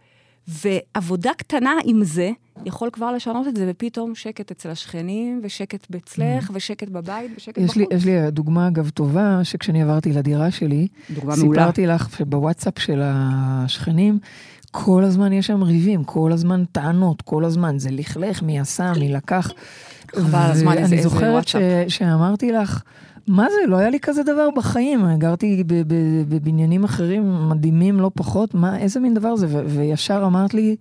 ועבודה 0.48 1.30
קטנה 1.36 1.72
עם 1.84 2.04
זה, 2.04 2.30
יכול 2.64 2.90
כבר 2.92 3.12
לשנות 3.12 3.48
את 3.48 3.56
זה, 3.56 3.66
ופתאום 3.70 4.14
שקט 4.14 4.50
אצל 4.50 4.70
השכנים, 4.70 5.40
ושקט 5.44 5.86
אצלך, 5.96 6.50
ושקט 6.54 6.88
בבית, 6.88 7.30
ושקט 7.36 7.58
Mm. 7.58 7.60
יש 7.60 7.64
בחוץ. 7.70 7.76
לי, 7.76 7.96
יש 7.96 8.04
לי 8.04 8.30
דוגמה, 8.30 8.68
אגב, 8.68 8.88
טובה, 8.90 9.40
שכשאני 9.42 9.82
עברתי 9.82 10.12
לדירה 10.12 10.50
שלי, 10.50 10.88
דוגמה 11.14 11.36
מעולה. 11.36 11.60
סיפרתי 11.60 11.86
לך 11.86 12.16
שבוואטסאפ 12.18 12.78
של 12.78 13.00
השכנים, 13.04 14.18
כל 14.70 15.04
הזמן 15.04 15.32
יש 15.32 15.46
שם 15.46 15.62
ריבים, 15.62 16.04
כל 16.04 16.32
הזמן 16.32 16.64
טענות, 16.72 17.22
כל 17.22 17.44
הזמן, 17.44 17.78
זה 17.78 17.90
לכלך, 17.90 18.42
מי 18.42 18.60
עשה, 18.60 18.92
מי 19.00 19.08
לקח. 19.12 19.50
חבל 20.16 20.22
הזמן, 20.38 20.50
איזה- 20.50 20.66
ואני 20.68 20.96
איזה 20.96 21.08
זוכרת 21.08 21.48
ש, 21.48 21.54
וואטסאפ. 21.54 21.88
שאמרתי 21.88 22.52
לך, 22.52 22.82
מה 23.26 23.46
זה, 23.50 23.70
לא 23.70 23.76
היה 23.76 23.90
לי 23.90 24.00
כזה 24.00 24.22
דבר 24.22 24.48
בחיים, 24.56 25.06
גרתי 25.18 25.64
בבניינים 26.28 26.84
אחרים 26.84 27.48
מדהימים 27.48 28.00
לא 28.00 28.10
פחות, 28.14 28.54
מה, 28.54 28.78
איזה 28.78 29.00
מין 29.00 29.14
דבר 29.14 29.36
זה, 29.36 29.46
ו- 29.50 29.64
וישר 29.66 30.22
אמרת 30.26 30.54
לי, 30.54 30.76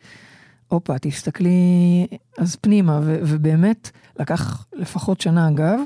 הופה, 0.67 0.97
תסתכלי 0.97 2.07
אז 2.37 2.55
פנימה, 2.55 2.99
ו- 3.03 3.19
ובאמת, 3.21 3.89
לקח 4.19 4.65
לפחות 4.73 5.21
שנה 5.21 5.49
אגב, 5.49 5.79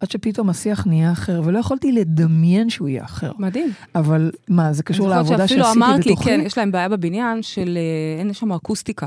עד 0.00 0.10
שפתאום 0.10 0.50
השיח 0.50 0.86
נהיה 0.86 1.12
אחר, 1.12 1.42
ולא 1.44 1.58
יכולתי 1.58 1.92
לדמיין 1.92 2.70
שהוא 2.70 2.88
יהיה 2.88 3.04
אחר. 3.04 3.32
מדהים. 3.38 3.72
אבל 3.94 4.30
מה, 4.48 4.72
זה 4.72 4.82
קשור 4.82 5.06
אני 5.06 5.24
זוכרת 5.24 5.38
לעבודה 5.38 5.48
שאפילו 5.48 5.64
שעשיתי 5.64 5.84
אמרת 5.84 6.06
לי, 6.06 6.12
בתוכי? 6.12 6.24
כן, 6.24 6.40
יש 6.44 6.58
להם 6.58 6.72
בעיה 6.72 6.88
בבניין 6.88 7.42
של 7.42 7.78
אה, 7.80 8.20
אין 8.20 8.32
שם 8.32 8.52
אקוסטיקה, 8.52 9.06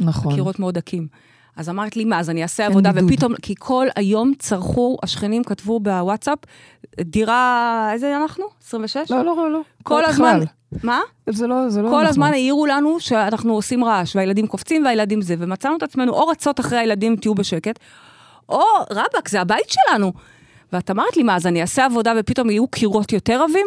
נכון. 0.00 0.34
קירות 0.34 0.58
מאוד 0.58 0.74
דקים. 0.74 1.06
אז 1.58 1.68
אמרת 1.68 1.96
לי, 1.96 2.04
מה, 2.04 2.18
אז 2.20 2.30
אני 2.30 2.42
אעשה 2.42 2.62
אין 2.62 2.72
עבודה, 2.72 2.92
בידוד. 2.92 3.10
ופתאום, 3.12 3.34
כי 3.42 3.54
כל 3.58 3.86
היום 3.96 4.32
צרחו, 4.38 4.96
השכנים 5.02 5.44
כתבו 5.44 5.80
בוואטסאפ, 5.80 6.38
דירה, 7.00 7.90
איזה 7.92 8.16
אנחנו? 8.16 8.44
26? 8.62 9.10
לא, 9.10 9.24
לא, 9.24 9.36
לא, 9.36 9.52
לא. 9.52 9.60
כל 9.82 10.02
בכלל. 10.08 10.10
הזמן, 10.10 10.40
מה? 10.82 11.00
זה 11.28 11.46
לא, 11.46 11.68
זה 11.68 11.82
לא 11.82 11.88
כל 11.88 11.94
אנחנו. 11.94 12.08
הזמן 12.08 12.32
העירו 12.32 12.66
לנו 12.66 13.00
שאנחנו 13.00 13.54
עושים 13.54 13.84
רעש, 13.84 14.16
והילדים 14.16 14.46
קופצים 14.46 14.84
והילדים 14.84 15.22
זה, 15.22 15.34
ומצאנו 15.38 15.76
את 15.76 15.82
עצמנו 15.82 16.12
או 16.12 16.26
רצות 16.26 16.60
אחרי 16.60 16.78
הילדים, 16.78 17.16
תהיו 17.16 17.34
בשקט, 17.34 17.78
או 18.48 18.62
רבאק, 18.90 19.28
זה 19.28 19.40
הבית 19.40 19.66
שלנו. 19.68 20.12
ואת 20.72 20.90
אמרת 20.90 21.16
לי, 21.16 21.22
מה, 21.22 21.36
אז 21.36 21.46
אני 21.46 21.60
אעשה 21.60 21.84
עבודה 21.84 22.12
ופתאום 22.18 22.50
יהיו 22.50 22.68
קירות 22.68 23.12
יותר 23.12 23.42
עבים? 23.42 23.66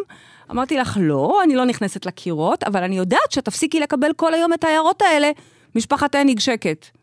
אמרתי 0.52 0.78
לך, 0.78 0.98
לא, 1.02 1.40
אני 1.44 1.56
לא 1.56 1.66
נכנסת 1.66 2.06
לקירות, 2.06 2.64
אבל 2.64 2.84
אני 2.84 2.98
יודעת 2.98 3.32
שתפסיקי 3.32 3.80
לקבל 3.80 4.14
כל 4.16 4.34
היום 4.34 4.54
את 4.54 4.64
ההערות 4.64 5.02
האלה, 5.02 5.32
משפחת 5.76 6.16
הניג 6.16 6.40
שקט. 6.40 7.01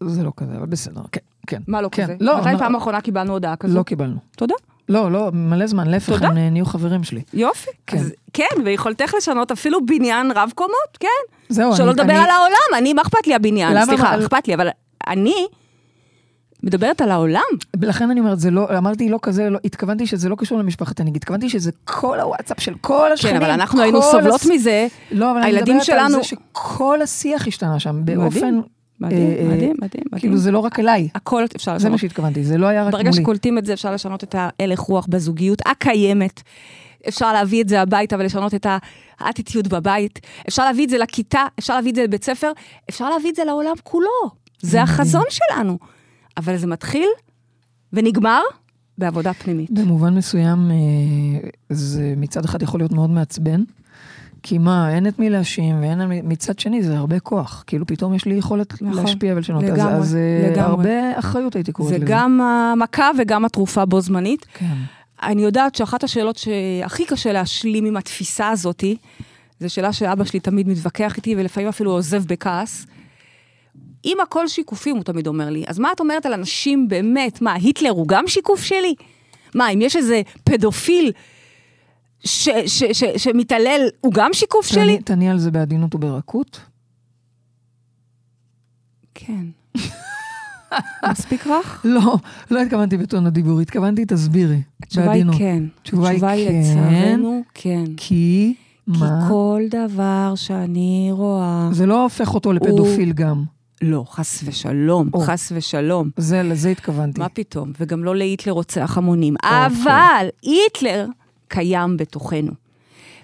זה 0.00 0.22
לא 0.22 0.32
כזה, 0.36 0.52
אבל 0.56 0.66
בסדר, 0.66 1.00
כן, 1.12 1.20
כן. 1.46 1.62
מה 1.68 1.80
לא 1.82 1.88
כן. 1.92 2.04
כזה? 2.04 2.14
לא, 2.20 2.40
מתי 2.40 2.52
לא, 2.52 2.58
פעם 2.58 2.76
אחרונה 2.76 3.00
קיבלנו 3.00 3.32
הודעה 3.32 3.56
כזו? 3.56 3.78
לא 3.78 3.82
קיבלנו. 3.82 4.16
תודה. 4.36 4.54
לא, 4.88 5.10
לא, 5.12 5.30
מלא 5.32 5.66
זמן, 5.66 5.86
להפך. 5.86 6.22
הם 6.22 6.38
נהיו 6.38 6.66
חברים 6.66 7.04
שלי. 7.04 7.22
יופי. 7.34 7.70
כן. 7.86 7.96
אז, 7.98 8.12
כן, 8.32 8.44
ויכולתך 8.64 9.14
לשנות 9.18 9.50
אפילו 9.52 9.86
בניין 9.86 10.30
רב 10.34 10.52
קומות, 10.54 10.96
כן. 11.00 11.08
זהו, 11.48 11.76
שלא 11.76 11.84
אני- 11.84 11.92
לדבר 11.92 12.02
אני- 12.04 12.18
על 12.18 12.30
העולם, 12.30 12.78
אני, 12.78 12.92
מה 12.94 13.02
אכפת 13.02 13.26
לי 13.26 13.34
הבניין? 13.34 13.72
למה- 13.72 13.86
סליחה, 13.86 14.08
על- 14.08 14.22
אכפת 14.22 14.48
לי, 14.48 14.54
אבל 14.54 14.68
אני 15.06 15.46
מדברת 16.62 17.00
על 17.00 17.10
העולם. 17.10 17.42
לכן 17.82 18.10
אני 18.10 18.20
אומרת, 18.20 18.40
זה 18.40 18.50
לא, 18.50 18.78
אמרתי 18.78 19.08
לא 19.08 19.18
כזה, 19.22 19.50
לא, 19.50 19.58
התכוונתי 19.64 20.06
שזה 20.06 20.28
לא 20.28 20.36
קשור 20.38 20.58
למשפחת 20.58 21.00
הנגיד, 21.00 21.16
התכוונתי 21.16 21.48
שזה 21.48 21.70
כל 21.84 22.20
הוואטסאפ 22.20 22.60
של 22.60 22.74
כל 22.80 23.12
השכנים. 23.12 23.36
כן, 23.36 23.42
אבל 23.42 23.50
אנחנו 23.50 23.82
היינו 23.82 24.02
סובלות 24.02 24.40
הס- 24.40 24.46
מזה. 24.50 24.86
לא, 25.12 25.30
אבל 25.32 25.40
אני 25.40 25.52
מדברת 25.56 25.68
על 25.76 25.80
שלנו- 25.84 26.16
זה 26.16 26.22
שכל 26.22 27.02
השיח 27.02 27.46
השתנה 27.46 27.78
שם, 27.80 28.00
באופן... 28.04 28.38
מדהים, 28.38 28.62
אה, 29.04 29.08
אה, 29.08 29.14
מדהים, 29.14 29.50
מדהים, 29.50 29.76
מדהים. 29.78 30.04
כאילו 30.18 30.36
זה 30.36 30.50
לא 30.50 30.58
רק 30.58 30.80
אליי, 30.80 31.08
הכל 31.14 31.44
אפשר 31.56 31.78
זה 31.78 31.88
מה 31.88 31.94
לשנות. 31.94 32.00
שהתכוונתי, 32.00 32.44
זה 32.44 32.58
לא 32.58 32.66
היה 32.66 32.84
רק 32.84 32.92
ברגע 32.92 33.10
מולי. 33.10 33.22
שקולטים 33.22 33.58
את 33.58 33.66
זה, 33.66 33.72
אפשר 33.72 33.92
לשנות 33.92 34.24
את 34.24 34.34
ההלך 34.38 34.78
רוח 34.78 35.06
בזוגיות 35.10 35.62
הקיימת. 35.66 36.42
אפשר 37.08 37.32
להביא 37.32 37.62
את 37.62 37.68
זה 37.68 37.80
הביתה 37.80 38.16
ולשנות 38.18 38.54
את 38.54 38.66
האטיטיוד 39.20 39.68
בבית. 39.68 40.20
אפשר 40.48 40.64
להביא 40.64 40.84
את 40.84 40.90
זה 40.90 40.98
לכיתה, 40.98 41.46
אפשר 41.58 41.74
להביא 41.74 41.90
את 41.90 41.96
זה 41.96 42.02
לבית 42.04 42.24
ספר, 42.24 42.52
אפשר 42.90 43.10
להביא 43.10 43.30
את 43.30 43.36
זה 43.36 43.44
לעולם 43.44 43.74
כולו. 43.82 44.30
זה 44.62 44.82
החזון 44.82 45.24
שלנו. 45.30 45.78
אבל 46.36 46.56
זה 46.56 46.66
מתחיל 46.66 47.08
ונגמר 47.92 48.42
בעבודה 48.98 49.32
פנימית. 49.32 49.70
במובן 49.70 50.14
מסוים 50.14 50.70
אה, 50.70 51.48
זה 51.70 52.14
מצד 52.16 52.44
אחד 52.44 52.62
יכול 52.62 52.80
להיות 52.80 52.92
מאוד 52.92 53.10
מעצבן, 53.10 53.62
כי 54.48 54.58
מה, 54.58 54.94
אין 54.94 55.06
את 55.06 55.18
מי 55.18 55.30
להאשים, 55.30 55.80
ואין 55.80 56.00
מצד 56.24 56.58
שני 56.58 56.82
זה 56.82 56.96
הרבה 56.96 57.20
כוח, 57.20 57.64
כאילו 57.66 57.86
פתאום 57.86 58.14
יש 58.14 58.24
לי 58.24 58.34
יכולת 58.34 58.82
נכון, 58.82 59.04
להשפיע 59.04 59.34
ולשנות, 59.36 59.64
אז- 59.64 59.70
לגמרי, 59.70 59.94
אז 59.94 60.16
אה, 60.16 60.50
לגמרי. 60.50 60.60
הרבה 60.70 61.18
אחריות 61.18 61.54
הייתי 61.56 61.72
קוראת 61.72 61.90
זה 61.90 61.96
לזה. 61.98 62.06
גם 62.08 62.40
המכה 62.40 63.10
וגם 63.18 63.44
התרופה 63.44 63.84
בו 63.84 64.00
זמנית. 64.00 64.46
כן. 64.54 64.74
אני 65.22 65.42
יודעת 65.42 65.74
שאחת 65.74 66.04
השאלות 66.04 66.36
שהכי 66.36 67.04
קשה 67.04 67.32
להשלים 67.32 67.84
עם 67.84 67.96
התפיסה 67.96 68.48
הזאתי, 68.48 68.96
זו 69.60 69.70
שאלה 69.70 69.92
שאבא 69.92 70.24
שלי 70.24 70.40
תמיד 70.40 70.68
מתווכח 70.68 71.16
איתי, 71.16 71.34
ולפעמים 71.36 71.68
אפילו 71.68 71.90
עוזב 71.90 72.24
בכעס. 72.26 72.86
אם 74.04 74.16
הכל 74.22 74.48
שיקופים, 74.48 74.96
הוא 74.96 75.04
תמיד 75.04 75.26
אומר 75.26 75.50
לי, 75.50 75.64
אז 75.66 75.78
מה 75.78 75.92
את 75.92 76.00
אומרת 76.00 76.26
על 76.26 76.32
אנשים 76.32 76.88
באמת? 76.88 77.42
מה, 77.42 77.52
היטלר 77.52 77.90
הוא 77.90 78.08
גם 78.08 78.28
שיקוף 78.28 78.62
שלי? 78.62 78.94
מה, 79.54 79.68
אם 79.70 79.80
יש 79.82 79.96
איזה 79.96 80.22
פדופיל 80.44 81.12
ש- 82.24 82.48
ש- 82.66 82.84
ש- 82.92 83.04
שמתעלל, 83.16 83.80
הוא 84.00 84.12
גם 84.12 84.30
שיקוף 84.32 84.66
שלי? 84.66 84.98
תעני- 85.02 85.30
על 85.30 85.38
זה 85.38 85.50
בעדינות 85.50 85.94
וברכות. 85.94 86.60
כן. 89.14 89.44
מספיק 91.10 91.46
רך? 91.46 91.82
לא, 91.84 92.16
לא 92.50 92.60
התכוונתי 92.62 92.96
בטון 92.96 93.26
הדיבור, 93.26 93.60
התכוונתי 93.60 94.04
תסבירי. 94.08 94.62
התשובה 94.82 95.02
היא 95.02 95.24
בעדינות. 95.24 95.36
כן. 95.38 95.62
התשובה 95.80 96.08
היא 96.08 96.48
כן. 96.48 96.60
לצערנו, 96.60 97.42
כן. 97.54 97.84
כי, 97.86 97.94
כי 97.96 98.54
מה? 98.86 99.26
כל 99.28 99.62
דבר 99.70 100.32
שאני 100.36 101.08
רואה... 101.12 101.68
זה 101.72 101.86
לא 101.86 102.02
הופך 102.02 102.34
אותו 102.34 102.52
לפדופיל 102.52 103.12
גם. 103.12 103.44
לא, 103.82 104.04
חס 104.10 104.40
ושלום, 104.44 105.10
או. 105.14 105.20
חס 105.20 105.52
ושלום. 105.54 106.10
זה, 106.16 106.42
לזה 106.42 106.68
התכוונתי. 106.68 107.20
מה 107.20 107.28
פתאום? 107.28 107.72
וגם 107.80 108.04
לא 108.04 108.16
להיטלר 108.16 108.52
רוצח 108.52 108.98
המונים. 108.98 109.34
אוקיי. 109.44 109.66
אבל 109.66 110.26
היטלר 110.42 111.06
קיים 111.48 111.96
בתוכנו. 111.96 112.52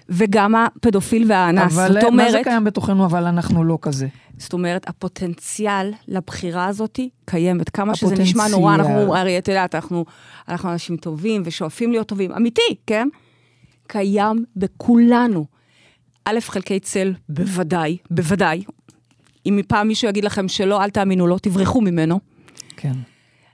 וגם 0.09 0.55
הפדופיל 0.55 1.25
והאנס. 1.31 1.73
אבל 1.73 1.87
זאת 1.87 1.95
מה 1.95 2.01
זה 2.01 2.07
אומרת, 2.07 2.43
קיים 2.43 2.63
בתוכנו, 2.63 3.05
אבל 3.05 3.25
אנחנו 3.25 3.63
לא 3.63 3.77
כזה? 3.81 4.07
זאת 4.37 4.53
אומרת, 4.53 4.89
הפוטנציאל 4.89 5.93
לבחירה 6.07 6.65
הזאת 6.65 6.99
קיימת. 7.25 7.69
כמה 7.69 7.95
שזה 7.95 8.15
נשמע 8.15 8.43
הפוטנציאל. 8.43 8.59
נורא, 8.59 8.75
אנחנו, 8.75 9.15
הרי 9.15 9.37
את 9.37 9.47
יודעת, 9.47 9.75
אנחנו, 9.75 10.05
אנחנו 10.47 10.71
אנשים 10.71 10.97
טובים 10.97 11.41
ושואפים 11.45 11.91
להיות 11.91 12.07
טובים. 12.07 12.31
אמיתי, 12.31 12.75
כן? 12.87 13.07
קיים 13.87 14.45
בכולנו. 14.55 15.45
א', 16.25 16.39
חלקי 16.39 16.79
צל, 16.79 17.13
בוודאי, 17.29 17.97
בוודאי. 18.11 18.63
אם 19.45 19.55
מפעם 19.55 19.87
מישהו 19.87 20.09
יגיד 20.09 20.25
לכם 20.25 20.47
שלא, 20.47 20.83
אל 20.83 20.89
תאמינו 20.89 21.27
לו, 21.27 21.39
תברחו 21.39 21.81
ממנו. 21.81 22.19
כן. 22.77 22.93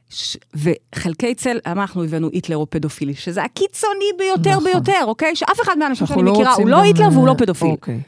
ש... 0.10 0.38
וחלקי 0.56 1.36
צל, 1.36 1.60
אנחנו 1.66 2.04
הבאנו 2.04 2.30
היטלר 2.34 2.58
או 2.58 2.70
פדופילי? 2.70 3.16
שזה 3.16 3.44
הקיצוני 3.44 4.06
ביותר 4.18 4.50
נכון. 4.50 4.64
ביותר, 4.64 5.04
אוקיי? 5.04 5.36
שאף 5.36 5.62
אחד 5.62 5.78
מהאנשים 5.78 6.08
שאני 6.08 6.24
לא 6.24 6.34
מכירה 6.34 6.54
הוא 6.54 6.70
לא 6.70 6.82
היטלר 6.82 7.08
והוא 7.14 7.28
לא 7.28 7.32
אה, 7.32 7.38
פדופיל. 7.38 7.70
אוקיי. 7.70 8.02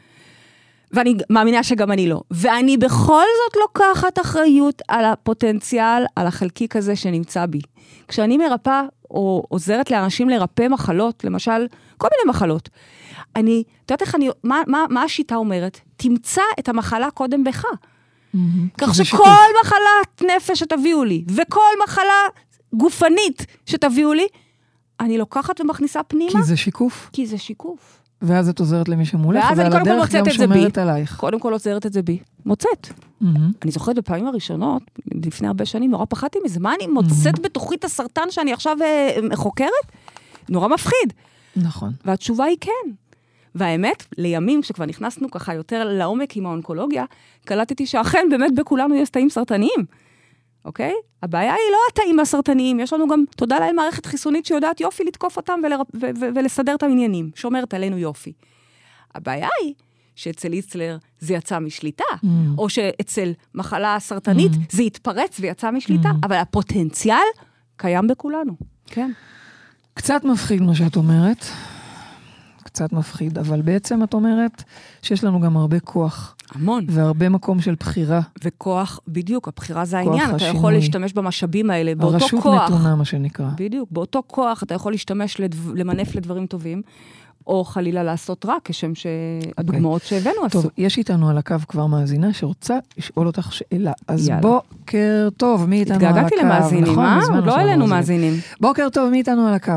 ואני 0.94 1.16
מאמינה 1.30 1.64
שגם 1.64 1.92
אני 1.92 2.10
לא. 2.10 2.22
ואני 2.32 2.78
בכל 2.78 3.24
זאת 3.46 3.58
לוקחת 3.62 4.20
אחריות 4.20 4.82
על 4.88 5.06
הפוטנציאל, 5.06 6.06
על 6.16 6.28
החלקיק 6.28 6.76
הזה 6.76 6.96
שנמצא 6.96 7.46
בי. 7.46 7.60
כשאני 8.08 8.38
מרפאה 8.38 8.84
או 9.12 9.44
עוזרת 9.50 9.92
לאנשים 9.92 10.30
לרפא 10.30 10.68
מחלות, 10.68 11.24
למשל, 11.24 11.68
כל 11.98 12.08
מיני 12.12 12.30
מחלות, 12.30 12.70
אני, 13.36 13.64
את 13.86 13.92
יודעת 13.92 14.02
איך 14.02 14.16
אני, 14.16 14.30
מה, 14.44 14.62
מה, 14.68 14.86
מה 14.90 15.04
השיטה 15.04 15.36
אומרת? 15.36 15.80
תמצא 15.98 16.42
את 16.60 16.70
המחלה 16.70 17.12
קודם 17.12 17.44
בך. 17.44 17.66
מהמם. 18.34 18.68
כך 18.78 18.96
שכל. 18.96 19.24
מחלת 19.64 20.32
נפש 20.36 20.60
שתביאו 20.60 21.04
לי, 21.04 21.24
וכל 21.28 21.72
מחלה 21.84 22.28
גופנית 22.74 23.46
שתביאו 23.66 24.14
לי, 24.14 24.28
אני 25.00 25.18
לוקחת 25.18 25.62
ומכניסה 25.62 26.04
פנימה, 26.04 26.32
כי 26.32 26.44
זה 26.44 26.58
שיקוף, 26.58 27.10
כי 27.14 27.28
זה 27.28 27.38
שיקוף. 27.38 28.02
ואז 28.22 28.50
את 28.50 28.60
עוזרת 28.60 28.90
למי 28.90 29.06
שמולך, 29.06 29.46
ואז 29.50 29.60
אני 29.60 29.72
קודם 29.72 29.86
כל 29.86 29.96
מוצאת 29.96 30.28
את 30.28 30.34
זה 30.38 30.48
בי. 30.48 30.82
עלייך. 30.82 31.18
קודם 31.18 31.40
כל 31.40 31.54
עוזרת 31.54 31.86
את 31.86 31.94
זה 31.94 32.02
בי. 32.02 32.20
מוצאת. 32.46 32.88
מהמם. 33.22 33.52
אני 33.64 33.72
זוכרת 33.72 33.96
בפעמים 33.96 34.28
הראשונות, 34.28 34.84
לפני 35.26 35.48
הרבה 35.48 35.66
שנים, 35.66 35.92
נורא 35.92 36.06
פחדתי 36.10 36.40
מזה. 36.46 36.60
מה 36.60 36.74
אני 36.76 36.88
מוצאת 36.88 37.40
בתוכי 37.40 37.76
את 37.76 37.86
הסרטן 37.86 38.22
שאני 38.30 38.54
עכשיו 38.54 38.78
אה, 38.82 39.36
חוקרת? 39.36 39.70
נורא 40.50 40.68
מפחיד. 40.68 41.14
נכון. 41.56 41.92
והתשובה 42.06 42.46
היא 42.46 42.58
כן. 42.62 42.92
והאמת, 43.56 44.06
לימים, 44.18 44.62
כשכבר 44.62 44.86
נכנסנו 44.86 45.32
ככה 45.32 45.54
יותר 45.54 45.84
לעומק 45.84 46.36
עם 46.38 46.46
האונקולוגיה, 46.46 47.06
קלטתי 47.46 47.86
שאכן 47.86 48.28
באמת 48.30 48.56
בכולנו 48.56 48.96
יש 48.96 49.10
תאים 49.10 49.30
סרטניים, 49.30 49.86
אוקיי? 50.66 50.94
הבעיה 51.24 51.54
היא 51.54 51.72
לא 51.72 51.78
התאים 51.92 52.20
הסרטניים, 52.20 52.80
יש 52.80 52.94
לנו 52.94 53.08
גם, 53.08 53.24
תודה 53.36 53.60
לאל, 53.60 53.74
מערכת 53.76 54.06
חיסונית 54.06 54.46
שיודעת 54.46 54.82
יופי 54.82 55.04
לתקוף 55.04 55.38
אותם 55.38 55.60
ולר... 55.64 55.82
ו- 55.94 55.98
ו- 56.20 56.30
ולסדר 56.36 56.76
את 56.76 56.84
העניינים, 56.84 57.30
שומרת 57.36 57.74
עלינו 57.74 57.98
יופי. 57.98 58.34
הבעיה 59.16 59.48
היא 59.62 59.74
שאצל 60.16 60.52
היצלר 60.52 60.98
זה 61.20 61.34
יצא 61.34 61.60
משליטה, 61.60 62.04
Mm. 62.24 62.28
או 62.58 62.70
שאצל 62.70 63.32
מחלה 63.56 63.98
סרטנית 64.00 64.52
זה 64.70 64.84
התפרץ 64.84 65.38
ויצא 65.40 65.72
משליטה, 65.72 66.10
אבל 66.24 66.36
הפוטנציאל 66.36 67.18
קיים 67.78 68.08
בכולנו. 68.08 68.54
כן. 68.86 69.12
קצת 69.94 70.24
מפחיד 70.24 70.62
מה 70.62 70.76
שאת 70.76 70.96
אומרת, 70.96 71.46
קצת 72.72 72.94
מפחיד, 72.94 73.38
אבל 73.38 73.62
בעצם 73.62 74.04
את 74.04 74.14
אומרת 74.14 74.64
שיש 75.02 75.24
לנו 75.24 75.40
גם 75.40 75.58
הרבה 75.58 75.80
כוח, 75.80 76.36
המון. 76.56 76.86
והרבה 76.90 77.30
מקום 77.30 77.62
של 77.62 77.76
בחירה. 77.80 78.22
וכוח, 78.44 79.00
בדיוק, 79.08 79.48
הבחירה 79.48 79.86
זה 79.86 79.98
העניין, 79.98 80.28
אתה 80.28 80.36
השינוי. 80.36 80.58
יכול 80.58 80.74
להשתמש 80.74 81.14
במשאבים 81.14 81.70
האלה, 81.70 81.96
באותו 81.96 82.14
הרשות 82.14 82.42
כוח. 82.44 82.72
נתונה, 82.72 82.96
מה 82.96 83.06
שנקרא. 83.06 83.50
בדיוק, 83.56 83.90
באותו 83.92 84.24
כוח 84.28 84.64
אתה 84.64 84.74
יכול 84.74 84.92
להשתמש, 84.92 85.40
לדו, 85.40 85.58
למנף 85.76 86.16
לדברים 86.16 86.46
טובים, 86.46 86.82
או 87.48 87.64
חלילה 87.64 88.04
לעשות 88.04 88.46
רע, 88.46 88.56
כשם 88.64 88.92
שהדוגמאות 88.96 90.02
שהבאנו 90.02 90.46
עשו. 90.46 90.62
טוב, 90.62 90.72
יש 90.78 90.98
איתנו 90.98 91.30
על 91.30 91.38
הקו 91.38 91.56
כבר 91.68 91.86
מאזינה 91.86 92.34
שרוצה 92.34 92.78
לשאול 92.98 93.28
אותך 93.28 93.54
שאלה. 93.54 93.92
אז 94.08 94.28
יאללה. 94.28 94.42
בוקר 94.42 95.30
טוב, 95.38 95.66
מי 95.66 95.80
איתנו 95.80 95.96
על 95.96 96.02
הקו? 96.02 96.08
התגעגעתי 96.10 96.36
למאזינים, 96.36 96.84
נכון, 96.84 97.06
אה? 97.06 97.16
עוד 97.16 97.46
לא 97.46 97.52
שמענו 97.52 97.52
העלינו. 97.52 97.88
מאזינים. 97.88 98.34
בוקר 98.62 98.88
טוב, 98.94 99.10
מי 99.10 99.18
איתנו 99.18 99.48
על 99.48 99.54
הקו? 99.54 99.72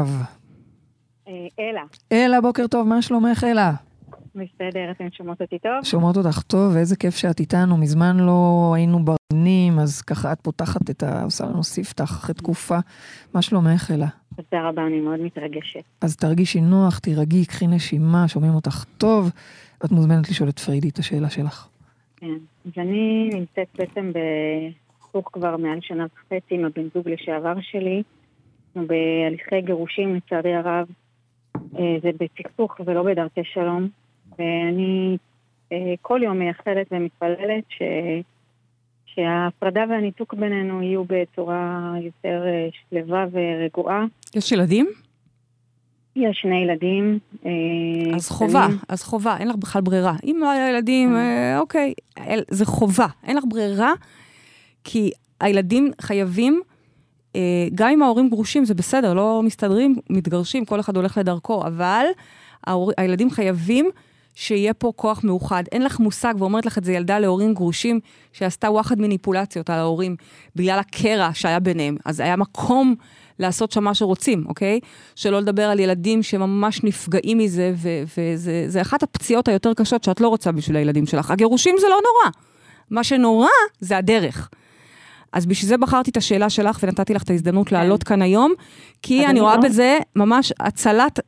אה, 1.29 1.47
אלה, 1.59 1.83
אלה, 2.13 2.41
בוקר 2.41 2.67
טוב, 2.67 2.89
מה 2.89 3.03
שלומך, 3.03 3.45
אלה? 3.45 3.73
בסדר, 4.35 4.91
אתן 4.91 5.11
שומעות 5.13 5.43
אותי 5.43 5.59
טוב? 5.59 5.83
שומעות 5.83 6.17
אותך 6.17 6.43
טוב, 6.43 6.75
ואיזה 6.75 6.97
כיף 6.97 7.17
שאת 7.17 7.41
איתנו. 7.41 7.77
מזמן 7.77 8.17
לא 8.17 8.73
היינו 8.77 8.99
ברנים, 9.05 9.79
אז 9.79 10.03
ככה 10.03 10.33
את 10.33 10.41
פותחת 10.41 10.91
את 10.91 11.03
ה... 11.03 11.23
עושה 11.23 11.45
לנו 11.45 11.65
ספתח 11.65 12.05
אחרי 12.05 12.35
תקופה. 12.35 12.79
מה 13.35 13.43
שלומך, 13.43 13.91
אלה? 13.95 14.07
תודה 14.37 14.69
רבה, 14.69 14.87
אני 14.87 15.01
מאוד 15.01 15.21
מתרגשת. 15.21 15.83
אז 16.01 16.17
תרגישי 16.17 16.61
נוח, 16.61 16.99
תירגעי, 16.99 17.45
קחי 17.45 17.67
נשימה, 17.67 18.29
שומעים 18.29 18.55
אותך 18.55 18.85
טוב. 18.99 19.31
את 19.85 19.91
מוזמנת 19.91 20.31
לשאול 20.31 20.49
את 20.49 20.59
פריידי 20.59 20.89
את 20.89 20.99
השאלה 20.99 21.31
שלך. 21.31 21.69
כן. 22.17 22.37
אז 22.67 22.73
אני 22.77 23.31
נמצאת 23.33 23.69
בעצם 23.79 24.13
בסכסוך 24.15 25.31
כבר 25.33 25.57
מעל 25.57 25.79
שנה 25.81 26.07
וחצי 26.07 26.55
עם 26.55 26.65
הבן 26.65 26.89
זוג 26.95 27.09
לשעבר 27.09 27.55
שלי. 27.61 28.03
אנחנו 28.77 28.89
בהליכי 28.89 29.61
גירושים, 29.61 30.15
לצערי 30.15 30.55
הרב. 30.55 30.87
אה, 31.57 31.97
זה 32.03 32.11
בסכסוך 32.21 32.81
ולא 32.87 33.03
בדרכי 33.03 33.45
שלום. 33.45 33.89
ואני 34.39 35.17
אה, 35.73 35.95
כל 36.03 36.21
יום 36.23 36.39
מייחלת 36.39 36.87
ומתפללת 36.91 37.65
ש... 37.69 37.83
שההפרדה 39.07 39.85
והניתוק 39.91 40.35
בינינו 40.35 40.83
יהיו 40.83 41.05
בצורה 41.05 41.93
יותר 42.03 42.43
אה, 42.47 42.69
שלווה 42.91 43.27
ורגועה. 43.33 44.05
יש 44.35 44.53
ילדים? 44.53 44.87
יש 46.17 46.39
שני 46.43 46.57
ילדים. 46.57 47.19
אז 48.15 48.29
חובה, 48.29 48.65
קטנים. 48.65 48.79
אז 48.89 49.03
חובה, 49.03 49.37
אין 49.37 49.49
לך 49.49 49.57
בכלל 49.57 49.83
ברירה. 49.83 50.15
אם 50.25 50.37
לא 50.41 50.51
היה 50.51 50.71
ילדים, 50.71 51.17
אה, 51.17 51.59
אוקיי, 51.59 51.95
זה 52.51 52.67
חובה, 52.67 53.07
אין 53.27 53.37
לך 53.37 53.45
ברירה, 53.49 53.93
כי 54.85 55.11
הילדים 55.41 55.91
חייבים, 56.01 56.63
גם 57.75 57.89
אם 57.91 58.03
ההורים 58.03 58.29
גרושים, 58.29 58.65
זה 58.65 58.75
בסדר, 58.75 59.15
לא 59.15 59.43
מסתדרים, 59.45 59.97
מתגרשים, 60.11 60.65
כל 60.65 60.81
אחד 60.81 60.97
הולך 60.97 61.19
לדרכו, 61.19 61.63
אבל 61.67 62.05
ההור, 62.67 62.93
הילדים 62.97 63.31
חייבים 63.31 63.91
שיהיה 64.35 64.75
פה 64.75 64.93
כוח 64.97 65.25
מאוחד. 65.25 65.65
אין 65.73 65.83
לך 65.83 66.01
מושג, 66.01 66.35
ואומרת 66.39 66.67
לך 66.67 66.79
את 66.79 66.85
זה 66.85 66.93
ילדה 66.93 67.19
להורים 67.19 67.55
גרושים, 67.55 68.01
שעשתה 68.33 68.71
וואחד 68.71 69.01
מניפולציות 69.01 69.71
על 69.71 69.79
ההורים, 69.79 70.17
בגלל 70.57 70.79
הקרע 70.79 71.31
שהיה 71.35 71.61
ביניהם. 71.61 71.97
אז 72.05 72.21
היה 72.21 72.37
מקום 72.37 72.95
לעשות 73.39 73.73
שם 73.73 73.85
מה 73.85 73.95
שרוצים, 73.95 74.45
אוקיי? 74.49 74.81
שלא 75.15 75.41
לדבר 75.41 75.63
על 75.63 75.81
ילדים 75.81 76.23
שממש 76.23 76.85
נפגעים 76.85 77.39
מזה, 77.39 77.73
ו- 77.77 78.03
וזה 78.19 78.65
זה 78.69 78.81
אחת 78.81 79.03
הפציעות 79.03 79.49
היותר 79.49 79.75
קשות 79.75 80.05
שאת 80.05 80.21
לא 80.21 80.29
רוצה 80.29 80.53
בשביל 80.53 80.77
הילדים 80.77 81.07
שלך. 81.07 81.31
הגירושים 81.31 81.77
זה 81.81 81.87
לא 81.89 81.97
נורא. 81.97 82.33
מה 82.91 83.05
שנורא 83.05 83.49
זה 83.81 83.97
הדרך. 83.97 84.49
אז 85.35 85.47
בשביל 85.47 85.69
זה 85.69 85.79
בחרתי 85.79 86.11
את 86.11 86.17
השאלה 86.17 86.51
שלך 86.51 86.79
ונתתי 86.83 87.15
לך 87.15 87.23
את 87.23 87.31
ההזדמנות 87.31 87.73
לעלות 87.73 88.03
כאן 88.03 88.23
היום, 88.23 88.53
כי 89.03 89.27
אני 89.27 89.41
רואה 89.41 89.57
לא- 89.57 89.63
בזה 89.63 89.99
ממש 90.17 90.53
הצלת 90.61 91.21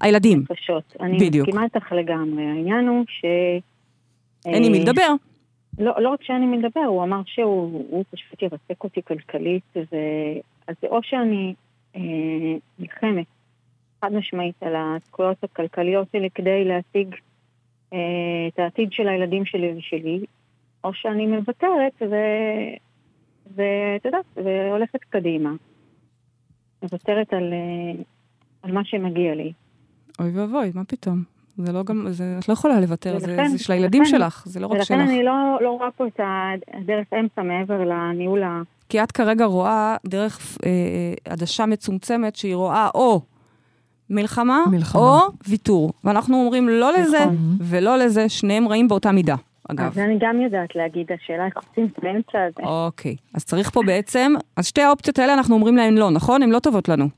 הילדים. 0.00 0.44
קשות. 0.48 0.96
אני. 1.00 1.30
מסכימה 1.30 1.64
איתך 1.64 1.92
לגמרי. 1.92 2.44
העניין 2.44 2.88
הוא 2.88 3.04
ש... 3.08 3.24
אין 4.46 4.64
עם 4.64 4.72
מי 4.72 4.78
אה, 4.78 4.84
לדבר. 4.84 5.08
לא, 5.78 5.92
לא 5.98 6.08
רק 6.08 6.22
שאין 6.22 6.42
עם 6.42 6.50
מי 6.50 6.58
לדבר, 6.58 6.80
הוא 6.80 7.02
אמר 7.02 7.20
שהוא 7.26 7.84
הוא 7.90 8.04
פשוט 8.10 8.42
ירסק 8.42 8.84
אותי 8.84 9.02
כלכלית, 9.02 9.62
אז, 9.76 9.86
אה, 9.92 10.40
אז 10.68 10.74
זה 10.82 10.88
או 10.88 11.02
שאני 11.02 11.54
אה, 11.96 12.00
נלחמת 12.78 13.26
חד 14.00 14.14
משמעית 14.14 14.62
על 14.62 14.74
הזכויות 14.76 15.44
הכלכליות 15.44 16.08
שלי 16.12 16.28
כדי 16.34 16.64
להשיג 16.64 17.14
אה, 17.92 17.98
את 18.48 18.58
העתיד 18.58 18.92
של 18.92 19.08
הילדים 19.08 19.44
שלי 19.44 19.72
ושלי, 19.78 20.24
או 20.84 20.94
שאני 20.94 21.26
מוותרת 21.26 22.02
ו... 22.10 22.14
ואת 23.56 24.04
יודעת, 24.04 24.24
והולכת 24.36 25.00
קדימה. 25.10 25.50
מוותרת 26.82 27.32
על, 27.32 27.52
אה, 27.52 28.02
על 28.62 28.72
מה 28.72 28.80
שמגיע 28.84 29.34
לי. 29.34 29.52
אוי 30.20 30.30
ואבוי, 30.30 30.70
מה 30.74 30.84
פתאום? 30.84 31.22
זה 31.56 31.72
לא 31.72 31.82
גם, 31.84 32.06
זה, 32.10 32.36
את 32.38 32.48
לא 32.48 32.52
יכולה 32.52 32.80
לוותר, 32.80 33.18
זה, 33.18 33.26
ולכן- 33.30 33.48
זה 33.48 33.58
של 33.58 33.72
הילדים 33.72 34.02
ולכן- 34.02 34.16
שלך, 34.18 34.42
זה 34.46 34.60
לא 34.60 34.66
רק 34.66 34.72
ולכן 34.72 34.84
שלך. 34.84 35.08
אני 35.08 35.22
לא, 35.24 35.32
לא 35.60 35.70
רואה 35.70 35.90
פה 35.90 36.06
את 36.06 36.20
הדרך 36.74 37.06
אמצע 37.20 37.42
מעבר 37.42 37.80
לניהול 37.84 38.42
ה... 38.42 38.62
כי 38.88 39.02
את 39.02 39.12
כרגע 39.12 39.44
רואה 39.44 39.96
דרך 40.06 40.58
אה, 40.64 40.70
אה, 40.70 41.32
עדשה 41.32 41.66
מצומצמת 41.66 42.36
שהיא 42.36 42.54
רואה 42.54 42.88
או 42.94 43.20
מלחמה, 44.10 44.64
מלחמה. 44.70 45.00
או 45.02 45.18
ויתור. 45.48 45.92
ואנחנו 46.04 46.36
אומרים 46.36 46.68
לא 46.68 46.92
לזה 46.92 47.18
נכון. 47.20 47.36
ולא 47.60 47.98
לזה, 47.98 48.28
שניהם 48.28 48.68
רעים 48.68 48.88
באותה 48.88 49.12
מידה. 49.12 49.34
אגב. 49.68 49.86
אז 49.92 49.98
אני 49.98 50.18
גם 50.20 50.40
יודעת 50.40 50.68
להגיד, 50.74 51.06
השאלה 51.12 51.46
איך 51.46 51.54
עושים 51.56 51.88
באמצע 52.02 52.38
הזה. 52.42 52.68
אוקיי, 52.68 53.16
אז 53.34 53.44
צריך 53.44 53.70
פה 53.70 53.80
בעצם, 53.86 54.32
אז 54.56 54.66
שתי 54.66 54.82
האופציות 54.82 55.18
האלה 55.18 55.34
אנחנו 55.34 55.54
אומרים 55.54 55.76
להן 55.76 55.94
לא, 55.98 56.10
נכון? 56.10 56.42
הן 56.42 56.50
לא 56.50 56.58
טובות 56.58 56.88
לנו. 56.88 57.08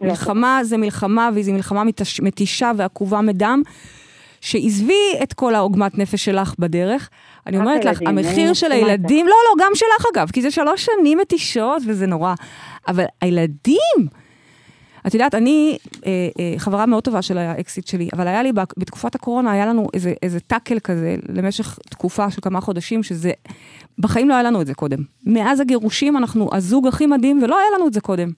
לא 0.00 0.08
מלחמה 0.08 0.60
זה 0.62 0.76
מלחמה, 0.76 1.30
והיא 1.34 1.54
מלחמה 1.54 1.82
מתש- 1.84 2.22
מתישה 2.22 2.72
ועקובה 2.76 3.20
מדם, 3.20 3.62
שעזבי 4.40 4.94
את 5.22 5.32
כל 5.32 5.54
העוגמת 5.54 5.98
נפש 5.98 6.24
שלך 6.24 6.54
בדרך. 6.58 7.10
אני 7.46 7.58
אומרת 7.58 7.84
לך, 7.84 7.98
המחיר 8.06 8.46
אני 8.46 8.54
של 8.54 8.72
הילדים, 8.72 9.26
לא, 9.26 9.32
לא, 9.32 9.64
גם 9.64 9.70
שלך 9.74 10.06
אגב, 10.14 10.30
כי 10.32 10.42
זה 10.42 10.50
שלוש 10.50 10.84
שנים 11.00 11.18
מתישות 11.18 11.82
וזה 11.88 12.06
נורא. 12.06 12.34
אבל 12.88 13.04
הילדים, 13.20 14.08
את 15.06 15.14
יודעת, 15.14 15.34
אני 15.34 15.78
אה, 16.06 16.10
אה, 16.40 16.54
חברה 16.58 16.86
מאוד 16.86 17.04
טובה 17.04 17.22
של 17.22 17.38
האקסיט 17.38 17.86
שלי, 17.86 18.08
אבל 18.12 18.28
היה 18.28 18.42
לי, 18.42 18.52
בתקופת 18.52 19.14
הקורונה, 19.14 19.52
היה 19.52 19.66
לנו 19.66 19.88
איזה, 19.94 20.14
איזה 20.22 20.40
טאקל 20.40 20.78
כזה 20.78 21.16
למשך 21.28 21.78
תקופה 21.90 22.30
של 22.30 22.40
כמה 22.40 22.60
חודשים, 22.60 23.02
שזה, 23.02 23.32
בחיים 23.98 24.28
לא 24.28 24.34
היה 24.34 24.42
לנו 24.42 24.60
את 24.60 24.66
זה 24.66 24.74
קודם. 24.74 24.98
מאז 25.26 25.60
הגירושים 25.60 26.16
אנחנו 26.16 26.50
הזוג 26.52 26.86
הכי 26.86 27.06
מדהים, 27.06 27.42
ולא 27.42 27.58
היה 27.58 27.68
לנו 27.74 27.86
את 27.86 27.92
זה 27.92 28.00
קודם. 28.00 28.30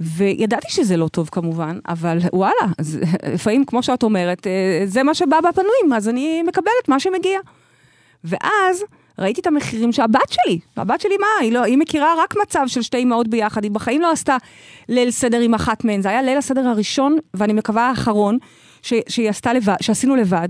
וידעתי 0.00 0.72
שזה 0.72 0.96
לא 0.96 1.08
טוב 1.08 1.28
כמובן, 1.32 1.78
אבל 1.88 2.18
וואלה, 2.32 2.72
לפעמים, 3.32 3.64
כמו 3.64 3.82
שאת 3.82 4.02
אומרת, 4.02 4.46
אה, 4.46 4.82
זה 4.86 5.02
מה 5.02 5.14
שבא 5.14 5.38
בפנויים, 5.40 5.92
אז 5.96 6.08
אני 6.08 6.42
מקבלת 6.42 6.88
מה 6.88 7.00
שמגיע. 7.00 7.40
ואז 8.24 8.84
ראיתי 9.18 9.40
את 9.40 9.46
המחירים 9.46 9.92
שהבת 9.92 10.30
שלי, 10.30 10.58
הבת 10.76 11.00
שלי 11.00 11.16
מה, 11.20 11.26
היא, 11.40 11.52
לא, 11.52 11.62
היא 11.62 11.78
מכירה 11.78 12.14
רק 12.18 12.34
מצב 12.42 12.64
של 12.66 12.82
שתי 12.82 13.02
אמהות 13.02 13.28
ביחד, 13.28 13.64
היא 13.64 13.70
בחיים 13.72 14.00
לא 14.00 14.10
עשתה 14.12 14.36
ליל 14.88 15.10
סדר 15.10 15.40
עם 15.40 15.54
אחת 15.54 15.84
מהן, 15.84 16.02
זה 16.02 16.08
היה 16.08 16.22
ליל 16.22 16.38
הסדר 16.38 16.68
הראשון, 16.68 17.16
ואני 17.34 17.52
מקווה 17.52 17.88
האחרון, 17.88 18.38
ש, 18.82 18.92
שהיא 19.08 19.30
עשתה 19.30 19.52
לבד, 19.52 19.74
שעשינו 19.80 20.16
לבד. 20.16 20.48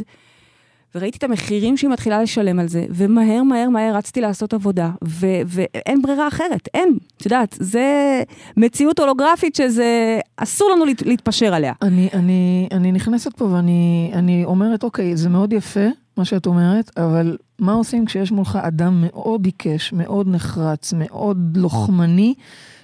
וראיתי 0.95 1.19
את 1.19 1.25
המחירים 1.25 1.77
שהיא 1.77 1.91
מתחילה 1.91 2.23
לשלם 2.23 2.59
על 2.59 2.69
זה, 2.69 2.87
ומהר 2.91 3.43
מהר 3.43 3.69
מהר 3.69 3.97
רצתי 3.97 4.21
לעשות 4.21 4.55
עבודה, 4.55 4.91
ו- 5.05 5.27
ואין 5.47 6.03
ברירה 6.03 6.29
אחרת, 6.29 6.69
אין. 6.75 6.99
את 7.17 7.25
יודעת, 7.25 7.57
זה 7.61 8.23
מציאות 8.57 8.99
הולוגרפית 8.99 9.55
שזה, 9.57 10.19
אסור 10.37 10.71
לנו 10.71 10.85
להת- 10.85 11.03
להתפשר 11.07 11.55
עליה. 11.55 11.73
אני, 11.83 12.09
אני, 12.15 12.69
אני 12.73 12.93
נכנסת 12.93 13.37
פה 13.37 13.45
ואני 13.45 14.11
אני 14.15 14.45
אומרת, 14.45 14.83
אוקיי, 14.83 15.17
זה 15.17 15.29
מאוד 15.29 15.53
יפה, 15.53 15.87
מה 16.17 16.25
שאת 16.25 16.47
אומרת, 16.47 16.91
אבל 16.99 17.37
מה 17.59 17.73
עושים 17.73 18.07
כשיש 18.07 18.33
מולך 18.33 18.57
אדם 18.57 19.05
מאוד 19.07 19.45
עיקש, 19.45 19.93
מאוד 19.93 20.29
נחרץ, 20.29 20.93
מאוד 20.97 21.57
לוחמני, 21.57 22.35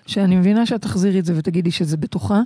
שאני 0.07 0.37
מבינה 0.37 0.67
שאת 0.67 0.83
תחזירי 0.83 1.19
את 1.19 1.25
זה 1.25 1.33
ותגידי 1.37 1.71
שזה 1.71 1.97
בתוכה, 1.97 2.41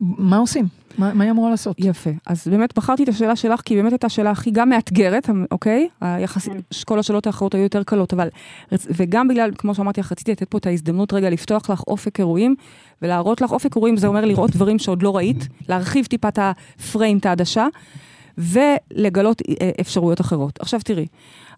מה 0.00 0.36
עושים? 0.36 0.68
מה, 0.98 1.14
מה 1.14 1.24
היא 1.24 1.30
אמורה 1.30 1.50
לעשות? 1.50 1.76
יפה. 1.78 2.10
אז 2.26 2.48
באמת 2.48 2.76
בחרתי 2.76 3.02
את 3.02 3.08
השאלה 3.08 3.36
שלך, 3.36 3.60
כי 3.60 3.74
היא 3.74 3.80
באמת 3.80 3.92
הייתה 3.92 4.06
השאלה 4.06 4.30
הכי 4.30 4.50
גם 4.50 4.68
מאתגרת, 4.68 5.30
אוקיי? 5.50 5.88
היחסית, 6.00 6.52
כל 6.84 6.98
השאלות 6.98 7.26
האחרות 7.26 7.54
היו 7.54 7.62
יותר 7.62 7.82
קלות, 7.82 8.12
אבל, 8.12 8.28
וגם 8.72 9.28
בגלל, 9.28 9.50
כמו 9.58 9.74
שאמרתי 9.74 10.00
לך, 10.00 10.12
רציתי 10.12 10.32
לתת 10.32 10.48
פה 10.48 10.58
את 10.58 10.66
ההזדמנות 10.66 11.12
רגע 11.12 11.30
לפתוח 11.30 11.70
לך 11.70 11.82
אופק 11.86 12.18
אירועים, 12.18 12.54
ולהראות 13.02 13.40
לך 13.40 13.52
אופק 13.52 13.76
אירועים, 13.76 13.96
זה 13.96 14.06
אומר 14.06 14.24
לראות 14.24 14.50
דברים 14.50 14.78
שעוד 14.78 15.02
לא 15.02 15.16
ראית, 15.16 15.48
להרחיב 15.68 16.06
טיפה 16.06 16.28
את 16.28 16.38
הפריים, 16.42 17.18
את 17.18 17.26
העדשה, 17.26 17.66
ולגלות 18.38 19.42
אה, 19.60 19.70
אפשרויות 19.80 20.20
אחרות. 20.20 20.58
עכשיו 20.60 20.80
תראי, 20.84 21.06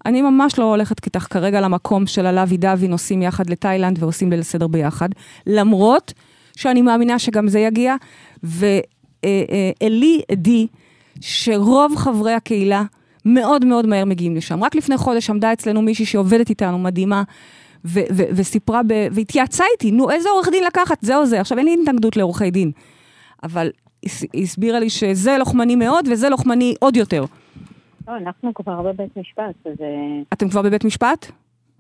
אני 0.07 0.23
ממש 0.23 0.59
לא 0.59 0.65
הולכת 0.65 1.07
איתך 1.07 1.27
כרגע 1.31 1.61
למקום 1.61 2.07
של 2.07 2.27
הלוי 2.27 2.57
דווי 2.57 2.89
נוסעים 2.89 3.23
יחד 3.23 3.51
לתאילנד 3.51 4.03
ועושים 4.03 4.31
ליל 4.31 4.43
סדר 4.43 4.67
ביחד, 4.67 5.09
למרות 5.47 6.13
שאני 6.57 6.83
מאמינה 6.83 7.19
שגם 7.19 7.49
זה 7.49 7.59
יגיע, 7.59 7.95
ואלי 8.43 10.21
עדי, 10.33 10.67
שרוב 11.21 11.97
חברי 11.97 12.33
הקהילה 12.33 12.83
מאוד 13.25 13.65
מאוד 13.65 13.87
מהר 13.87 14.05
מגיעים 14.05 14.37
לשם. 14.37 14.65
רק 14.65 14.75
לפני 14.75 14.97
חודש 14.97 15.31
עמדה 15.31 15.53
אצלנו 15.53 15.83
מישהי 15.83 16.07
שעובדת 16.07 16.51
איתנו, 16.51 16.79
מדהימה, 16.79 17.23
ו- 17.85 18.01
ו- 18.13 18.23
וסיפרה, 18.35 18.81
ב- 18.87 19.07
והתייעצה 19.13 19.65
איתי, 19.73 19.91
נו, 19.91 20.11
איזה 20.11 20.29
עורך 20.29 20.49
דין 20.49 20.65
לקחת? 20.65 20.99
זה 21.01 21.17
או 21.17 21.27
זה. 21.27 21.41
עכשיו, 21.41 21.59
אין 21.59 21.67
לי 21.67 21.77
התנגדות 21.83 22.17
לעורכי 22.17 22.51
דין, 22.51 22.71
אבל 23.43 23.71
הסבירה 24.35 24.81
לי 24.81 24.91
שזה 24.91 25.39
לוחמני 25.39 25.77
מאוד 25.77 26.09
וזה 26.13 26.29
לוחמני 26.29 26.75
עוד 26.81 26.97
יותר. 26.97 27.25
לא, 28.09 28.17
אנחנו 28.17 28.55
כבר 28.55 28.83
בבית 28.83 29.17
משפט, 29.17 29.67
אז... 29.67 29.77
אתם 30.33 30.49
כבר 30.49 30.63
בבית 30.63 30.85
משפט? 30.85 31.27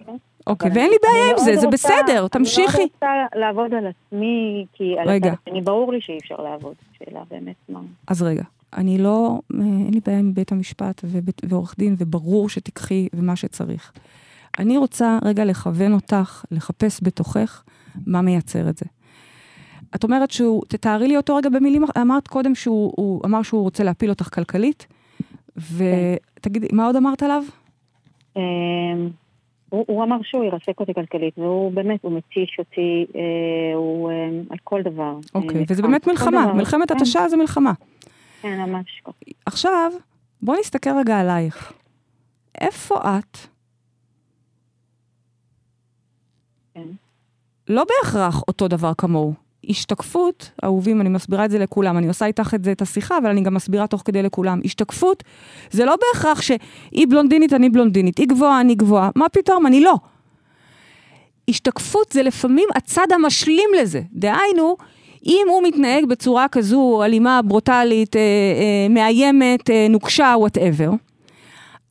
כן. 0.06 0.16
אוקיי, 0.46 0.70
ואין 0.74 0.90
לי 0.90 0.96
אני 0.96 0.96
בעיה 1.02 1.24
עם 1.24 1.36
מאוד 1.36 1.44
זה, 1.44 1.56
זה 1.56 1.66
בסדר, 1.66 2.28
תמשיכי. 2.28 2.76
אני 2.76 2.78
מאוד 2.78 2.90
רוצה 2.92 3.38
לעבוד 3.40 3.74
על 3.74 3.86
עצמי, 3.86 4.66
כי 4.72 4.98
על 4.98 5.08
רגע. 5.08 5.32
הצד 5.32 5.36
השני 5.48 5.60
ברור 5.60 5.92
לי 5.92 6.00
שאי 6.00 6.18
אפשר 6.18 6.36
לעבוד. 6.36 6.74
שאלה 6.98 7.20
באמת 7.30 7.56
מה. 7.68 7.80
אז 8.06 8.22
רגע, 8.22 8.42
אני 8.76 8.98
לא, 8.98 9.40
אין 9.54 9.90
לי 9.94 10.00
בעיה 10.06 10.18
עם 10.18 10.34
בית 10.34 10.52
המשפט 10.52 11.04
ועורך 11.48 11.74
דין, 11.78 11.96
וברור 11.98 12.48
שתיקחי 12.48 13.08
ומה 13.14 13.36
שצריך. 13.36 13.92
אני 14.58 14.76
רוצה 14.76 15.18
רגע 15.24 15.44
לכוון 15.44 15.92
אותך, 15.92 16.44
לחפש 16.50 17.00
בתוכך 17.02 17.62
מה 18.06 18.22
מייצר 18.22 18.68
את 18.68 18.78
זה. 18.78 18.86
את 19.94 20.04
אומרת 20.04 20.30
שהוא, 20.30 20.62
תתארי 20.68 21.08
לי 21.08 21.16
אותו 21.16 21.36
רגע 21.36 21.48
במילים, 21.48 21.84
אמרת 22.00 22.28
קודם 22.28 22.54
שהוא 22.54 22.92
הוא 22.96 23.20
אמר 23.24 23.42
שהוא 23.42 23.62
רוצה 23.62 23.84
להפיל 23.84 24.10
אותך 24.10 24.34
כלכלית, 24.34 24.86
ותגידי, 25.56 26.68
מה 26.72 26.86
עוד 26.86 26.96
אמרת 26.96 27.22
עליו? 27.22 27.42
אמ, 28.36 29.10
הוא, 29.68 29.84
הוא 29.88 30.04
אמר 30.04 30.16
שהוא 30.22 30.44
ירסק 30.44 30.80
אותי 30.80 30.94
כלכלית, 30.94 31.38
והוא 31.38 31.72
באמת, 31.72 32.04
הוא 32.04 32.12
מתיש 32.12 32.56
אותי, 32.58 33.06
אה, 33.14 33.74
הוא 33.74 34.10
אה, 34.10 34.28
על 34.50 34.58
כל 34.64 34.82
דבר. 34.82 35.16
אוקיי, 35.34 35.60
אה, 35.60 35.64
וזה 35.68 35.82
באמת. 35.82 36.06
מלחמה, 36.06 36.52
מלחמת 36.52 36.92
כן, 36.92 36.96
התשה 36.96 37.28
זה 37.28 37.36
מלחמה. 37.36 37.72
כן, 38.42 38.60
ממש. 38.60 39.02
עכשיו, 39.46 39.92
בואי 40.42 40.60
נסתכל 40.60 40.90
רגע 40.98 41.20
עלייך. 41.20 41.72
איפה 42.60 42.94
את? 42.94 43.38
כן. 46.74 46.88
לא 47.68 47.84
בהכרח 47.84 48.42
אותו 48.48 48.68
דבר 48.68 48.92
כמוהו. 48.98 49.49
השתקפות, 49.68 50.50
אהובים, 50.64 51.00
אני 51.00 51.08
מסבירה 51.08 51.44
את 51.44 51.50
זה 51.50 51.58
לכולם, 51.58 51.98
אני 51.98 52.08
עושה 52.08 52.26
איתך 52.26 52.54
את 52.54 52.64
זה, 52.64 52.72
את 52.72 52.82
השיחה, 52.82 53.18
אבל 53.18 53.30
אני 53.30 53.40
גם 53.40 53.54
מסבירה 53.54 53.86
תוך 53.86 54.02
כדי 54.04 54.22
לכולם. 54.22 54.60
השתקפות, 54.64 55.24
זה 55.70 55.84
לא 55.84 55.96
בהכרח 55.96 56.42
שהיא 56.42 57.06
בלונדינית, 57.10 57.52
אני 57.52 57.70
בלונדינית, 57.70 58.18
היא 58.18 58.28
גבוהה, 58.28 58.60
אני 58.60 58.74
גבוהה, 58.74 59.10
מה 59.16 59.28
פתאום, 59.28 59.66
אני 59.66 59.80
לא. 59.80 59.94
השתקפות 61.48 62.12
זה 62.12 62.22
לפעמים 62.22 62.68
הצד 62.74 63.06
המשלים 63.14 63.70
לזה. 63.80 64.02
דהיינו, 64.12 64.76
אם 65.26 65.46
הוא 65.48 65.62
מתנהג 65.62 66.04
בצורה 66.04 66.48
כזו 66.48 67.02
אלימה, 67.04 67.42
ברוטלית, 67.42 68.16
אה, 68.16 68.20
אה, 68.20 68.88
מאיימת, 68.90 69.70
אה, 69.70 69.86
נוקשה, 69.90 70.34
וואטאבר, 70.36 70.90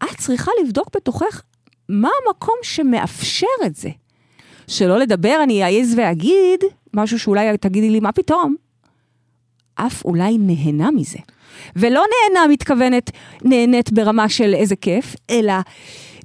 את 0.03 0.17
צריכה 0.17 0.51
לבדוק 0.63 0.87
בתוכך 0.95 1.41
מה 1.89 2.09
המקום 2.27 2.55
שמאפשר 2.63 3.47
את 3.65 3.75
זה. 3.75 3.89
שלא 4.69 4.99
לדבר, 4.99 5.39
אני 5.43 5.63
אעז 5.63 5.93
ואגיד 5.97 6.59
משהו 6.93 7.19
שאולי 7.19 7.57
תגידי 7.57 7.89
לי, 7.89 7.99
מה 7.99 8.11
פתאום? 8.11 8.55
אף 9.75 10.05
אולי 10.05 10.37
נהנה 10.37 10.91
מזה. 10.91 11.17
ולא 11.75 12.03
נהנה 12.11 12.47
מתכוונת, 12.47 13.11
נהנית 13.43 13.91
ברמה 13.91 14.29
של 14.29 14.53
איזה 14.53 14.75
כיף, 14.75 15.15
אלא 15.29 15.53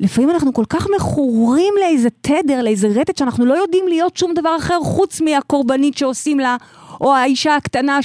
לפעמים 0.00 0.30
אנחנו 0.30 0.52
כל 0.52 0.64
כך 0.68 0.86
מכורים 0.96 1.74
לאיזה 1.80 2.08
תדר, 2.20 2.62
לאיזה 2.62 2.88
רטט, 2.88 3.16
שאנחנו 3.16 3.46
לא 3.46 3.54
יודעים 3.54 3.88
להיות 3.88 4.16
שום 4.16 4.34
דבר 4.34 4.56
אחר 4.58 4.80
חוץ 4.82 5.20
מהקורבנית 5.20 5.98
שעושים 5.98 6.40
לה, 6.40 6.56
או 7.00 7.14
האישה 7.14 7.56
הקטנה 7.56 7.98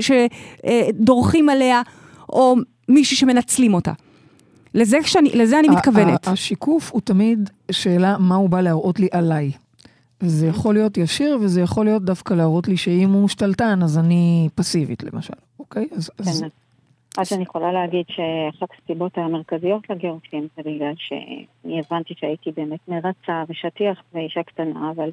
שדורכים 0.00 1.48
עליה, 1.48 1.82
או 2.28 2.56
מישהי 2.88 3.16
שמנצלים 3.16 3.74
אותה. 3.74 3.92
לזה, 4.74 4.98
שאני, 5.02 5.30
לזה 5.30 5.58
אני 5.58 5.68
מתכוונת. 5.68 6.28
השיקוף 6.28 6.92
הוא 6.92 7.00
תמיד 7.04 7.50
שאלה 7.70 8.16
מה 8.18 8.34
הוא 8.34 8.50
בא 8.50 8.60
להראות 8.60 9.00
לי 9.00 9.08
עליי. 9.10 9.52
זה 10.20 10.46
יכול 10.46 10.74
להיות 10.74 10.96
ישיר 10.96 11.38
וזה 11.42 11.60
יכול 11.60 11.84
להיות 11.84 12.02
דווקא 12.02 12.34
להראות 12.34 12.68
לי 12.68 12.76
שאם 12.76 13.10
הוא 13.12 13.28
שתלטן 13.28 13.82
אז 13.82 13.98
אני 13.98 14.48
פסיבית 14.54 15.02
למשל, 15.02 15.34
אוקיי? 15.58 15.88
אז, 15.92 16.10
אז 16.18 16.40
כן. 16.40 16.48
אז 17.18 17.32
אני 17.32 17.42
יכולה 17.42 17.72
להגיד 17.72 18.06
שאחת 18.08 18.68
הסיבות 18.82 19.18
המרכזיות 19.18 19.90
לגירושים 19.90 20.48
זה 20.56 20.62
בגלל 20.62 20.92
שאני 20.96 21.80
הבנתי 21.80 22.14
שהייתי 22.16 22.50
באמת 22.56 22.88
מרצה 22.88 23.44
ושטיח 23.48 24.02
ואישה 24.14 24.42
קטנה, 24.42 24.90
אבל 24.96 25.10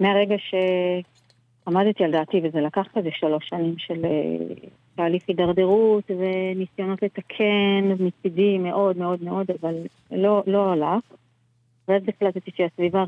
מהרגע 0.00 0.34
שעמדתי 0.38 2.04
על 2.04 2.12
דעתי, 2.12 2.40
וזה 2.44 2.60
לקח 2.60 2.86
כזה 2.94 3.08
שלוש 3.12 3.48
שנים 3.48 3.74
של 3.78 4.04
אה, 4.04 4.54
תהליך 4.94 5.22
הידרדרות 5.28 6.10
וניסיונות 6.10 7.02
לתקן 7.02 8.04
מצידי 8.06 8.58
מאוד 8.58 8.96
מאוד 8.96 9.22
מאוד, 9.22 9.46
אבל 9.60 9.74
לא, 10.10 10.42
לא 10.46 10.72
הלך. 10.72 11.04
ואז 11.88 12.02
החלטתי 12.08 12.50
שהסביבה 12.56 13.04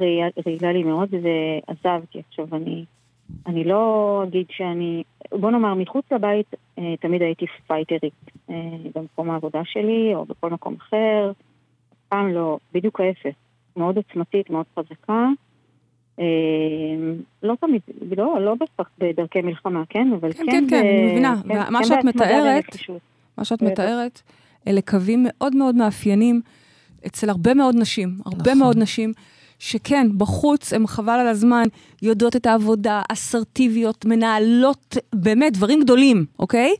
רעילה 0.47 0.73
לי 0.73 0.83
מאוד 0.83 1.09
ועזבתי. 1.15 2.23
עכשיו 2.29 2.47
אני, 2.53 2.85
אני 3.47 3.65
לא 3.65 4.23
אגיד 4.29 4.47
שאני, 4.51 5.03
בוא 5.33 5.51
נאמר, 5.51 5.75
מחוץ 5.75 6.05
לבית 6.13 6.55
אה, 6.79 6.95
תמיד 7.01 7.23
הייתי 7.23 7.47
פייטרית 7.67 8.13
אה, 8.51 8.55
במקום 8.95 9.31
העבודה 9.31 9.61
שלי 9.65 10.15
או 10.15 10.25
בכל 10.25 10.51
מקום 10.51 10.75
אחר. 10.79 11.33
פעם 12.09 12.29
לא, 12.29 12.59
בדיוק 12.75 13.01
ההפך. 13.01 13.35
מאוד 13.77 13.97
עוצמתית, 13.97 14.51
מאוד 14.51 14.67
חזקה. 14.79 15.29
אה, 16.19 16.25
לא 17.43 17.55
תמיד, 17.61 17.83
לא, 18.17 18.41
לא 18.41 18.55
בהכרח 18.55 18.91
בדרכי 18.99 19.43
מלחמה, 19.43 19.83
כן? 19.89 20.09
אבל 20.21 20.33
כן, 20.33 20.45
כן, 20.47 20.51
כן, 20.51 20.67
כן, 20.71 20.77
אני 20.77 21.13
מבינה. 21.13 21.37
כן, 21.49 21.65
כן 21.65 21.85
שאת 21.85 22.05
בהתמדה 22.05 22.25
מתארת-. 22.25 22.77
מה 23.39 23.45
שאת 23.45 23.63
בטח. 23.63 23.73
מתארת, 23.73 24.23
אלה 24.69 24.81
קווים 24.83 25.27
מאוד 25.29 25.57
מאוד 25.57 25.75
מאפיינים 25.75 26.41
אצל 27.07 27.31
הרבה 27.31 27.55
מאוד 27.55 27.75
נשים, 27.79 28.19
הרבה 28.27 28.41
נכון. 28.41 28.59
מאוד 28.59 28.79
נשים, 28.79 29.13
שכן, 29.59 30.07
בחוץ 30.17 30.73
הן 30.73 30.87
חבל 30.87 31.13
על 31.21 31.29
הזמן, 31.29 31.63
יודעות 32.03 32.37
את 32.37 32.47
העבודה, 32.47 33.03
אסרטיביות, 33.13 34.05
מנהלות, 34.05 34.97
באמת, 35.15 35.53
דברים 35.53 35.81
גדולים, 35.81 36.25
אוקיי? 36.39 36.75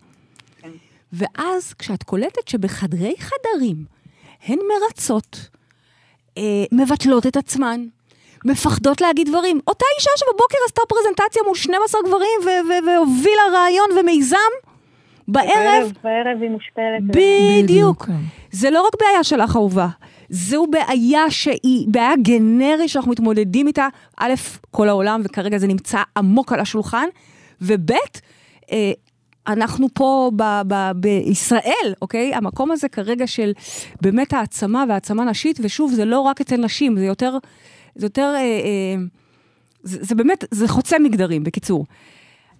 כן. 0.61 0.69
ואז 1.13 1.75
כשאת 1.75 2.03
קולטת 2.03 2.49
שבחדרי 2.49 3.15
חדרים 3.19 3.85
הן 4.47 4.59
מרצות, 4.69 5.49
אה, 6.39 6.65
מבטלות 6.73 7.27
את 7.27 7.37
עצמן, 7.37 7.87
מפחדות 8.45 9.01
להגיד 9.01 9.29
דברים. 9.29 9.61
אותה 9.67 9.85
אישה 9.99 10.11
שבבוקר 10.17 10.59
עשתה 10.67 10.83
פרזנטציה 10.89 11.43
מול 11.47 11.57
12 11.57 12.01
גברים 12.03 12.41
ו- 12.45 12.69
ו- 12.69 12.87
והובילה 12.87 13.43
רעיון 13.53 13.89
ומיזם, 14.01 14.37
בערב, 15.29 15.93
בערב 16.05 16.43
היא 16.43 16.51
מושפלת. 16.51 17.03
בדיוק. 17.03 18.05
כן. 18.05 18.13
זה 18.51 18.71
לא 18.71 18.87
רק 18.87 18.93
בעיה 19.01 19.25
שלך, 19.25 19.57
אהובה. 19.57 19.89
זו 20.31 20.67
בעיה 20.67 21.31
שהיא 21.31 21.89
בעיה 21.89 22.17
גנרית 22.23 22.89
שאנחנו 22.89 23.11
מתמודדים 23.11 23.67
איתה, 23.67 23.89
א', 24.17 24.35
כל 24.71 24.89
העולם, 24.89 25.21
וכרגע 25.25 25.59
זה 25.59 25.67
נמצא 25.67 26.03
עמוק 26.17 26.53
על 26.53 26.61
השולחן, 26.61 27.07
וב', 27.61 27.91
אה, 28.73 28.93
אנחנו 29.47 29.89
פה 29.95 30.31
ב- 30.37 30.61
ב- 30.67 30.91
בישראל, 30.95 31.95
אוקיי? 32.03 32.35
המקום 32.35 32.71
הזה 32.71 32.89
כרגע 32.89 33.27
של 33.27 33.53
באמת 34.01 34.33
העצמה 34.33 34.85
והעצמה 34.89 35.25
נשית, 35.25 35.59
ושוב, 35.63 35.93
זה 35.93 36.05
לא 36.05 36.21
רק 36.21 36.41
אצל 36.41 36.57
נשים, 36.57 36.99
זה 36.99 37.05
יותר, 37.05 37.39
זה 37.95 38.07
יותר, 38.07 38.33
אה, 38.37 38.41
אה, 38.41 39.03
זה, 39.83 39.99
זה 40.01 40.15
באמת, 40.15 40.45
זה 40.51 40.69
חוצה 40.69 40.99
מגדרים, 40.99 41.45
בקיצור. 41.45 41.87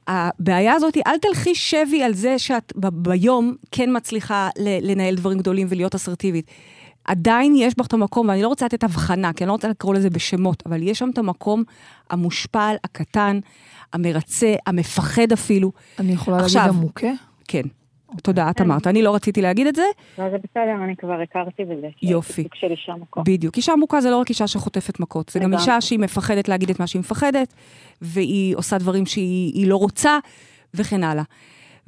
הבעיה 0.09 0.75
הזאת, 0.75 0.97
אל 1.07 1.19
תלכי 1.19 1.55
שבי 1.55 2.03
על 2.03 2.15
זה 2.15 2.39
שאת 2.39 2.73
ב- 2.77 2.89
ביום 2.89 3.55
כן 3.71 3.97
מצליחה 3.97 4.49
לנהל 4.59 5.15
דברים 5.15 5.39
גדולים 5.39 5.67
ולהיות 5.71 5.95
אסרטיבית. 5.95 6.47
עדיין 7.05 7.55
יש 7.57 7.75
בך 7.79 7.87
את 7.87 7.93
המקום, 7.93 8.29
ואני 8.29 8.43
לא 8.43 8.49
רוצה 8.49 8.65
לתת 8.67 8.85
הבחנה, 8.85 9.33
כי 9.33 9.45
אני 9.45 9.49
לא 9.49 9.53
רוצה 9.53 9.69
לקרוא 9.69 9.95
לזה 9.95 10.11
בשמות, 10.11 10.63
אבל 10.67 10.83
יש 10.83 10.99
שם 10.99 11.11
את 11.13 11.19
המקום 11.19 11.63
המושפל, 12.11 12.75
הקטן, 12.85 13.41
המרצה, 13.93 14.55
המפחד 14.67 15.33
אפילו. 15.33 15.73
אני 15.99 16.13
יכולה 16.13 16.37
להגיד 16.37 16.57
עכשיו. 16.57 16.69
המוכה? 16.69 17.07
כן, 17.49 17.63
תודה, 18.23 18.51
את 18.51 18.61
אמרת. 18.61 18.87
אני 18.87 19.03
לא 19.03 19.15
רציתי 19.15 19.43
להגיד 19.43 19.67
את 19.67 19.77
זה. 19.77 19.83
לא, 20.19 20.31
זה 20.31 20.37
בסדר, 20.39 20.85
אני 20.85 20.97
כבר 20.97 21.21
הכרתי 21.21 21.65
בזה. 21.65 21.89
יופי. 22.03 22.43
סוג 22.43 22.55
של 22.55 22.71
אישה 22.71 22.93
מקום. 23.01 23.25
בדיוק. 23.27 23.57
אישה 23.57 23.73
מוכה 23.73 24.01
זה 24.01 24.11
לא 24.11 24.17
רק 24.17 24.29
אישה 24.29 24.47
שחוטפת 24.47 25.01
מכות, 25.01 25.29
זה 25.29 25.39
גם. 25.39 25.55
אישה 25.55 25.81
שהיא 25.81 25.99
מפחדת 25.99 26.49
להגיד 26.49 26.71
את 26.71 26.81
מה 26.81 26.87
שהיא 26.87 27.01
מפחדת, 27.01 27.55
והיא 28.03 28.57
עושה 28.57 28.79
דברים 28.79 29.07
שהיא 29.07 29.53
היא 29.55 29.69
לא 29.69 29.77
רוצה, 29.77 30.19
וכן 30.75 31.05
הלאה. 31.05 31.23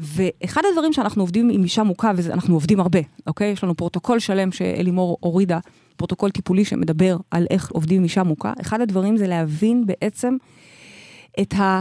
ואחד 0.03 0.62
הדברים 0.70 0.92
שאנחנו 0.92 1.22
עובדים 1.22 1.50
עם 1.50 1.62
אישה 1.62 1.82
מוכה, 1.82 2.12
ואנחנו 2.16 2.55
עובדים 2.55 2.80
הרבה, 2.80 2.98
אוקיי? 3.26 3.50
יש 3.50 3.64
לנו 3.64 3.74
פרוטוקול 3.74 4.18
שלם 4.18 4.53
שאלימור 4.53 5.16
הורידה, 5.20 5.59
פרוטוקול 5.96 6.30
טיפולי 6.30 6.64
שמדבר 6.64 7.16
על 7.30 7.46
איך 7.50 7.70
עובדים 7.70 7.96
עם 7.96 8.05
אישה 8.05 8.22
מוכה. 8.22 8.53
אחד 8.61 8.80
הדברים 8.80 9.16
זה 9.16 9.26
להבין 9.26 9.86
בעצם 9.86 10.36
את 11.40 11.55
ה... 11.55 11.80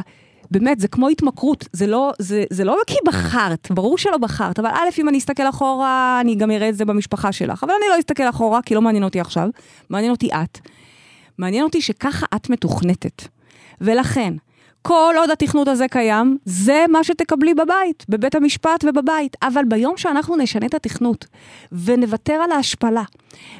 באמת, 0.51 0.80
זה 0.80 0.88
כמו 0.88 1.09
התמכרות, 1.09 1.65
זה 1.74 1.88
לא, 1.88 2.11
זה, 2.19 2.43
זה 2.49 2.63
לא 2.63 2.78
כי 2.88 2.95
בחרת, 3.05 3.67
ברור 3.72 3.97
שלא 3.97 4.17
בחרת, 4.17 4.59
אבל 4.59 4.69
א', 4.69 4.99
אם 4.99 5.09
אני 5.09 5.17
אסתכל 5.17 5.49
אחורה, 5.49 6.17
אני 6.22 6.36
גם 6.36 6.51
אראה 6.51 6.69
את 6.69 6.76
זה 6.76 6.86
במשפחה 6.86 7.32
שלך, 7.32 7.63
אבל 7.63 7.74
אני 7.82 7.89
לא 7.89 7.99
אסתכל 7.99 8.30
אחורה, 8.30 8.61
כי 8.61 8.76
לא 8.76 8.82
מעניין 8.82 9.03
אותי 9.03 9.19
עכשיו, 9.19 9.49
מעניין 9.89 10.11
אותי 10.11 10.30
את. 10.34 10.59
מעניין 11.38 11.63
אותי 11.63 11.82
שככה 11.82 12.26
את 12.36 12.49
מתוכנתת. 12.49 13.28
ולכן, 13.82 14.34
כל 14.82 15.16
עוד 15.18 15.32
התכנות 15.32 15.68
הזה 15.68 15.88
קיים, 15.88 16.38
זה 16.46 16.86
מה 16.90 17.04
שתקבלי 17.04 17.54
בבית, 17.54 18.06
בבית 18.10 18.36
המשפט 18.36 18.86
ובבית. 18.88 19.38
אבל 19.42 19.64
ביום 19.68 19.98
שאנחנו 19.98 20.36
נשנה 20.36 20.66
את 20.66 20.74
התכנות, 20.74 21.26
ונוותר 21.72 22.34
על 22.34 22.52
ההשפלה, 22.52 23.04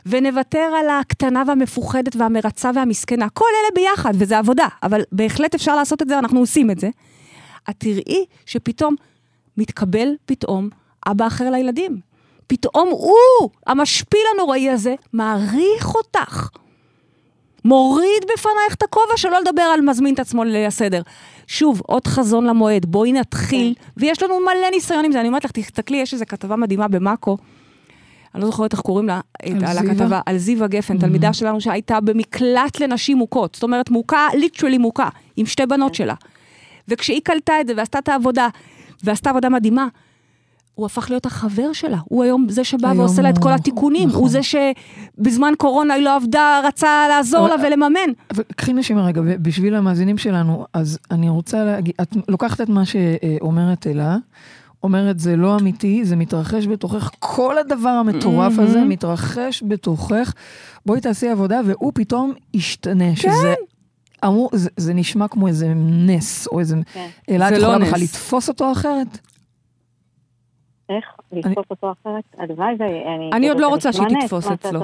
ונוותר 0.06 0.70
על 0.80 0.90
הקטנה 0.90 1.44
והמפוחדת 1.48 2.16
והמרצה 2.16 2.72
והמסכנה, 2.76 3.30
כל 3.30 3.46
אלה 3.46 3.76
ביחד, 3.76 4.14
וזה 4.16 4.38
עבודה, 4.38 4.68
אבל 4.84 5.02
בהחלט 5.12 5.56
אפשר 5.56 5.76
לעשות 5.76 6.02
את 6.02 6.08
זה, 6.08 6.20
אנחנו 6.20 6.40
עושים 6.40 6.72
את 6.72 6.80
זה. 6.80 6.90
את 7.70 7.76
תראי 7.78 8.26
שפתאום 8.46 8.96
מתקבל 9.58 10.08
פתאום 10.26 10.70
אבא 11.08 11.28
אחר 11.28 11.50
לילדים. 11.50 12.00
פתאום 12.48 12.90
הוא, 12.90 13.50
המשפיל 13.68 14.22
הנוראי 14.34 14.70
הזה, 14.70 14.96
מעריך 15.14 15.96
אותך. 15.96 16.50
מוריד 17.66 18.24
בפנייך 18.24 18.74
את 18.74 18.84
הכובע, 18.84 19.18
שלא 19.18 19.39
לדבר 19.41 19.62
על 19.62 19.82
מזמין 19.82 20.14
את 20.14 20.20
עצמו 20.20 20.43
לליל 20.43 20.66
הסדר. 20.66 21.01
שוב, 21.47 21.82
עוד 21.88 22.07
חזון 22.07 22.45
למועד, 22.45 22.86
בואי 22.86 23.12
נתחיל, 23.12 23.74
ויש 23.97 24.24
לנו 24.24 24.39
מלא 24.39 24.70
ניסיון 24.72 25.05
עם 25.05 25.12
זה. 25.12 25.20
אני 25.20 25.28
אומרת 25.28 25.45
לך, 25.45 25.51
תסתכלי, 25.51 25.97
יש 25.97 26.14
איזו 26.14 26.26
כתבה 26.28 26.55
מדהימה 26.55 26.88
במאקו, 26.88 27.38
אני 28.36 28.41
לא 28.41 28.47
זוכרת 28.47 28.74
איך 28.74 28.82
קוראים 28.82 29.07
לה, 29.07 29.20
על 29.43 29.66
על? 29.66 29.78
הכתבה, 29.78 30.22
על 30.26 30.38
זיווה 30.38 30.68
גפן, 30.68 30.97
תלמידה 30.97 31.34
שלנו 31.34 31.62
שהייתה 31.62 31.99
במקלט 31.99 32.80
לנשים 32.80 33.18
מוכות. 33.18 33.55
זאת 33.55 33.64
אומרת, 33.64 33.89
מוכה, 33.89 34.28
ליטרלי 34.34 34.78
מוכה, 34.78 35.09
עם 35.38 35.45
שתי 35.45 35.66
בנות 35.66 35.95
שלה. 35.95 36.14
וכשהיא 36.88 37.22
קלטה 37.24 37.62
את 37.62 37.68
זה 37.68 37.74
ועשתה 37.78 37.99
את 37.99 38.09
העבודה, 38.09 38.47
ועשתה 39.03 39.30
עבודה 39.30 39.49
מדהימה, 39.49 39.88
הוא 40.76 40.86
הפך 40.86 41.10
להיות 41.10 41.26
החבר 41.26 41.74
שלה. 41.74 41.98
הוא 42.06 42.24
היום 42.24 42.46
זה 42.50 42.64
שבא 42.64 42.88
היום 42.88 43.00
ועושה 43.00 43.22
לה 43.22 43.30
את 43.30 43.38
כל 43.38 43.50
הוא- 43.50 43.56
התיקונים. 43.56 44.10
נכון. 44.10 44.22
הוא 44.22 44.30
זה 44.30 44.40
שבזמן 44.44 45.54
קורונה 45.58 45.94
היא 45.94 46.04
לא 46.04 46.16
עבדה, 46.16 46.62
רצה 46.68 47.06
לעזור 47.10 47.48
לה 47.48 47.56
אבל- 47.56 47.64
ולממן. 47.68 48.10
אבל 48.32 48.44
קחי 48.56 48.74
נשימה 48.74 49.06
רגע, 49.06 49.22
בשביל 49.42 49.76
המאזינים 49.76 50.18
שלנו, 50.18 50.66
אז 50.74 50.98
אני 51.12 51.30
רוצה 51.30 51.64
להגיד, 51.64 51.94
את 52.02 52.16
לוקחת 52.28 52.62
את 52.62 52.70
מה 52.70 52.84
שאומרת 52.86 53.88
אלה, 53.88 54.18
אומרת 54.84 55.20
זה 55.20 55.36
לא 55.36 55.56
אמיתי, 55.60 56.06
זה 56.06 56.16
מתרחש 56.16 56.68
בתוכך, 56.68 57.12
כל 57.20 57.58
הדבר 57.58 57.90
המטורף 57.90 58.60
הזה 58.60 58.78
מהמם. 58.78 58.90
מתרחש 58.90 59.64
בתוכך, 59.68 60.34
בואי 60.86 61.02
תעשי 61.02 61.30
עבודה 61.30 61.62
והוא 61.66 61.92
פתאום 61.96 62.34
ישתנה, 62.54 63.16
שזה... 63.16 63.54
אמור, 64.26 64.50
זה, 64.54 64.70
זה 64.78 64.94
נשמע 64.94 65.28
כמו 65.28 65.48
איזה 65.48 65.74
נס, 65.76 66.48
או 66.48 66.60
איזה... 66.60 66.76
כן. 66.94 67.08
אלא 67.30 67.46
את 67.48 67.52
לא 67.52 67.58
יכולה 67.58 67.78
נס. 67.78 67.88
בכלל 67.88 68.02
לתפוס 68.02 68.50
אותו 68.50 68.72
אחרת? 68.72 69.18
איך? 70.98 71.06
לתפוס 71.32 71.66
אותו 71.72 71.94
אחרת? 72.02 72.24
הלוואי 72.38 72.74
ואני... 72.80 73.30
אני 73.34 73.50
עוד 73.50 73.60
לא 73.60 73.68
רוצה 73.68 73.94
שהיא 73.94 74.08
תתפוס 74.22 74.48
אצלו. 74.48 74.82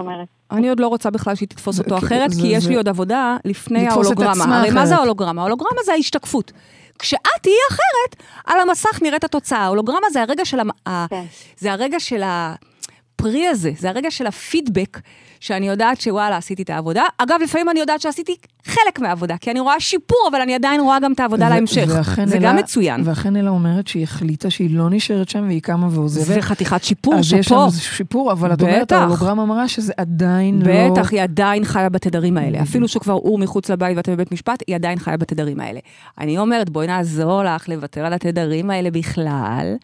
אני 0.51 0.69
עוד 0.69 0.79
לא 0.79 0.87
רוצה 0.87 1.09
בכלל 1.09 1.35
שהיא 1.35 1.47
תתפוס 1.49 1.79
אותו 1.79 1.97
אחרת, 1.97 2.31
זה- 2.31 2.41
כי 2.41 2.47
יש 2.47 2.63
זה- 2.63 2.69
לי 2.69 2.75
עוד 2.75 2.87
עבודה 2.89 3.37
לפני 3.45 3.87
ההולוגרמה. 3.87 4.59
הרי 4.59 4.69
מה 4.71 4.85
זה. 4.85 4.95
ההולוגרמה? 4.95 5.41
ההולוגרמה 5.41 5.81
זה 5.85 5.91
ההשתקפות. 5.91 6.51
כשאת 6.99 7.19
תהיי 7.41 7.53
אחרת, 7.69 8.23
על 8.45 8.59
המסך 8.59 9.01
נראית 9.01 9.23
התוצאה. 9.23 9.57
ההולוגרמה 9.59 10.07
זה 10.11 10.21
הרגע 10.21 10.45
של. 10.45 10.59
ה... 10.87 11.05
כן. 11.09 11.23
זה 11.57 11.71
הרגע 11.73 11.99
של 11.99 12.21
הפרי 12.25 13.47
הזה, 13.47 13.71
זה 13.77 13.89
הרגע 13.89 14.11
של 14.11 14.27
הפידבק, 14.27 14.99
שאני 15.39 15.67
יודעת 15.67 16.01
שוואלה, 16.01 16.37
עשיתי 16.37 16.61
את 16.63 16.69
העבודה. 16.69 17.03
אגב, 17.17 17.39
לפעמים 17.43 17.69
אני 17.69 17.79
יודעת 17.79 18.01
שעשיתי 18.01 18.35
חלק 18.65 18.99
מהעבודה, 18.99 19.37
כי 19.37 19.51
אני 19.51 19.59
רואה 19.59 19.79
שיפור, 19.79 20.27
אבל 20.31 20.41
אני 20.41 20.55
עדיין 20.55 20.81
רואה 20.81 20.99
גם 20.99 21.11
את 21.11 21.19
העבודה 21.19 21.45
ו- 21.45 21.49
להמשך. 21.49 21.85
זה 22.25 22.37
אלה- 22.37 22.47
גם 22.47 22.55
מצוין. 22.55 23.01
ואכן 23.05 23.35
אלה 23.35 23.49
אומרת 23.49 23.87
שהיא 23.87 24.03
החליטה 24.03 24.49
שהיא 24.49 24.77
לא 24.77 24.89
נשארת 24.89 25.29
שם 25.29 25.43
והיא 25.47 25.61
קמה 25.61 25.87
ועוזבת. 25.91 26.25
זה 26.25 26.41
חתיכת 26.41 26.83
שיפור, 26.83 27.13
אז 27.15 27.19
יש 27.33 27.47
שם 27.47 27.55
שאפו. 27.55 27.71
שיפור, 27.71 28.31
אבל 28.31 28.53
את 28.53 28.61
אומרת, 28.61 28.81
בטח. 28.81 28.95
ההולוגרמה 28.95 29.45
מראה 29.45 29.67
שזה 29.67 29.93
עדיין 29.97 30.61
לא... 30.61 30.89
בטח, 30.91 31.11
היא 31.11 31.21
עדיין 31.21 31.65
חיה 31.65 31.89
בתדרים 31.89 32.37
האלה. 32.37 32.61
אפילו 32.61 32.87
שכבר 32.87 33.13
הוא 33.13 33.39
מחוץ 33.39 33.69
לבית 33.69 33.97
ואתם 33.97 34.11
בבית 34.13 34.31
משפט, 34.31 34.63
היא 34.67 34.75
עדיין 34.75 34.99
חיה 34.99 35.17
בתדרים 35.17 35.59
האלה. 35.59 35.79
אני 36.19 36.37
אומרת, 36.37 36.69
בואי 36.69 36.87
נעזור 36.87 37.43
לך 37.43 37.69
לוותר 37.69 38.05
על 38.05 38.13
התדרים 38.13 38.69
האלה 38.69 38.91
בכלל, 38.91 39.75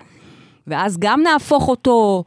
ואז 0.67 0.97
גם 0.99 1.21
נהפוך 1.23 1.67
אותו 1.67 2.23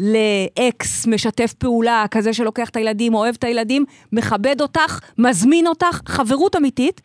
לאקס 0.00 1.06
משתף 1.06 1.52
פעולה, 1.52 2.04
כזה 2.10 2.32
שלוקח 2.32 2.68
את 2.68 2.76
הילדים, 2.76 3.14
אוהב 3.14 3.34
את 3.38 3.44
הילדים, 3.44 3.84
מכבד 4.12 4.60
אותך, 4.60 5.00
מזמין 5.18 5.66
אותך, 5.66 6.00
חברות 6.06 6.56
אמיתית, 6.56 7.00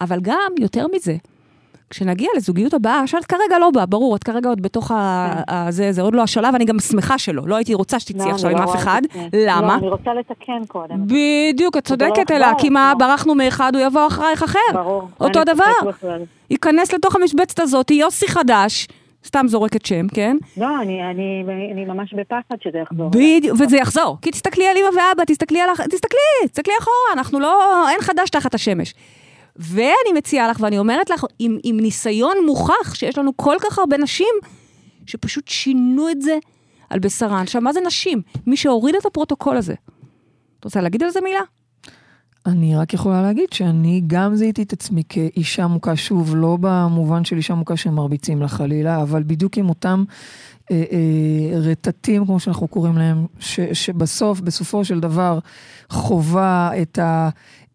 אבל 0.00 0.20
גם, 0.20 0.52
יותר 0.58 0.86
מזה, 0.94 1.16
כשנגיע 1.90 2.28
לזוגיות 2.36 2.74
הבאה, 2.74 3.06
שאת 3.06 3.24
כרגע 3.24 3.58
לא 3.60 3.70
באה, 3.70 3.86
ברור, 3.86 4.16
את 4.16 4.24
כרגע 4.24 4.48
עוד 4.48 4.62
בתוך 4.62 4.90
ה... 4.90 4.94
ה- 5.48 5.70
זה, 5.70 5.92
זה 5.92 6.02
עוד 6.02 6.14
לא 6.14 6.22
השלב, 6.22 6.54
אני 6.54 6.64
גם 6.64 6.78
שמחה 6.78 7.18
שלא. 7.18 7.42
לא 7.46 7.56
הייתי 7.56 7.74
רוצה 7.74 8.00
שתצאי 8.00 8.26
לא, 8.26 8.30
עכשיו 8.30 8.50
אני 8.50 8.58
עם 8.58 8.64
לא 8.64 8.70
אף 8.70 8.76
אחד. 8.76 9.02
זה. 9.14 9.20
למה? 9.46 9.66
לא, 9.74 9.78
אני 9.78 9.88
רוצה 9.88 10.10
לתקן 10.14 10.64
קודם. 10.68 11.06
בדיוק, 11.06 11.76
את 11.76 11.90
לא 11.90 11.96
צודקת, 11.96 12.30
אלה, 12.30 12.48
על 12.48 12.54
כי 12.58 12.68
מה, 12.68 12.90
עצמו. 12.90 12.98
ברחנו 12.98 13.34
מאחד, 13.34 13.76
הוא 13.76 13.84
יבוא 13.86 14.06
אחרייך 14.06 14.42
אחר. 14.42 14.58
ברור. 14.72 15.02
אותו 15.20 15.44
דבר. 15.44 15.64
ייכנס 16.50 16.92
לתוך 16.92 17.16
המשבצת 17.16 17.60
הזאת, 17.60 17.90
יוסי 17.90 18.28
חדש, 18.28 18.88
סתם 19.26 19.46
זורקת 19.48 19.86
שם, 19.86 20.08
כן? 20.08 20.36
לא, 20.56 20.80
אני, 20.82 21.10
אני, 21.10 21.44
אני 21.72 21.84
ממש 21.84 22.14
בפחד 22.14 22.56
שזה 22.64 22.78
יחזור. 22.78 23.10
בדיוק, 23.10 23.56
וזה 23.60 23.76
יחזור. 23.76 24.18
כי 24.22 24.30
תסתכלי 24.30 24.66
על 24.66 24.76
אמא 24.76 24.86
ואבא, 24.86 25.24
תסתכלי 25.24 25.60
על... 25.60 25.70
תסתכלי, 25.90 26.48
תסתכלי 26.48 26.74
אחורה, 26.80 27.12
אנחנו 27.12 27.40
לא... 27.40 27.88
אין 27.88 28.00
חדש 28.00 28.30
תחת 28.30 28.54
השמש. 28.54 28.94
ואני 29.56 30.12
מציעה 30.14 30.48
לך, 30.48 30.60
ואני 30.60 30.78
אומרת 30.78 31.10
לך, 31.10 31.24
עם, 31.38 31.58
עם 31.64 31.80
ניסיון 31.80 32.36
מוכח, 32.46 32.94
שיש 32.94 33.18
לנו 33.18 33.36
כל 33.36 33.56
כך 33.60 33.78
הרבה 33.78 33.96
נשים, 33.96 34.34
שפשוט 35.06 35.48
שינו 35.48 36.10
את 36.10 36.22
זה 36.22 36.38
על 36.90 36.98
בשרן. 36.98 37.42
עכשיו, 37.42 37.62
מה 37.62 37.72
זה 37.72 37.80
נשים? 37.80 38.22
מי 38.46 38.56
שהוריד 38.56 38.94
את 38.94 39.06
הפרוטוקול 39.06 39.56
הזה. 39.56 39.74
את 40.60 40.64
רוצה 40.64 40.80
להגיד 40.80 41.02
על 41.02 41.10
זה 41.10 41.20
מילה? 41.20 41.40
אני 42.46 42.76
רק 42.76 42.94
יכולה 42.94 43.22
להגיד 43.22 43.52
שאני 43.52 44.02
גם 44.06 44.34
זיהיתי 44.34 44.62
את 44.62 44.72
עצמי 44.72 45.02
כאישה 45.08 45.66
מוכה, 45.66 45.96
שוב, 45.96 46.36
לא 46.36 46.58
במובן 46.60 47.24
של 47.24 47.36
אישה 47.36 47.54
מוכה 47.54 47.76
שמרביצים 47.76 48.42
לה 48.42 48.48
חלילה, 48.48 49.02
אבל 49.02 49.22
בדיוק 49.22 49.58
עם 49.58 49.68
אותם 49.68 50.04
אה, 50.70 50.84
אה, 50.92 51.58
רטטים, 51.58 52.26
כמו 52.26 52.40
שאנחנו 52.40 52.68
קוראים 52.68 52.98
להם, 52.98 53.26
ש, 53.38 53.60
שבסוף, 53.60 54.40
בסופו 54.40 54.84
של 54.84 55.00
דבר, 55.00 55.38
חווה 55.90 56.70
את 56.82 56.98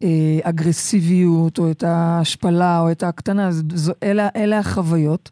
האגרסיביות, 0.02 1.58
או 1.58 1.70
את 1.70 1.82
ההשפלה, 1.82 2.80
או 2.80 2.90
את 2.90 3.02
ההקטנה, 3.02 3.52
ז, 3.52 3.62
ז, 3.74 3.90
אלה, 4.02 4.28
אלה 4.36 4.58
החוויות. 4.58 5.30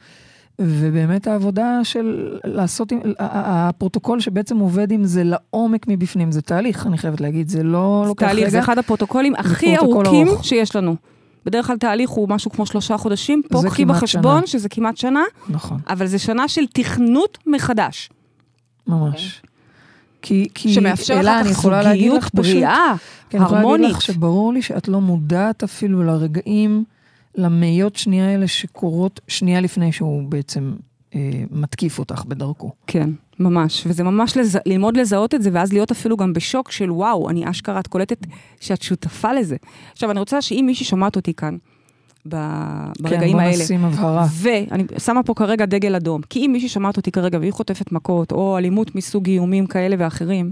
ובאמת 0.59 1.27
העבודה 1.27 1.81
של 1.83 2.39
לעשות, 2.45 2.93
עם, 2.93 3.01
הפרוטוקול 3.19 4.21
שבעצם 4.21 4.59
עובד 4.59 4.91
עם 4.91 5.05
זה 5.05 5.23
לעומק 5.25 5.87
מבפנים, 5.89 6.33
זה 6.33 6.43
תהליך, 6.43 6.87
אני 6.87 6.99
חייבת 6.99 7.21
להגיד, 7.21 7.49
זה 7.49 7.63
לא 7.63 8.05
לוקח 8.07 8.23
רגע. 8.23 8.33
תהליך, 8.33 8.49
זה 8.49 8.59
אחד 8.59 8.79
הפרוטוקולים 8.79 9.35
הכי 9.35 9.77
פרוטוקול 9.77 10.07
ארוכים 10.07 10.29
ארוך. 10.29 10.45
שיש 10.45 10.77
לנו. 10.77 10.97
בדרך 11.47 11.67
כלל 11.67 11.77
תהליך 11.77 12.11
הוא 12.11 12.29
משהו 12.29 12.51
כמו 12.51 12.67
שלושה 12.67 12.97
חודשים, 12.97 13.43
פה 13.51 13.59
זה 13.59 13.69
קחי 13.69 13.85
בחשבון 13.85 14.39
שנה. 14.39 14.47
שזה 14.47 14.69
כמעט 14.69 14.97
שנה, 14.97 15.23
נכון, 15.49 15.79
אבל 15.89 16.07
זה 16.07 16.19
שנה 16.19 16.49
של 16.49 16.67
תכנות 16.67 17.39
מחדש. 17.47 18.11
ממש. 18.87 19.43
כי, 20.23 20.49
כי 20.55 20.75
שמאפשר 20.75 21.21
אחר 21.21 21.41
אני 21.41 21.45
כך 21.45 21.51
יכולה 21.51 21.83
להגיד 21.83 22.03
זוגיות 22.03 22.23
לך 22.23 22.29
פשוט, 22.29 22.55
בריאה, 22.55 22.95
כי 23.31 23.37
אני 23.37 23.45
יכולה 23.45 23.61
להגיד 23.61 23.75
הרמונית. 23.75 23.91
לך 23.91 24.03
שברור 24.03 24.53
לי 24.53 24.63
שאת 24.63 24.89
לא 24.89 25.01
מודעת 25.01 25.63
אפילו 25.63 26.03
לרגעים, 26.03 26.85
למאיות 27.37 27.97
שנייה 27.97 28.29
האלה 28.29 28.49
שקורות 28.49 29.21
שנייה 29.29 29.61
לפני 29.61 29.93
שהוא 29.93 30.23
בעצם 30.29 30.73
אה, 31.15 31.21
מתקיף 31.51 31.99
אותך 31.99 32.25
בדרכו. 32.25 32.73
כן, 32.87 33.11
ממש. 33.39 33.85
וזה 33.87 34.05
ממש 34.05 34.37
לז... 34.37 34.59
ללמוד 34.67 34.97
לזהות 34.97 35.35
את 35.35 35.43
זה, 35.43 35.51
ואז 35.53 35.73
להיות 35.73 35.91
אפילו 35.91 36.17
גם 36.17 36.33
בשוק 36.33 36.71
של 36.71 36.91
וואו, 36.91 37.31
אני 37.31 37.51
אשכרה, 37.51 37.81
את 37.81 37.87
קולטת 37.87 38.27
שאת 38.61 38.83
שותפה 38.83 39.33
לזה. 39.33 39.57
עכשיו, 39.93 40.11
אני 40.11 40.21
רוצה 40.21 40.43
שאם 40.43 40.65
מישהי 40.67 40.87
שומעת 40.87 41.17
אותי 41.17 41.35
כאן, 41.35 41.57
ב... 42.29 42.37
ברגעים 43.01 43.33
כן, 43.33 43.33
בוא 43.33 43.41
האלה, 43.41 43.65
נשים 43.65 43.85
הבהרה. 43.85 44.27
ואני 44.33 44.85
שמה 44.99 45.23
פה 45.23 45.35
כרגע 45.35 45.67
דגל 45.67 45.95
אדום, 45.95 46.23
כי 46.23 46.47
אם 46.47 46.51
מישהי 46.53 46.69
שומעת 46.69 46.97
אותי 46.97 47.11
כרגע 47.11 47.39
והיא 47.39 47.53
חוטפת 47.53 47.93
מכות, 47.93 48.33
או 48.33 48.59
אלימות 48.59 48.95
מסוג 48.95 49.27
איומים 49.27 49.67
כאלה 49.67 49.97
ואחרים, 49.99 50.51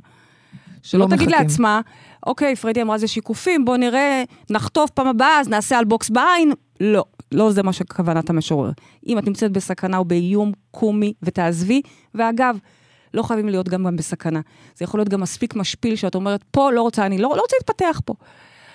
שלא 0.83 1.01
לא 1.01 1.17
תגיד 1.17 1.29
מחכים. 1.29 1.45
לעצמה, 1.45 1.81
אוקיי, 2.27 2.57
פרדי 2.57 2.83
אמרה 2.83 2.99
זה 2.99 3.09
שיקופים, 3.09 3.65
בוא 3.65 3.77
נראה, 3.77 4.25
נחטוף 4.51 4.91
פעם 4.91 5.07
הבאה, 5.07 5.41
אז 5.41 5.49
נעשה 5.49 5.79
על 5.79 5.85
בוקס 5.85 6.11
בעין. 6.11 6.53
לא, 6.81 7.05
לא 7.33 7.53
זה 7.53 7.63
מה 7.63 7.73
שכוונת 7.73 8.31
המשורר. 8.31 8.71
אם 9.07 9.19
את 9.19 9.27
נמצאת 9.27 9.53
בסכנה 9.53 9.97
או 9.97 10.05
באיום, 10.05 10.53
קומי 10.71 11.13
ותעזבי. 11.23 11.83
ואגב, 12.15 12.59
לא 13.15 13.23
חייבים 13.23 13.49
להיות 13.49 13.69
גם, 13.69 13.85
גם 13.85 13.97
בסכנה. 13.97 14.41
זה 14.77 14.85
יכול 14.85 15.01
להיות 15.01 15.09
גם 15.09 15.21
מספיק 15.21 15.55
משפיל 15.55 15.97
שאת 15.97 16.15
אומרת, 16.15 16.45
פה 16.51 16.71
לא 16.73 16.83
רוצה, 16.83 17.07
אני 17.07 17.19
לא, 17.19 17.33
לא 17.37 17.41
רוצה 17.41 17.57
להתפתח 17.61 18.01
פה. 18.05 18.15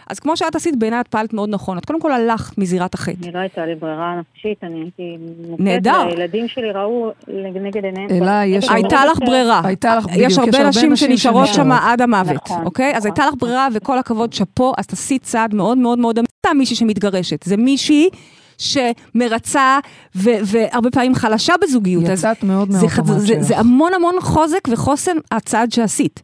אז 0.10 0.20
כמו 0.20 0.38
שאת 0.38 0.55
עשית, 0.55 0.80
בעיניי 0.80 0.99
את 0.99 1.07
פעלת 1.07 1.34
מאוד 1.34 1.49
נכון. 1.49 1.78
את 1.78 1.86
קודם 1.86 2.01
כל 2.01 2.12
הלכת 2.12 2.57
מזירת 2.57 2.93
החטא. 2.93 3.24
אני 3.24 3.32
לא 3.32 3.39
הייתה 3.39 3.66
לי 3.66 3.76
ברירה 3.76 4.16
נפשית, 4.20 4.64
אני 4.64 4.80
הייתי 4.80 5.18
נהדר. 5.60 6.03
והילדים 6.07 6.47
שלי 6.47 6.72
ראו 6.72 7.12
לנגד 7.28 7.86
עיניהם. 7.86 8.10
אלה, 8.10 8.45
יש 8.45 8.66
נגד 8.66 8.76
הייתה 8.76 9.05
לך 9.05 9.20
ברירה. 9.20 9.62
הייתה 9.64 9.95
לך, 9.95 10.05
בדיוק, 10.05 10.32
יש 10.32 10.38
הרבה 10.38 10.70
נשים 10.70 10.95
שנשארות 10.95 11.47
שם. 11.47 11.72
עד 11.72 12.01
המוות, 12.01 12.36
נכון, 12.45 12.66
אוקיי? 12.66 12.91
אז 12.95 13.05
נכון. 13.05 13.12
הייתה 13.12 13.28
לך 13.28 13.34
ברירה, 13.39 13.68
וכל 13.74 13.99
הכבוד, 13.99 14.34
שאפו, 14.34 14.74
אז 14.78 14.88
תעשי 14.88 15.20
צעד 15.20 15.55
מאוד 15.55 15.78
מאוד 15.78 15.99
מאוד 15.99 16.18
אמיתי. 16.20 16.34
זה 16.47 16.53
מישהי 16.53 16.76
שמתגרשת, 16.76 17.43
זה 17.43 17.57
מישהי 17.57 18.10
שמרצה, 18.57 19.80
ו- 20.16 20.39
והרבה 20.43 20.91
פעמים 20.91 21.16
חלשה 21.16 21.53
בזוגיות. 21.62 22.03
יצאת 22.07 22.43
מאוד 22.43 22.72
זה, 22.72 22.78
מהאוטומט 22.78 23.20
זה, 23.20 23.28
שלך. 23.28 23.41
זה 23.41 23.57
המון 23.57 23.93
המון 23.93 24.16
חוזק 24.22 24.68
וחוסן 24.72 25.18
הצעד 25.32 25.72
שעשית. 25.72 26.24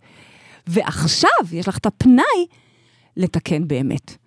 ועכשיו 0.67 1.29
יש 1.51 1.67
לך 1.67 1.77
את 1.77 1.86
הפנאי 1.86 2.45
לתקן 3.18 3.68
באמת. 3.68 4.18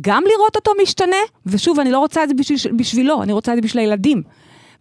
גם 0.00 0.22
לראות 0.26 0.56
אותו 0.56 0.70
משתנה, 0.82 1.16
ושוב, 1.46 1.80
אני 1.80 1.90
לא 1.90 1.98
רוצה 1.98 2.22
את 2.24 2.28
זה 2.28 2.34
בשביל, 2.34 2.76
בשבילו, 2.76 3.22
אני 3.22 3.32
רוצה 3.32 3.52
את 3.52 3.56
זה 3.56 3.62
בשביל 3.62 3.80
הילדים. 3.80 4.22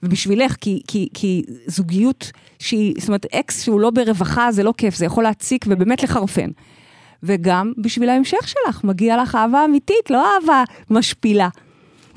ובשבילך, 0.04 0.56
כי, 0.62 0.82
כי, 0.88 1.08
כי 1.14 1.44
זוגיות 1.68 2.32
שהיא, 2.60 2.94
זאת 2.98 3.08
אומרת, 3.08 3.26
אקס 3.26 3.64
שהוא 3.64 3.80
לא 3.80 3.90
ברווחה, 3.90 4.52
זה 4.52 4.64
לא 4.64 4.74
כיף, 4.78 4.96
זה 4.96 5.06
יכול 5.06 5.24
להציק 5.24 5.66
ובאמת 5.70 6.04
לחרפן. 6.04 6.50
וגם 7.24 7.74
בשביל 7.78 8.10
ההמשך 8.10 8.48
שלך, 8.48 8.84
מגיע 8.84 9.22
לך 9.22 9.36
אהבה 9.36 9.66
אמיתית, 9.66 10.10
לא 10.10 10.26
אהבה 10.34 10.64
משפילה. 10.90 11.50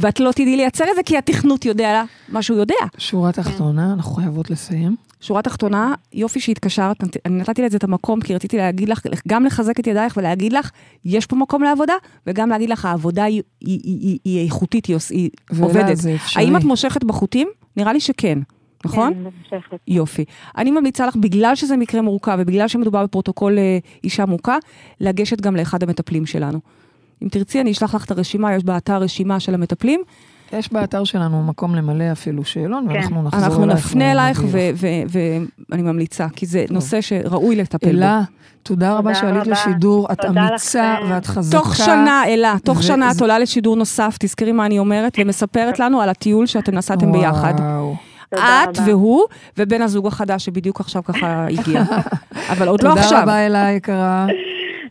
ואת 0.00 0.20
לא 0.20 0.32
תדעי 0.32 0.56
לייצר 0.56 0.84
את 0.90 0.96
זה, 0.96 1.02
כי 1.02 1.18
התכנות 1.18 1.64
יודע 1.64 1.92
לה 1.92 2.04
מה 2.28 2.42
שהוא 2.42 2.58
יודע. 2.58 2.74
שורה 2.98 3.32
תחתונה, 3.32 3.92
אנחנו 3.92 4.14
חייבות 4.14 4.50
לסיים. 4.50 4.96
שורה 5.20 5.42
תחתונה, 5.42 5.94
יופי 6.12 6.40
שהתקשרת, 6.40 6.96
אני 7.26 7.40
נתתי 7.40 7.62
לזה 7.62 7.76
את 7.76 7.84
המקום, 7.84 8.20
כי 8.20 8.34
רציתי 8.34 8.56
להגיד 8.56 8.88
לך, 8.88 9.02
גם 9.28 9.44
לחזק 9.44 9.80
את 9.80 9.86
ידייך 9.86 10.16
ולהגיד 10.16 10.52
לך, 10.52 10.70
יש 11.04 11.26
פה 11.26 11.36
מקום 11.36 11.62
לעבודה, 11.62 11.92
וגם 12.26 12.48
להגיד 12.48 12.70
לך, 12.70 12.84
העבודה 12.84 13.24
היא, 13.24 13.42
היא, 13.60 13.80
היא, 13.84 13.98
היא, 14.00 14.18
היא 14.24 14.44
איכותית, 14.44 14.86
היא, 14.86 15.30
עובדת. 15.60 15.98
האם 16.36 16.56
את 16.56 16.64
מושכת 16.64 17.04
בחוטים? 17.04 17.48
נראה 17.76 17.92
לי 17.92 18.00
שכן, 18.00 18.38
נכון? 18.84 19.14
כן, 19.14 19.24
במשכת. 19.24 19.78
יופי. 19.88 20.24
אני 20.56 20.70
ממליצה 20.70 21.06
לך, 21.06 21.16
בגלל 21.16 21.54
שזה 21.54 21.76
מקרה 21.76 22.02
מורכב 22.02 22.36
ובגלל 22.40 22.68
שמדובר 22.68 23.04
בפרוטוקול 23.04 23.58
אה, 23.58 23.78
אישה 24.04 24.26
מוכה, 24.26 24.56
לגשת 25.00 25.40
גם 25.40 25.56
לאחד 25.56 25.82
המטפלים 25.82 26.26
שלנו. 26.26 26.60
אם 27.22 27.28
תרצי, 27.28 27.60
אני 27.60 27.70
אשלח 27.70 27.94
לך 27.94 28.04
את 28.04 28.10
הרשימה, 28.10 28.54
יש 28.54 28.64
באתר 28.64 28.96
רשימה 28.96 29.40
של 29.40 29.54
המטפלים. 29.54 30.00
יש 30.52 30.72
באתר 30.72 31.04
שלנו 31.04 31.42
מקום 31.42 31.74
למלא 31.74 32.12
אפילו 32.12 32.44
שאלון, 32.44 32.86
כן. 32.88 32.94
ואנחנו 32.94 33.22
נחזור 33.22 33.44
אנחנו 33.44 33.64
אלייך. 33.64 33.86
נפנה 33.86 34.12
אלייך. 34.12 34.42
ואני 35.68 35.82
ממליצה, 35.82 36.26
כי 36.36 36.46
זה 36.46 36.64
נושא 36.70 37.00
שראוי 37.00 37.56
לטפל 37.56 37.86
בו. 37.86 37.98
אלה, 37.98 38.22
תודה 38.62 38.92
רבה 38.92 39.00
תודה 39.00 39.14
שעלית 39.14 39.42
רבה. 39.42 39.50
לשידור, 39.50 40.08
את 40.12 40.20
תודה 40.20 40.48
אמיצה 40.48 40.94
לכם. 41.00 41.12
ואת 41.12 41.26
חזקה. 41.26 41.58
תוך 41.58 41.76
שנה, 41.76 42.22
אלה, 42.26 42.54
תוך 42.64 42.78
ו- 42.78 42.82
שנה 42.82 43.10
את 43.10 43.20
עולה 43.20 43.38
לשידור 43.38 43.76
נוסף, 43.76 44.16
תזכרי 44.20 44.52
מה 44.52 44.66
אני 44.66 44.78
אומרת, 44.78 45.16
ומספרת 45.18 45.78
לנו 45.78 46.00
על 46.00 46.08
הטיול 46.08 46.46
שאתם 46.46 46.74
נסעתם 46.74 47.12
ביחד. 47.12 47.54
וואו. 47.58 47.96
תודה 48.30 48.64
את. 48.64 48.78
והוא, 48.86 49.24
ובן 49.58 49.82
הזוג 49.82 50.06
החדש 50.06 50.44
שבדיוק 50.44 50.80
עכשיו 50.80 51.04
ככה 51.04 51.46
הגיע. 51.46 51.82
אבל 52.52 52.68
עוד 52.68 52.82
לא 52.82 52.88
תודה 52.88 53.00
עכשיו. 53.00 53.22
רבה 53.22 53.46
אלה 53.46 53.70
יקרה. 53.70 54.26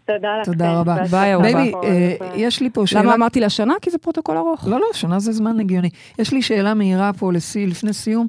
תודה 0.08 0.28
לכם. 0.41 0.51
תודה 0.51 0.80
רבה. 0.80 0.95
בהצלחה. 0.95 1.18
ביי, 1.18 1.34
אהובה. 1.34 1.53
baby, 1.53 2.18
יש 2.36 2.62
לי 2.62 2.70
פה 2.70 2.88
שאלה. 2.88 3.01
למה 3.01 3.16
אמרתי 3.16 3.39
לה 3.39 3.49
שנה? 3.49 3.74
כי 3.82 3.89
זה 3.89 3.97
פרוטוקול 3.97 4.38
ארוך. 4.38 4.68
לא, 4.68 4.80
לא, 4.80 4.86
שנה 4.93 5.20
זה 5.20 5.32
זמן 5.32 5.60
הגיוני. 5.60 5.89
יש 6.20 6.34
לי 6.34 6.41
שאלה 6.41 6.74
מהירה 6.74 7.14
פה 7.14 7.34
לשיא, 7.34 7.68
לפני 7.68 7.93
סיום. 7.93 8.28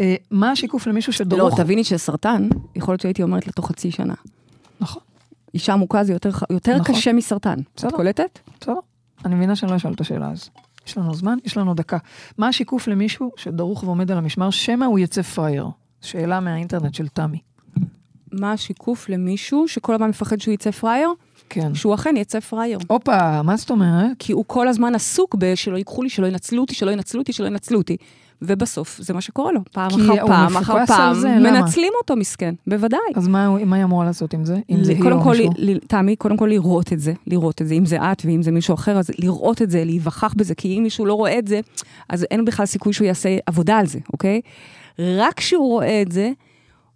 אה, 0.00 0.14
מה 0.30 0.50
השיקוף 0.50 0.86
למישהו 0.86 1.10
לא, 1.10 1.16
שדרוך? 1.16 1.60
תביני 1.60 1.84
שסרטן, 1.84 2.48
יכול 2.76 2.92
להיות 2.92 3.00
שהייתי 3.00 3.22
אומרת 3.22 3.46
לתוך 3.46 3.68
חצי 3.68 3.90
שנה. 3.90 4.14
נכון, 4.80 5.02
אישה 5.54 5.76
מוכה 5.76 6.04
זה 6.04 6.12
יותר, 6.12 6.30
נכון. 6.76 6.94
קשה 6.94 7.12
מסרטן. 7.12 7.58
את. 7.74 7.84
קולטת? 7.92 8.38
בסדר. 8.60 8.74
אני 9.24 9.34
מבינה 9.34 9.56
שאני 9.56 9.70
לא 9.70 9.76
אשאל 9.76 9.92
את 9.92 10.00
השאלה 10.00 10.30
הזו. 10.30 10.50
יש 10.86 10.98
לנו 10.98 11.14
זמן, 11.14 11.38
יש 11.44 11.56
לנו 11.56 11.74
דקה. 11.74 11.98
מה 12.38 12.48
השיקוף 12.48 12.88
למישהו 12.88 13.32
שדרוך 13.36 13.84
ועומד 13.84 14.10
על 14.10 14.18
המשמר, 14.18 14.50
שמא 14.50 14.84
הוא 14.84 14.98
יצא 14.98 15.22
פראייר? 15.22 15.66
שאלה 16.00 16.40
מהאינטרנט 16.40 16.94
של 16.94 17.08
תמי. 17.08 17.38
מה 18.32 18.52
השיקוף 18.52 19.08
למישהו 19.08 19.68
שכל 19.68 19.94
הזמן 19.94 20.08
מפחד 20.08 20.40
שהוא 20.40 20.54
יצא 20.54 20.70
פראייר? 20.70 21.08
כן. 21.48 21.74
שהוא 21.74 21.94
אכן 21.94 22.16
יצא 22.16 22.40
פראייר. 22.40 22.78
הופה, 22.88 23.42
מה 23.42 23.56
זאת 23.56 23.70
אומרת? 23.70 24.10
כי 24.18 24.32
הוא 24.32 24.44
כל 24.46 24.68
הזמן 24.68 24.94
עסוק 24.94 25.34
בשלא 25.38 25.76
ייקחו 25.76 26.02
לי, 26.02 26.08
שלא 26.08 26.26
ינצלו 26.26 26.60
אותי, 26.60 26.74
שלא 26.74 26.90
ינצלו 26.90 27.20
אותי, 27.20 27.32
שלא 27.32 27.46
ינצלו 27.46 27.78
אותי. 27.78 27.96
ובסוף 28.42 28.98
זה 29.02 29.14
מה 29.14 29.20
שקורה 29.20 29.52
לו. 29.52 29.60
פעם 29.72 29.90
אחר 29.90 30.26
פעם 30.26 30.56
אחר 30.56 30.86
פעם, 30.86 31.14
זה, 31.14 31.28
למה? 31.28 31.50
מנצלים 31.60 31.92
אותו 32.00 32.16
מסכן, 32.16 32.54
בוודאי. 32.66 32.98
אז 33.14 33.28
מה 33.28 33.64
מה 33.64 33.76
היא 33.76 33.84
אמורה 33.84 34.04
לעשות 34.04 34.34
עם 34.34 34.44
זה? 34.44 34.58
אם 34.70 34.84
זה 34.84 34.92
היא 34.92 35.02
או 35.12 35.28
מישהו? 35.30 35.50
ל- 35.56 35.70
ל- 35.70 35.78
תמי, 35.78 36.16
קודם 36.16 36.36
כל 36.36 36.46
לראות 36.46 36.92
את 36.92 37.00
זה, 37.00 37.12
לראות 37.26 37.62
את 37.62 37.66
זה, 37.68 37.74
אם 37.74 37.86
זה 37.86 37.96
את 38.12 38.22
ואם 38.24 38.42
זה 38.42 38.50
מישהו 38.50 38.74
אחר, 38.74 38.98
אז 38.98 39.10
לראות 39.18 39.62
את 39.62 39.70
זה, 39.70 39.84
להיווכח 39.84 40.34
בזה, 40.36 40.54
כי 40.54 40.78
אם 40.78 40.82
מישהו 40.82 41.06
לא 41.06 41.14
רואה 41.14 41.38
את 41.38 41.48
זה, 41.48 41.60
אז 42.08 42.26
אין 42.30 42.44
בכלל 42.44 42.66
סיכוי 42.66 42.92
שהוא 42.92 43.06
יעשה 43.06 43.36
עבודה 43.46 43.78
על 43.78 43.86
זה, 43.86 43.98
אוקיי? 44.12 44.40
רק 44.98 45.34
כשהוא 45.34 45.68
רואה 45.68 46.02
את 46.02 46.12
זה, 46.12 46.30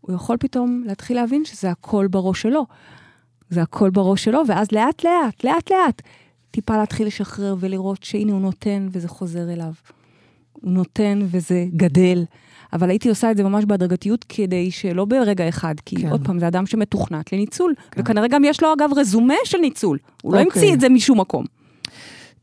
הוא 0.06 0.14
יכול 0.14 0.36
פתאום 0.36 0.82
להתחיל 0.86 1.16
להבין 1.16 1.44
שזה 1.44 1.70
הכל 1.70 2.06
בראש 2.06 2.42
שלו. 2.42 2.66
זה 3.50 3.62
הכל 3.62 3.90
בראש 3.90 4.24
שלו, 4.24 4.42
ואז 4.48 4.72
לאט 4.72 5.04
לאט, 5.04 5.44
לאט 5.44 5.70
לאט, 5.70 6.02
טיפה 6.50 6.76
להתחיל 6.76 7.06
לשחרר 7.06 7.56
ולראות 7.60 8.02
שהנה 8.02 8.32
הוא 8.32 8.40
נותן 8.40 8.88
וזה 8.92 9.08
חוזר 9.08 9.52
אליו. 9.52 9.72
הוא 10.52 10.72
נותן 10.72 11.18
וזה 11.30 11.66
גדל. 11.76 12.24
אבל 12.72 12.90
הייתי 12.90 13.08
עושה 13.08 13.30
את 13.30 13.36
זה 13.36 13.44
ממש 13.44 13.64
בהדרגתיות 13.64 14.24
כדי 14.28 14.70
שלא 14.70 15.04
ברגע 15.04 15.48
אחד, 15.48 15.74
כי 15.84 15.96
כן. 15.96 16.08
עוד 16.08 16.24
פעם, 16.24 16.38
זה 16.38 16.48
אדם 16.48 16.66
שמתוכנת 16.66 17.32
לניצול. 17.32 17.74
כן. 17.90 18.00
וכנראה 18.00 18.28
גם 18.28 18.44
יש 18.44 18.62
לו 18.62 18.72
אגב 18.72 18.90
רזומה 18.96 19.34
של 19.44 19.58
ניצול. 19.58 19.98
הוא 20.22 20.34
לא 20.34 20.38
אוקיי. 20.38 20.62
המציא 20.62 20.74
את 20.74 20.80
זה 20.80 20.88
משום 20.88 21.20
מקום. 21.20 21.44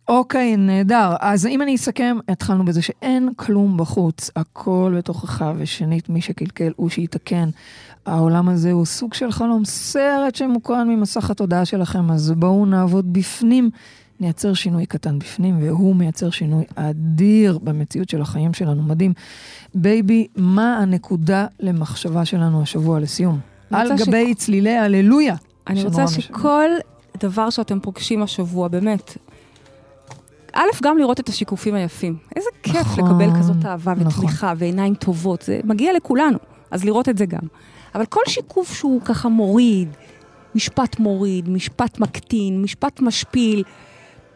אוקיי, 0.07 0.57
נהדר. 0.57 1.15
אז 1.19 1.45
אם 1.45 1.61
אני 1.61 1.75
אסכם, 1.75 2.17
התחלנו 2.29 2.65
בזה 2.65 2.81
שאין 2.81 3.29
כלום 3.35 3.77
בחוץ, 3.77 4.29
הכל 4.35 4.93
בתוכך, 4.97 5.45
ושנית, 5.57 6.09
מי 6.09 6.21
שקלקל 6.21 6.71
הוא 6.75 6.89
שיתקן. 6.89 7.49
העולם 8.05 8.49
הזה 8.49 8.71
הוא 8.71 8.85
סוג 8.85 9.13
של 9.13 9.31
חלום, 9.31 9.65
סרט 9.65 10.35
שמוקרן 10.35 10.89
ממסך 10.89 11.29
התודעה 11.29 11.65
שלכם, 11.65 12.11
אז 12.11 12.31
בואו 12.31 12.65
נעבוד 12.65 13.13
בפנים, 13.13 13.69
נייצר 14.19 14.53
שינוי 14.53 14.85
קטן 14.85 15.19
בפנים, 15.19 15.57
והוא 15.61 15.95
מייצר 15.95 16.29
שינוי 16.29 16.63
אדיר 16.75 17.57
במציאות 17.57 18.09
של 18.09 18.21
החיים 18.21 18.53
שלנו. 18.53 18.83
מדהים. 18.83 19.13
baby, 19.75 20.27
מה 20.35 20.77
הנקודה 20.77 21.45
למחשבה 21.59 22.25
שלנו 22.25 22.61
השבוע 22.61 22.99
לסיום? 22.99 23.39
על 23.71 23.91
גבי 23.97 24.35
צלילי 24.35 24.77
הללויה. 24.77 25.35
אני 25.67 25.83
רוצה. 25.83 26.07
שכל 26.07 26.69
דבר 27.19 27.49
שאתם 27.49 27.79
פוגשים 27.79 28.23
השבוע, 28.23 28.67
באמת. 28.67 29.17
א', 30.53 30.69
גם 30.81 30.97
לראות 30.97 31.19
את 31.19 31.29
השיקופים 31.29 31.75
היפים. 31.75 32.15
איזה 32.35 32.49
כיף 32.63 32.75
נכון, 32.75 33.05
לקבל 33.05 33.39
כזאת 33.39 33.65
אהבה 33.65 33.93
נכון. 33.93 34.25
ותמיכה 34.25 34.53
ועיניים 34.57 34.95
טובות, 34.95 35.41
זה 35.41 35.59
מגיע 35.63 35.93
לכולנו, 35.93 36.37
אז 36.71 36.85
לראות 36.85 37.09
את 37.09 37.17
זה 37.17 37.25
גם. 37.25 37.47
אבל 37.95 38.05
כל 38.05 38.21
שיקוף 38.27 38.73
שהוא 38.73 39.01
ככה 39.01 39.29
מוריד, 39.29 39.89
משפט 40.55 40.99
מוריד, 40.99 41.49
משפט 41.49 41.99
מקטין, 41.99 42.61
משפט 42.61 42.99
משפיל, 43.01 43.63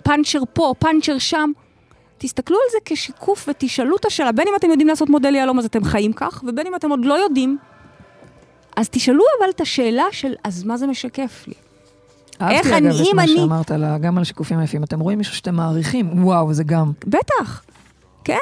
פאנצ'ר 0.04 0.40
פה, 0.54 0.74
פאנצ'ר 0.80 1.18
שם, 1.18 1.52
תסתכלו 2.18 2.58
על 2.58 2.72
זה 2.72 2.78
כשיקוף 2.86 3.50
ותשאלו 3.50 3.96
את 3.96 4.06
השאלה, 4.06 4.32
בין 4.32 4.48
אם 4.48 4.54
אתם 4.56 4.70
יודעים 4.70 4.88
לעשות 4.88 5.10
מודל 5.10 5.36
יהלום 5.36 5.60
אז 5.60 5.66
אתם 5.66 5.84
חיים 5.84 6.14
כך, 6.14 6.44
ובין 6.48 6.68
אם 6.68 6.76
אתם 6.76 6.90
עוד 6.90 7.06
לא 7.06 7.14
יודעים, 7.14 7.58
אז 8.76 8.90
תשאלו 8.90 9.24
אבל 9.40 9.50
את 9.50 9.62
השאלה 9.62 10.06
של, 10.12 10.34
אז 10.44 10.64
מה 10.64 10.78
זה 10.78 10.88
משקף 10.88 11.44
לי? 11.48 11.54
איך 12.42 12.42
אהבתי 12.66 12.74
אני- 12.78 12.90
אגב 12.90 12.96
את 13.02 13.08
אם 13.12 13.16
מה 13.16 13.24
אני- 13.24 13.36
שאמרת, 13.36 13.72
על- 13.72 13.98
גם 14.02 14.18
על 14.18 14.22
השיקופים 14.22 14.60
היפים. 14.60 14.84
אתם 14.84 15.00
רואים 15.00 15.18
מישהו 15.18 15.36
שאתם 15.36 15.56
מעריכים, 15.56 16.24
וואו, 16.24 16.54
זה 16.54 16.64
גם 16.64 16.92
בטח, 17.08 17.64
כן. 18.24 18.36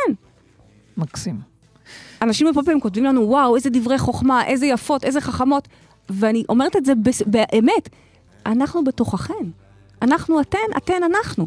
מקסים. 0.98 1.40
אנשים 2.22 2.48
הרבה 2.48 2.64
פעמים 2.64 2.82
כותבים 2.82 3.04
לנו, 3.04 3.22
וואו, 3.30 3.56
איזה 3.56 3.70
דברי 3.70 3.98
חוכמה, 3.98 4.46
איזה 4.46 4.66
יפות, 4.66 5.04
איזה 5.04 5.22
חכמות, 5.22 5.68
ואני 6.10 6.44
אומרת 6.50 6.76
את 6.76 6.86
זה 6.86 6.94
באמת, 7.26 7.90
אנחנו 8.46 8.84
בתוככן. 8.84 9.34
אנחנו 10.02 10.42
אתן, 10.42 10.58
אתן 10.78 10.94
אנחנו. 11.06 11.46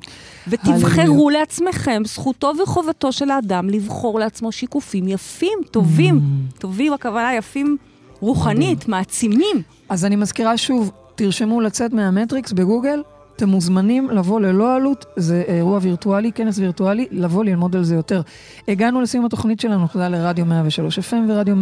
ותבחרו. 0.48 1.30
לעצמכם, 1.30 2.02
זכותו 2.06 2.52
וחובתו 2.62 3.12
של 3.12 3.30
האדם 3.30 3.70
לבחור 3.70 4.18
לעצמו 4.20 4.52
שיקופים 4.52 5.08
יפים, 5.08 5.58
טובים. 5.70 6.20
טובים, 6.58 6.92
הכוונה 6.92 7.34
יפים 7.34 7.76
רוחנית, 8.20 8.88
מעצימים. 8.88 9.62
אז 9.88 10.04
אני 10.04 10.16
מזכירה 10.16 10.56
שוב, 10.56 10.90
תרשמו 11.16 11.60
לצאת 11.60 11.92
מהמטריקס 11.92 12.52
בגוגל, 12.52 13.02
אתם 13.36 13.48
מוזמנים 13.48 14.10
לבוא 14.10 14.40
ללא 14.40 14.74
עלות, 14.74 15.04
זה 15.16 15.42
אירוע 15.48 15.78
וירטואלי, 15.82 16.32
כנס 16.32 16.58
וירטואלי, 16.58 17.06
לבוא 17.10 17.44
ללמוד 17.44 17.76
על 17.76 17.84
זה 17.84 17.94
יותר. 17.94 18.20
הגענו 18.68 19.00
לסיום 19.00 19.24
התוכנית 19.24 19.60
שלנו, 19.60 19.88
תודה 19.88 20.08
לרדיו 20.08 20.46
103 20.46 20.98
FM 20.98 21.14
ורדיו 21.28 21.54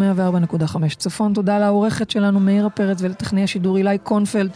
104.5 0.63 0.77
צפון, 0.97 1.33
תודה 1.35 1.59
לעורכת 1.59 2.11
שלנו 2.11 2.41
מאירה 2.41 2.71
פרץ 2.71 2.99
ולטכנאי 3.01 3.43
השידור 3.43 3.77
אילי 3.77 3.99
קונפלד. 3.99 4.51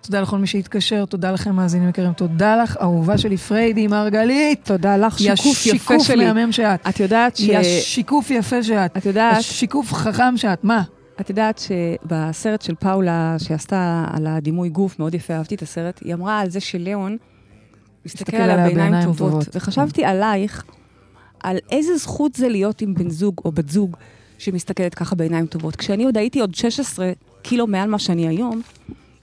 תודה 0.00 0.20
לכל 0.20 0.38
מי 0.38 0.46
שהתקשר, 0.46 1.04
תודה 1.04 1.32
לכם 1.32 1.56
מאזינים 1.56 1.88
יקרים, 1.88 2.12
תודה 2.12 2.56
לך, 2.56 2.76
אהובה 2.80 3.18
שלי 3.18 3.36
פריידי 3.36 3.86
מרגלית. 3.86 4.60
תודה 4.64 4.96
לך, 4.96 5.18
שיקוף 5.18 5.66
יפה 5.66 5.78
שיקוף 5.78 6.06
שלי. 6.06 6.32
מהמם 6.32 6.52
שאת. 6.52 6.88
את 6.88 7.00
יודעת 7.00 7.36
ש... 7.36 7.50
שיקוף 7.80 8.30
יפה 8.30 8.62
שאת. 8.62 8.96
את 8.96 9.06
יודעת... 9.06 9.36
יא 9.36 9.42
שיקוף 9.42 9.92
חכם 9.92 10.36
שאת, 10.36 10.64
מה? 10.64 10.82
את 11.20 11.30
יודעת 11.30 11.58
שבסרט 11.58 12.62
של 12.62 12.74
פאולה, 12.74 13.36
שעשתה 13.38 14.04
על 14.12 14.26
הדימוי 14.26 14.68
גוף, 14.68 14.98
מאוד 14.98 15.14
יפה, 15.14 15.34
אהבתי 15.34 15.54
את 15.54 15.62
הסרט, 15.62 16.00
היא 16.04 16.14
אמרה 16.14 16.40
על 16.40 16.50
זה 16.50 16.60
שליאון 16.60 17.16
מסתכל 18.06 18.36
עליה 18.36 18.56
בעיניים 18.56 19.04
טובות. 19.04 19.30
טובות. 19.30 19.56
וחשבתי 19.56 20.04
עלייך, 20.04 20.64
על 21.42 21.58
איזה 21.70 21.96
זכות 21.96 22.34
זה 22.34 22.48
להיות 22.48 22.80
עם 22.80 22.94
בן 22.94 23.10
זוג 23.10 23.34
או 23.44 23.52
בת 23.52 23.68
זוג 23.68 23.96
שמסתכלת 24.38 24.94
ככה 24.94 25.14
בעיניים 25.14 25.46
טובות. 25.46 25.76
כשאני 25.76 26.04
עוד 26.04 26.16
הייתי 26.16 26.40
עוד 26.40 26.54
16 26.54 27.12
קילו 27.42 27.66
מעל 27.66 27.90
מה 27.90 27.98
שאני 27.98 28.28
היום, 28.28 28.62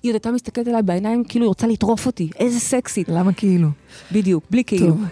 היא 0.04 0.10
עוד 0.10 0.16
הייתה 0.16 0.32
מסתכלת 0.32 0.68
עליי 0.68 0.82
בעיניים 0.82 1.24
כאילו 1.24 1.46
היא 1.46 1.48
רוצה 1.48 1.68
לטרוף 1.68 2.06
אותי, 2.06 2.30
איזה 2.40 2.60
סקסית. 2.60 3.10
למה 3.10 3.34
כאילו? 3.34 3.68
בדיוק, 4.12 4.44
בלי 4.52 4.64
כאילו. 4.64 4.88
טוב. 4.88 5.04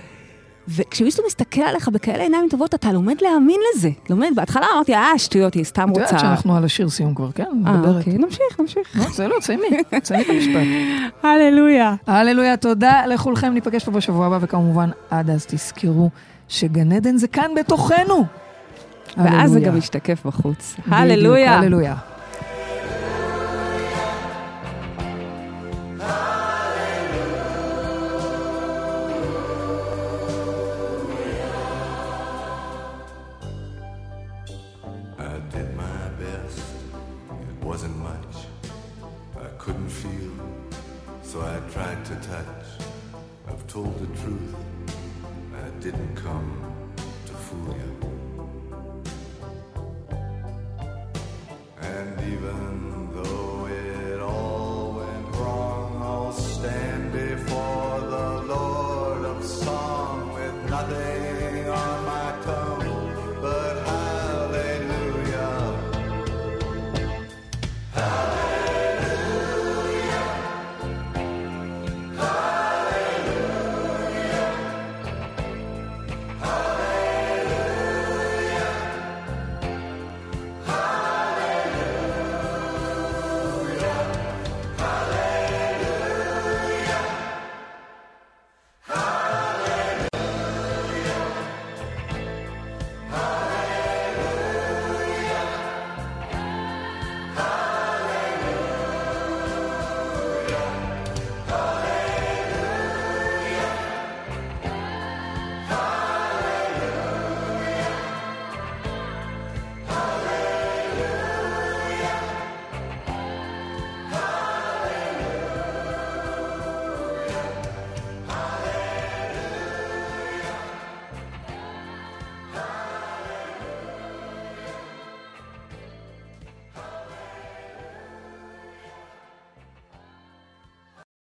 וכשמישהו 0.68 1.24
מסתכל 1.28 1.62
עליך 1.62 1.90
בכאלה 1.90 2.24
עיניים 2.24 2.48
טובות, 2.50 2.76
אתה 2.76 2.92
לומד 2.92 3.16
להאמין 3.22 3.60
לזה. 3.76 3.90
לומד, 4.10 4.30
בהתחלה 4.36 4.66
אמרתי, 4.74 4.96
אה, 4.96 5.20
שטויות, 5.20 5.54
היא 5.54 5.64
סתם 5.64 5.84
את 5.84 5.90
רוצה... 5.90 6.02
יודעת 6.02 6.20
שאנחנו 6.20 6.58
על 6.58 6.66
השיר 6.66 6.90
סיום 6.90 7.16
כבר, 7.16 7.32
כן? 7.32 7.44
אה. 7.68 7.82
אוקיי, 7.98 8.18
נמשיך, 8.18 8.60
נמשיך. 8.60 8.96
לא, 8.96 9.06
זה 9.14 9.28
לא, 9.28 9.40
תסיימי, 9.40 9.66
תסיימי 10.00 10.24
את 10.24 10.30
המשפט. 10.30 10.68
הללויה. 11.24 11.96
הללויה, 12.08 12.58
תודה 12.58 13.06
לכולכם, 13.06 13.54
ניפגש 13.54 13.86
פה 13.86 13.92
בשבוע 13.92 14.26
הבא, 14.26 14.38
וכמובן, 14.42 14.90
עד 15.10 15.30
אז 15.30 15.46
תזכרו 15.46 16.10
שגן 16.48 16.92
עדן 16.92 17.18
זה 17.18 17.28
כאן 17.28 17.52
בתוכנו. 17.56 18.26
ואז 19.18 19.52
זה. 19.52 19.60
גם 19.60 19.78
משתקף 19.78 20.26
בחוץ. 20.26 20.76
הללויה. 20.92 21.54
הללויה. 21.54 21.96
To 42.08 42.16
touch. 42.16 42.66
I've 43.50 43.68
told 43.68 44.00
the 44.00 44.08
truth. 44.22 44.56
I 45.54 45.70
didn't 45.82 46.16
come 46.16 46.67